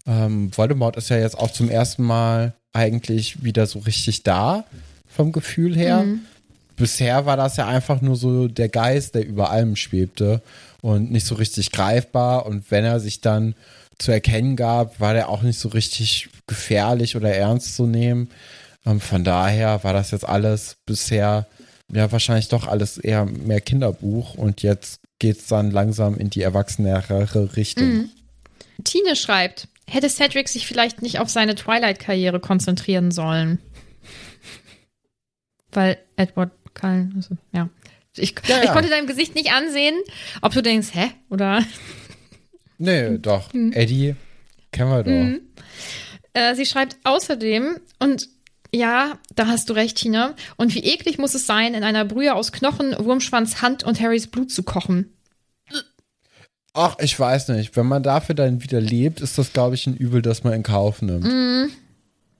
ähm, 0.06 0.50
Voldemort 0.56 0.96
ist 0.96 1.08
ja 1.08 1.18
jetzt 1.18 1.38
auch 1.38 1.50
zum 1.50 1.70
ersten 1.70 2.02
Mal 2.02 2.54
eigentlich 2.72 3.44
wieder 3.44 3.66
so 3.66 3.78
richtig 3.80 4.22
da, 4.22 4.64
vom 5.06 5.32
Gefühl 5.32 5.76
her 5.76 6.04
bisher 6.76 7.26
war 7.26 7.36
das 7.36 7.56
ja 7.56 7.66
einfach 7.66 8.00
nur 8.00 8.16
so 8.16 8.48
der 8.48 8.68
Geist, 8.68 9.14
der 9.14 9.26
über 9.26 9.50
allem 9.50 9.76
schwebte 9.76 10.42
und 10.80 11.10
nicht 11.10 11.26
so 11.26 11.34
richtig 11.34 11.72
greifbar. 11.72 12.46
Und 12.46 12.70
wenn 12.70 12.84
er 12.84 13.00
sich 13.00 13.20
dann 13.20 13.54
zu 13.98 14.12
erkennen 14.12 14.56
gab, 14.56 15.00
war 15.00 15.14
der 15.14 15.28
auch 15.28 15.42
nicht 15.42 15.58
so 15.58 15.68
richtig 15.68 16.28
gefährlich 16.46 17.16
oder 17.16 17.32
ernst 17.32 17.76
zu 17.76 17.86
nehmen. 17.86 18.28
Ähm, 18.86 19.00
von 19.00 19.24
daher 19.24 19.82
war 19.84 19.92
das 19.92 20.10
jetzt 20.10 20.28
alles 20.28 20.76
bisher 20.86 21.46
ja 21.92 22.10
wahrscheinlich 22.10 22.48
doch 22.48 22.66
alles 22.66 22.98
eher 22.98 23.24
mehr 23.24 23.60
Kinderbuch 23.60 24.34
und 24.34 24.62
jetzt 24.62 25.00
geht 25.18 25.38
es 25.38 25.46
dann 25.46 25.70
langsam 25.70 26.16
in 26.16 26.30
die 26.30 26.42
erwachsenere 26.42 27.56
Richtung. 27.56 28.10
Tine 28.84 29.16
schreibt, 29.16 29.68
hätte 29.88 30.08
Cedric 30.08 30.48
sich 30.48 30.66
vielleicht 30.66 31.02
nicht 31.02 31.20
auf 31.20 31.28
seine 31.28 31.54
Twilight-Karriere 31.54 32.40
konzentrieren 32.40 33.10
sollen. 33.10 33.58
Weil 35.72 35.98
Edward 36.16 36.52
Cullen, 36.74 37.12
also, 37.16 37.36
ja. 37.52 37.68
Ich, 38.16 38.34
Ja, 38.46 38.58
ich 38.58 38.64
ja. 38.66 38.72
konnte 38.72 38.90
deinem 38.90 39.06
Gesicht 39.06 39.34
nicht 39.34 39.52
ansehen, 39.52 39.96
ob 40.40 40.52
du 40.52 40.62
denkst, 40.62 40.88
hä? 40.92 41.10
Oder 41.30 41.64
Nee, 42.78 43.18
doch. 43.18 43.52
Eddie, 43.54 44.14
kennen 44.72 44.90
wir 44.90 45.02
doch. 45.02 45.40
äh, 46.32 46.54
sie 46.54 46.66
schreibt 46.66 46.96
außerdem, 47.04 47.78
und 47.98 48.28
ja, 48.74 49.18
da 49.34 49.46
hast 49.46 49.70
du 49.70 49.74
recht, 49.74 49.96
Tina, 49.96 50.34
und 50.56 50.74
wie 50.74 50.84
eklig 50.84 51.18
muss 51.18 51.34
es 51.34 51.46
sein, 51.46 51.74
in 51.74 51.84
einer 51.84 52.04
Brühe 52.04 52.34
aus 52.34 52.52
Knochen, 52.52 52.94
Wurmschwanz, 52.98 53.62
Hand 53.62 53.84
und 53.84 54.00
Harrys 54.00 54.26
Blut 54.26 54.50
zu 54.50 54.62
kochen. 54.62 55.12
Ach, 56.74 56.96
ich 56.98 57.18
weiß 57.18 57.48
nicht. 57.48 57.76
Wenn 57.76 57.86
man 57.86 58.02
dafür 58.02 58.34
dann 58.34 58.62
wieder 58.62 58.80
lebt, 58.80 59.20
ist 59.20 59.38
das, 59.38 59.52
glaube 59.52 59.76
ich, 59.76 59.86
ein 59.86 59.96
Übel, 59.96 60.22
das 60.22 60.42
man 60.42 60.54
in 60.54 60.64
Kauf 60.64 61.02
nimmt. 61.02 61.70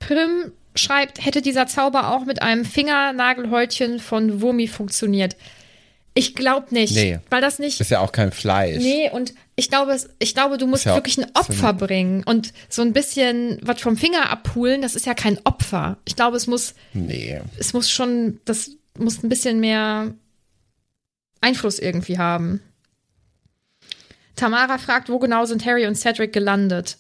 Prim 0.00 0.52
schreibt, 0.74 1.24
hätte 1.24 1.40
dieser 1.40 1.68
Zauber 1.68 2.10
auch 2.10 2.24
mit 2.24 2.42
einem 2.42 2.64
Fingernagelhäutchen 2.64 4.00
von 4.00 4.40
Wurmi 4.40 4.66
funktioniert. 4.66 5.36
Ich 6.16 6.36
glaube 6.36 6.72
nicht, 6.72 6.94
Nee. 6.94 7.18
weil 7.28 7.40
das 7.40 7.58
nicht 7.58 7.80
Ist 7.80 7.90
ja 7.90 7.98
auch 7.98 8.12
kein 8.12 8.30
Fleisch. 8.30 8.78
Nee, 8.80 9.10
und 9.10 9.34
ich 9.56 9.68
glaube, 9.68 9.98
ich 10.20 10.32
glaube, 10.32 10.58
du 10.58 10.66
musst 10.68 10.84
ja- 10.84 10.94
wirklich 10.94 11.18
ein 11.18 11.26
Opfer 11.34 11.72
bringen 11.72 12.22
und 12.24 12.52
so 12.68 12.82
ein 12.82 12.92
bisschen 12.92 13.58
was 13.62 13.80
vom 13.80 13.96
Finger 13.96 14.30
abholen, 14.30 14.80
das 14.80 14.94
ist 14.94 15.06
ja 15.06 15.14
kein 15.14 15.40
Opfer. 15.44 15.98
Ich 16.04 16.14
glaube, 16.14 16.36
es 16.36 16.46
muss, 16.46 16.74
Nee. 16.92 17.40
es 17.58 17.72
muss 17.72 17.90
schon, 17.90 18.40
das 18.44 18.70
muss 18.96 19.24
ein 19.24 19.28
bisschen 19.28 19.58
mehr 19.58 20.14
Einfluss 21.40 21.80
irgendwie 21.80 22.16
haben. 22.18 22.60
Tamara 24.36 24.78
fragt, 24.78 25.08
wo 25.08 25.18
genau 25.18 25.44
sind 25.46 25.64
Harry 25.64 25.86
und 25.86 25.96
Cedric 25.96 26.32
gelandet? 26.32 26.96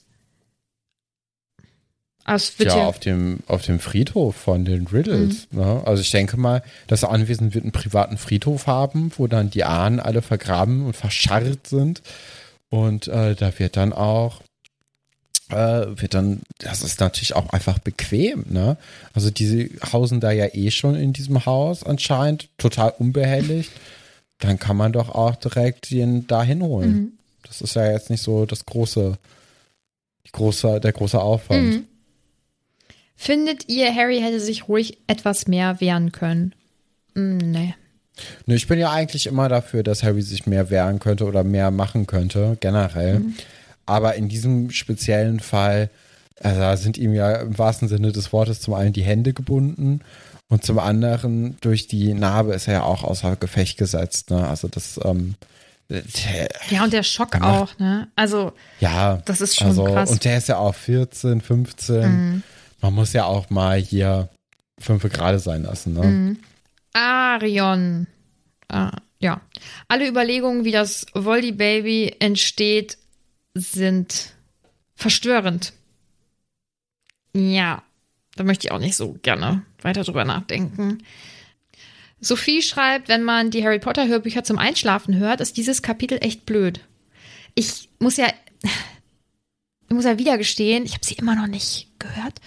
Ah, 2.24 2.38
Ja, 2.78 2.86
auf 2.86 2.98
dem, 2.98 3.40
auf 3.46 3.62
dem 3.62 3.78
Friedhof 3.80 4.34
von 4.34 4.64
den 4.64 4.86
Riddles. 4.86 5.46
Ne? 5.50 5.82
Also 5.84 6.00
ich 6.00 6.10
denke 6.10 6.36
mal, 6.38 6.62
das 6.86 7.04
Anwesen 7.04 7.52
wird 7.54 7.64
einen 7.64 7.72
privaten 7.72 8.16
Friedhof 8.16 8.66
haben, 8.66 9.12
wo 9.16 9.26
dann 9.26 9.50
die 9.50 9.64
Ahnen 9.64 10.00
alle 10.00 10.22
vergraben 10.22 10.86
und 10.86 10.96
verscharrt 10.96 11.66
sind. 11.66 12.02
Und 12.70 13.08
äh, 13.08 13.34
da 13.34 13.56
wird 13.58 13.76
dann 13.76 13.92
auch, 13.92 14.42
äh, 15.50 15.54
wird 16.00 16.14
dann, 16.14 16.40
das 16.58 16.82
ist 16.82 16.98
natürlich 17.00 17.36
auch 17.36 17.50
einfach 17.50 17.78
bequem, 17.78 18.46
ne? 18.48 18.78
Also 19.12 19.30
diese 19.30 19.68
hausen 19.92 20.20
da 20.20 20.30
ja 20.32 20.46
eh 20.54 20.70
schon 20.70 20.94
in 20.96 21.12
diesem 21.12 21.44
Haus 21.44 21.84
anscheinend, 21.84 22.48
total 22.58 22.94
unbehelligt. 22.98 23.70
Dann 24.38 24.58
kann 24.58 24.76
man 24.76 24.92
doch 24.92 25.10
auch 25.10 25.36
direkt 25.36 25.90
den 25.90 26.26
da 26.26 26.42
hinholen. 26.42 27.18
Das 27.46 27.60
ist 27.60 27.76
ja 27.76 27.88
jetzt 27.90 28.10
nicht 28.10 28.22
so 28.22 28.46
das 28.46 28.64
große, 28.66 29.16
die 30.26 30.32
große, 30.32 30.80
der 30.80 30.92
große 30.92 31.20
Aufwand. 31.20 31.62
Mhm. 31.62 31.84
Findet 33.16 33.68
ihr, 33.68 33.94
Harry 33.94 34.20
hätte 34.20 34.40
sich 34.40 34.68
ruhig 34.68 34.98
etwas 35.06 35.46
mehr 35.46 35.80
wehren 35.80 36.12
können? 36.12 36.54
Mm, 37.14 37.36
nee. 37.38 37.74
Ne, 38.46 38.54
ich 38.54 38.68
bin 38.68 38.78
ja 38.78 38.92
eigentlich 38.92 39.26
immer 39.26 39.48
dafür, 39.48 39.82
dass 39.82 40.02
Harry 40.02 40.22
sich 40.22 40.46
mehr 40.46 40.70
wehren 40.70 40.98
könnte 40.98 41.24
oder 41.24 41.42
mehr 41.44 41.70
machen 41.70 42.06
könnte, 42.06 42.56
generell. 42.60 43.22
Aber 43.86 44.14
in 44.14 44.28
diesem 44.28 44.70
speziellen 44.70 45.40
Fall, 45.40 45.90
also 46.40 46.60
da 46.60 46.76
sind 46.76 46.96
ihm 46.96 47.12
ja 47.12 47.36
im 47.36 47.58
wahrsten 47.58 47.88
Sinne 47.88 48.12
des 48.12 48.32
Wortes 48.32 48.60
zum 48.60 48.74
einen 48.74 48.92
die 48.92 49.02
Hände 49.02 49.32
gebunden 49.32 50.00
und 50.48 50.64
zum 50.64 50.78
anderen 50.78 51.56
durch 51.60 51.88
die 51.88 52.14
Narbe 52.14 52.54
ist 52.54 52.68
er 52.68 52.74
ja 52.74 52.82
auch 52.82 53.02
außer 53.02 53.36
Gefecht 53.36 53.78
gesetzt. 53.78 54.30
Ne? 54.30 54.46
Also 54.46 54.68
das, 54.68 55.00
ähm, 55.04 55.34
äh, 55.88 56.02
Ja, 56.70 56.84
und 56.84 56.92
der 56.92 57.02
Schock 57.02 57.40
auch, 57.42 57.78
ne? 57.78 58.08
Also, 58.16 58.52
ja. 58.80 59.20
Das 59.24 59.40
ist 59.40 59.56
schon 59.56 59.68
also, 59.68 59.84
krass. 59.84 60.10
Mhm. 60.10 60.14
Und 60.14 60.24
der 60.24 60.38
ist 60.38 60.48
ja 60.48 60.58
auch 60.58 60.74
14, 60.74 61.40
15. 61.40 62.42
Man 62.84 62.92
muss 62.92 63.14
ja 63.14 63.24
auch 63.24 63.48
mal 63.48 63.80
hier 63.80 64.28
fünf 64.78 65.04
gerade 65.04 65.38
sein 65.38 65.62
lassen. 65.62 65.94
Ne? 65.94 66.02
Mhm. 66.02 66.38
Arion. 66.92 68.06
Ah, 68.68 68.98
ja. 69.18 69.40
Alle 69.88 70.06
Überlegungen, 70.06 70.66
wie 70.66 70.70
das 70.70 71.06
Voldy 71.14 71.52
Baby 71.52 72.14
entsteht, 72.18 72.98
sind 73.54 74.34
verstörend. 74.96 75.72
Ja, 77.34 77.82
da 78.36 78.44
möchte 78.44 78.66
ich 78.66 78.72
auch 78.72 78.78
nicht 78.78 78.96
so 78.96 79.16
gerne 79.22 79.62
weiter 79.80 80.04
drüber 80.04 80.26
nachdenken. 80.26 81.02
Sophie 82.20 82.60
schreibt, 82.60 83.08
wenn 83.08 83.22
man 83.22 83.50
die 83.50 83.64
Harry 83.64 83.78
Potter 83.78 84.08
Hörbücher 84.08 84.44
zum 84.44 84.58
Einschlafen 84.58 85.16
hört, 85.16 85.40
ist 85.40 85.56
dieses 85.56 85.80
Kapitel 85.80 86.18
echt 86.20 86.44
blöd. 86.44 86.80
ich 87.54 87.88
muss 87.98 88.18
ja, 88.18 88.26
ich 89.88 89.94
muss 89.94 90.04
ja 90.04 90.18
wieder 90.18 90.36
gestehen, 90.36 90.84
ich 90.84 90.92
habe 90.92 91.06
sie 91.06 91.14
immer 91.14 91.34
noch 91.34 91.46
nicht 91.46 91.88
gehört. 91.98 92.42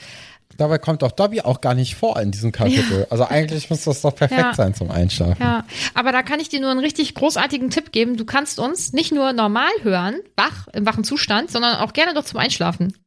Dabei 0.58 0.80
kommt 0.80 1.04
doch 1.04 1.12
Dobby 1.12 1.42
auch 1.42 1.62
gar 1.62 1.74
nicht 1.76 1.96
vor 1.96 2.20
in 2.20 2.32
diesem 2.32 2.52
Kapitel. 2.52 3.06
Also 3.10 3.26
eigentlich 3.26 3.70
muss 3.70 3.84
das 3.84 4.02
doch 4.02 4.16
perfekt 4.16 4.42
Ja. 4.42 4.54
sein 4.56 4.74
zum 4.74 4.90
Einschlafen. 4.92 5.42
Ja, 5.42 5.66
aber 5.94 6.12
da 6.12 6.24
kann 6.24 6.40
ich 6.40 6.50
dir 6.50 6.60
nur 6.60 6.72
einen 6.72 6.80
richtig 6.80 7.14
großartigen 7.14 7.70
Tipp 7.70 7.92
geben. 7.92 8.18
Du 8.18 8.26
kannst 8.26 8.60
uns 8.60 8.92
nicht 8.94 9.12
nur 9.12 9.34
normal 9.34 9.70
hören, 9.84 10.20
wach, 10.36 10.68
im 10.70 10.86
wachen 10.86 11.04
Zustand, 11.04 11.52
sondern 11.52 11.78
auch 11.78 11.94
gerne 11.94 12.14
doch 12.16 12.26
zum 12.26 12.40
Einschlafen. 12.40 12.98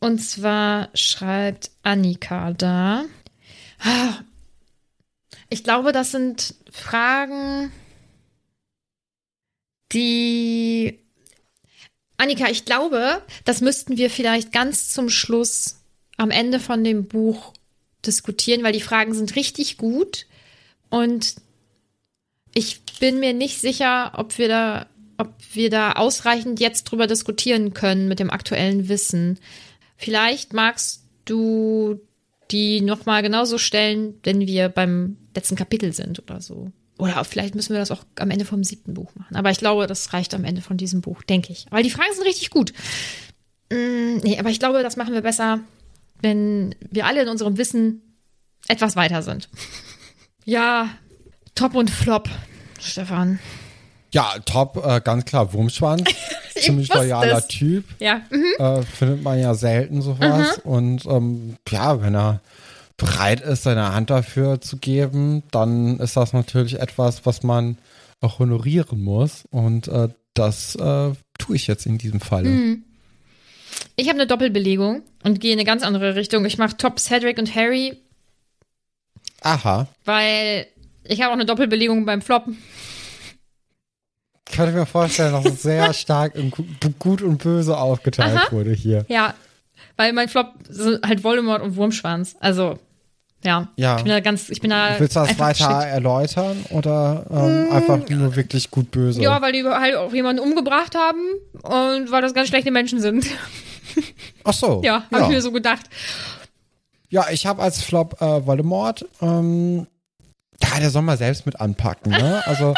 Und 0.00 0.18
zwar 0.18 0.88
schreibt 0.94 1.70
Annika 1.84 2.52
da. 2.52 3.04
Ah, 3.84 4.14
Ich 5.48 5.62
glaube, 5.64 5.92
das 5.92 6.10
sind 6.10 6.54
Fragen, 6.70 7.70
die. 9.92 10.98
Annika, 12.16 12.46
ich 12.48 12.64
glaube, 12.64 13.22
das 13.44 13.60
müssten 13.60 13.96
wir 13.96 14.08
vielleicht 14.10 14.52
ganz 14.52 14.88
zum 14.90 15.08
Schluss 15.08 15.81
am 16.22 16.30
Ende 16.30 16.60
von 16.60 16.84
dem 16.84 17.06
Buch 17.06 17.52
diskutieren, 18.06 18.62
weil 18.62 18.72
die 18.72 18.80
Fragen 18.80 19.12
sind 19.12 19.36
richtig 19.36 19.76
gut. 19.76 20.26
Und 20.88 21.36
ich 22.54 22.80
bin 23.00 23.20
mir 23.20 23.32
nicht 23.32 23.60
sicher, 23.60 24.12
ob 24.16 24.38
wir 24.38 24.48
da, 24.48 24.86
ob 25.18 25.34
wir 25.52 25.68
da 25.68 25.92
ausreichend 25.92 26.60
jetzt 26.60 26.84
drüber 26.84 27.06
diskutieren 27.06 27.74
können 27.74 28.08
mit 28.08 28.20
dem 28.20 28.30
aktuellen 28.30 28.88
Wissen. 28.88 29.38
Vielleicht 29.96 30.52
magst 30.52 31.04
du 31.24 32.00
die 32.50 32.80
nochmal 32.80 33.22
genauso 33.22 33.58
stellen, 33.58 34.14
wenn 34.22 34.40
wir 34.40 34.68
beim 34.68 35.16
letzten 35.34 35.56
Kapitel 35.56 35.92
sind 35.92 36.18
oder 36.20 36.40
so. 36.40 36.70
Oder 36.98 37.24
vielleicht 37.24 37.54
müssen 37.54 37.72
wir 37.72 37.80
das 37.80 37.90
auch 37.90 38.04
am 38.16 38.30
Ende 38.30 38.44
vom 38.44 38.62
siebten 38.62 38.94
Buch 38.94 39.10
machen. 39.14 39.34
Aber 39.34 39.50
ich 39.50 39.58
glaube, 39.58 39.86
das 39.86 40.12
reicht 40.12 40.34
am 40.34 40.44
Ende 40.44 40.60
von 40.60 40.76
diesem 40.76 41.00
Buch, 41.00 41.22
denke 41.22 41.52
ich. 41.52 41.66
Weil 41.70 41.82
die 41.82 41.90
Fragen 41.90 42.12
sind 42.14 42.26
richtig 42.26 42.50
gut. 42.50 42.72
Mm, 43.70 44.18
nee, 44.22 44.38
aber 44.38 44.50
ich 44.50 44.60
glaube, 44.60 44.82
das 44.82 44.96
machen 44.96 45.14
wir 45.14 45.22
besser, 45.22 45.60
wenn 46.22 46.74
wir 46.90 47.06
alle 47.06 47.22
in 47.22 47.28
unserem 47.28 47.58
Wissen 47.58 48.16
etwas 48.68 48.96
weiter 48.96 49.22
sind. 49.22 49.48
Ja, 50.44 50.88
Top 51.54 51.74
und 51.74 51.90
Flop, 51.90 52.28
Stefan. 52.80 53.38
Ja, 54.12 54.34
top, 54.44 54.82
äh, 54.84 55.00
ganz 55.02 55.24
klar, 55.24 55.52
Wurmschwanz. 55.52 56.04
Ziemlich 56.54 56.92
loyaler 56.92 57.38
es. 57.38 57.46
Typ. 57.48 57.84
Ja, 57.98 58.22
mhm. 58.30 58.44
Äh, 58.58 58.82
findet 58.82 59.22
man 59.22 59.38
ja 59.38 59.54
selten 59.54 60.02
sowas. 60.02 60.58
Und 60.64 61.06
ähm, 61.06 61.56
ja, 61.68 62.00
wenn 62.02 62.14
er 62.14 62.40
bereit 62.96 63.40
ist, 63.40 63.62
seine 63.62 63.94
Hand 63.94 64.10
dafür 64.10 64.60
zu 64.60 64.76
geben, 64.76 65.42
dann 65.50 65.98
ist 65.98 66.16
das 66.16 66.32
natürlich 66.32 66.78
etwas, 66.78 67.24
was 67.24 67.42
man 67.42 67.78
auch 68.20 68.38
honorieren 68.38 69.02
muss. 69.02 69.44
Und 69.50 69.88
äh, 69.88 70.08
das 70.34 70.74
äh, 70.76 71.12
tue 71.38 71.56
ich 71.56 71.66
jetzt 71.66 71.86
in 71.86 71.98
diesem 71.98 72.20
Falle. 72.20 72.48
Mhm. 72.48 72.84
Ich 73.96 74.08
habe 74.08 74.18
eine 74.18 74.26
Doppelbelegung 74.26 75.02
und 75.24 75.40
gehe 75.40 75.52
in 75.52 75.58
eine 75.58 75.66
ganz 75.66 75.82
andere 75.82 76.14
Richtung. 76.14 76.44
Ich 76.44 76.58
mache 76.58 76.76
Top 76.76 76.98
Cedric 76.98 77.38
und 77.38 77.54
Harry, 77.54 77.96
Aha. 79.42 79.86
weil 80.04 80.66
ich 81.04 81.20
habe 81.20 81.30
auch 81.30 81.34
eine 81.36 81.46
Doppelbelegung 81.46 82.04
beim 82.04 82.22
Flop. 82.22 82.44
Ich 84.48 84.56
könnte 84.56 84.72
mir 84.72 84.86
vorstellen, 84.86 85.32
dass 85.32 85.44
es 85.46 85.62
sehr 85.62 85.92
stark 85.94 86.34
in 86.34 86.50
Gu- 86.50 86.64
Gut 86.98 87.22
und 87.22 87.42
Böse 87.42 87.76
aufgeteilt 87.76 88.36
Aha. 88.36 88.52
wurde 88.52 88.72
hier. 88.72 89.04
Ja, 89.08 89.34
weil 89.96 90.12
mein 90.12 90.28
Flop 90.28 90.52
sind 90.68 91.04
halt 91.06 91.24
Voldemort 91.24 91.62
und 91.62 91.76
Wurmschwanz. 91.76 92.36
Also, 92.40 92.78
ja. 93.44 93.68
Ja. 93.76 93.96
Ich 93.96 94.02
bin 94.04 94.12
da 94.12 94.20
ganz, 94.20 94.50
ich 94.50 94.60
bin 94.60 94.70
da. 94.70 94.94
Willst 94.98 95.16
du 95.16 95.20
das 95.20 95.38
weiter 95.38 95.66
geschickt. 95.68 95.92
erläutern 95.94 96.64
oder 96.70 97.26
ähm, 97.30 97.72
einfach 97.72 98.08
nur 98.08 98.36
wirklich 98.36 98.70
gut 98.70 98.90
böse? 98.90 99.20
Ja, 99.20 99.40
weil 99.42 99.52
die 99.52 99.64
halt 99.64 99.96
auch 99.96 100.12
jemanden 100.12 100.40
umgebracht 100.42 100.94
haben 100.94 101.20
und 101.62 102.10
weil 102.12 102.22
das 102.22 102.34
ganz 102.34 102.48
schlechte 102.48 102.70
Menschen 102.70 103.00
sind. 103.00 103.26
Ach 104.44 104.52
so. 104.52 104.80
Ja, 104.84 105.04
habe 105.12 105.24
ich 105.24 105.28
mir 105.28 105.42
so 105.42 105.52
gedacht. 105.52 105.86
Ja, 107.10 107.26
ich 107.30 107.46
habe 107.46 107.62
als 107.62 107.82
Flop 107.82 108.20
äh, 108.22 108.46
Voldemort. 108.46 109.04
Ähm, 109.20 109.86
ja, 110.62 110.80
der 110.80 110.90
soll 110.90 111.02
mal 111.02 111.18
selbst 111.18 111.46
mit 111.46 111.60
anpacken, 111.60 112.10
ne? 112.12 112.42
Also 112.46 112.74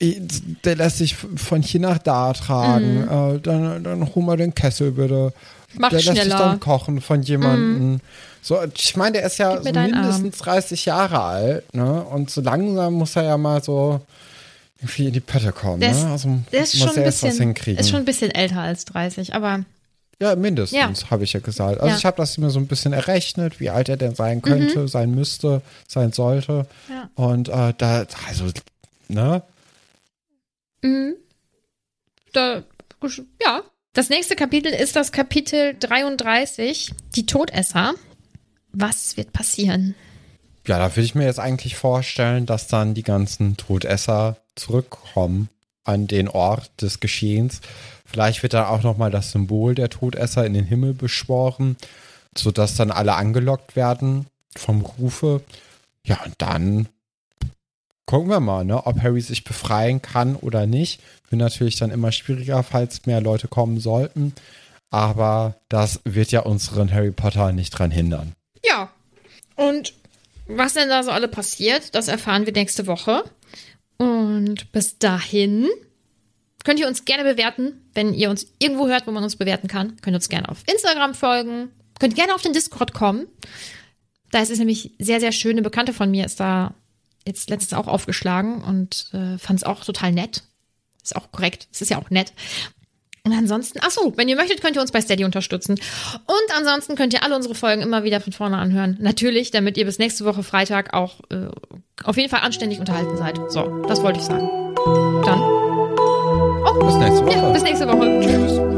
der 0.00 0.76
lässt 0.76 0.98
sich 0.98 1.16
von 1.16 1.60
hier 1.60 1.80
nach 1.80 1.98
da 1.98 2.32
tragen. 2.32 3.02
Äh, 3.02 3.40
dann, 3.40 3.82
dann 3.82 4.14
hol 4.14 4.22
mal 4.22 4.36
den 4.36 4.54
Kessel 4.54 4.92
bitte. 4.92 5.32
Mhm. 5.72 5.80
Mach 5.80 5.88
der 5.90 5.98
lässt 5.98 6.08
sich 6.08 6.18
schneller. 6.20 6.36
Mhm. 6.36 6.40
dann 6.50 6.60
kochen 6.60 7.00
von 7.00 7.22
jemandem. 7.22 8.00
So, 8.40 8.58
ich 8.74 8.96
meine, 8.96 9.14
der 9.18 9.24
ist 9.24 9.38
ja 9.38 9.60
so 9.60 9.70
deinen 9.72 9.94
Arm. 9.94 10.02
mindestens 10.02 10.38
30 10.38 10.84
Jahre 10.84 11.20
alt, 11.20 11.74
ne? 11.74 12.02
Und 12.04 12.30
so 12.30 12.40
langsam 12.40 12.94
muss 12.94 13.16
er 13.16 13.24
ja 13.24 13.36
mal 13.36 13.62
so 13.62 14.00
irgendwie 14.80 15.08
in 15.08 15.12
die 15.12 15.20
Pötte 15.20 15.50
kommen, 15.52 15.80
Der 15.80 15.90
ist, 15.90 16.04
ne? 16.04 16.10
Also 16.10 16.38
der 16.52 16.62
ist 16.62 16.74
muss 16.76 16.88
schon 16.88 16.96
ein 16.96 17.04
bisschen, 17.04 17.54
ist 17.76 17.90
schon 17.90 17.98
ein 17.98 18.04
bisschen 18.04 18.30
älter 18.30 18.60
als 18.60 18.84
30, 18.84 19.34
aber 19.34 19.64
Ja, 20.20 20.34
mindestens, 20.34 21.10
habe 21.10 21.22
ich 21.24 21.32
ja 21.32 21.40
gesagt. 21.40 21.80
Also 21.80 21.92
Ja. 21.92 21.96
ich 21.96 22.04
habe 22.04 22.16
das 22.16 22.38
mir 22.38 22.50
so 22.50 22.58
ein 22.58 22.66
bisschen 22.66 22.92
errechnet, 22.92 23.60
wie 23.60 23.70
alt 23.70 23.88
er 23.88 23.96
denn 23.96 24.16
sein 24.16 24.42
könnte, 24.42 24.88
sein 24.88 25.12
müsste, 25.14 25.62
sein 25.86 26.12
sollte. 26.12 26.66
Mhm. 26.88 26.94
Ja. 26.94 27.10
Und 27.14 27.48
äh, 27.48 27.72
da, 27.78 28.04
also, 28.26 28.46
ne? 29.08 29.42
Mhm. 30.82 31.14
Da, 32.32 32.62
ja. 33.40 33.62
Das 33.92 34.08
nächste 34.10 34.36
Kapitel 34.36 34.72
ist 34.72 34.96
das 34.96 35.12
Kapitel 35.12 35.76
33, 35.78 36.92
die 37.14 37.26
Todesser. 37.26 37.94
Was 38.72 39.16
wird 39.16 39.32
passieren? 39.32 39.94
Ja, 40.66 40.78
da 40.78 40.94
würde 40.94 41.04
ich 41.06 41.14
mir 41.14 41.24
jetzt 41.24 41.40
eigentlich 41.40 41.76
vorstellen, 41.76 42.44
dass 42.44 42.66
dann 42.66 42.94
die 42.94 43.02
ganzen 43.02 43.56
Todesser 43.56 44.36
zurückkommen 44.56 45.48
an 45.84 46.06
den 46.06 46.28
Ort 46.28 46.70
des 46.82 47.00
Geschehens. 47.00 47.60
Vielleicht 48.10 48.42
wird 48.42 48.54
dann 48.54 48.64
auch 48.64 48.82
nochmal 48.82 49.10
das 49.10 49.32
Symbol 49.32 49.74
der 49.74 49.90
Todesser 49.90 50.46
in 50.46 50.54
den 50.54 50.64
Himmel 50.64 50.94
beschworen, 50.94 51.76
sodass 52.36 52.74
dann 52.74 52.90
alle 52.90 53.14
angelockt 53.14 53.76
werden 53.76 54.26
vom 54.56 54.80
Rufe. 54.80 55.42
Ja, 56.04 56.22
und 56.24 56.34
dann 56.38 56.88
gucken 58.06 58.30
wir 58.30 58.40
mal, 58.40 58.64
ne, 58.64 58.86
ob 58.86 59.02
Harry 59.02 59.20
sich 59.20 59.44
befreien 59.44 60.00
kann 60.00 60.36
oder 60.36 60.66
nicht. 60.66 61.02
Wird 61.28 61.40
natürlich 61.40 61.76
dann 61.76 61.90
immer 61.90 62.10
schwieriger, 62.10 62.62
falls 62.62 63.04
mehr 63.04 63.20
Leute 63.20 63.46
kommen 63.46 63.78
sollten. 63.78 64.32
Aber 64.88 65.56
das 65.68 66.00
wird 66.04 66.32
ja 66.32 66.40
unseren 66.40 66.90
Harry 66.90 67.10
Potter 67.10 67.52
nicht 67.52 67.70
dran 67.70 67.90
hindern. 67.90 68.32
Ja. 68.64 68.90
Und 69.54 69.92
was 70.46 70.72
denn 70.72 70.88
da 70.88 71.02
so 71.02 71.10
alle 71.10 71.28
passiert, 71.28 71.94
das 71.94 72.08
erfahren 72.08 72.46
wir 72.46 72.54
nächste 72.54 72.86
Woche. 72.86 73.22
Und 73.98 74.72
bis 74.72 74.98
dahin 74.98 75.68
könnt 76.68 76.80
ihr 76.80 76.86
uns 76.86 77.06
gerne 77.06 77.24
bewerten. 77.24 77.80
Wenn 77.94 78.12
ihr 78.12 78.28
uns 78.28 78.46
irgendwo 78.58 78.88
hört, 78.88 79.06
wo 79.06 79.10
man 79.10 79.24
uns 79.24 79.36
bewerten 79.36 79.68
kann, 79.68 79.96
könnt 80.02 80.12
ihr 80.14 80.18
uns 80.18 80.28
gerne 80.28 80.50
auf 80.50 80.58
Instagram 80.70 81.14
folgen. 81.14 81.70
Könnt 81.98 82.14
gerne 82.14 82.34
auf 82.34 82.42
den 82.42 82.52
Discord 82.52 82.92
kommen. 82.92 83.26
Da 84.32 84.42
ist 84.42 84.50
es 84.50 84.58
nämlich 84.58 84.92
sehr, 84.98 85.18
sehr 85.18 85.32
schön. 85.32 85.52
Eine 85.52 85.62
Bekannte 85.62 85.94
von 85.94 86.10
mir 86.10 86.26
ist 86.26 86.40
da 86.40 86.74
jetzt 87.26 87.48
letztens 87.48 87.72
auch 87.72 87.86
aufgeschlagen 87.86 88.62
und 88.62 89.06
äh, 89.14 89.38
fand 89.38 89.60
es 89.60 89.64
auch 89.64 89.82
total 89.82 90.12
nett. 90.12 90.42
Ist 91.02 91.16
auch 91.16 91.32
korrekt. 91.32 91.68
Es 91.72 91.80
ist 91.80 91.88
ja 91.88 91.96
auch 91.96 92.10
nett. 92.10 92.34
Und 93.24 93.32
ansonsten, 93.32 93.78
ach 93.82 93.90
so, 93.90 94.12
wenn 94.18 94.28
ihr 94.28 94.36
möchtet, 94.36 94.60
könnt 94.60 94.76
ihr 94.76 94.82
uns 94.82 94.92
bei 94.92 95.00
Steady 95.00 95.24
unterstützen. 95.24 95.72
Und 96.26 96.54
ansonsten 96.54 96.96
könnt 96.96 97.14
ihr 97.14 97.22
alle 97.22 97.34
unsere 97.34 97.54
Folgen 97.54 97.80
immer 97.80 98.04
wieder 98.04 98.20
von 98.20 98.34
vorne 98.34 98.58
anhören. 98.58 98.98
Natürlich, 99.00 99.52
damit 99.52 99.78
ihr 99.78 99.86
bis 99.86 99.98
nächste 99.98 100.26
Woche 100.26 100.42
Freitag 100.42 100.92
auch 100.92 101.20
äh, 101.30 101.48
auf 102.04 102.18
jeden 102.18 102.28
Fall 102.28 102.40
anständig 102.40 102.78
unterhalten 102.78 103.16
seid. 103.16 103.40
So, 103.50 103.86
das 103.88 104.02
wollte 104.02 104.18
ich 104.18 104.26
sagen. 104.26 104.67
Bis 106.86 106.96
nächste 106.96 107.26
Woche. 107.26 107.36
ja, 107.36 107.50
bis 107.50 107.62
nächste 107.62 107.88
Woche. 107.88 108.20
Tschüss. 108.20 108.77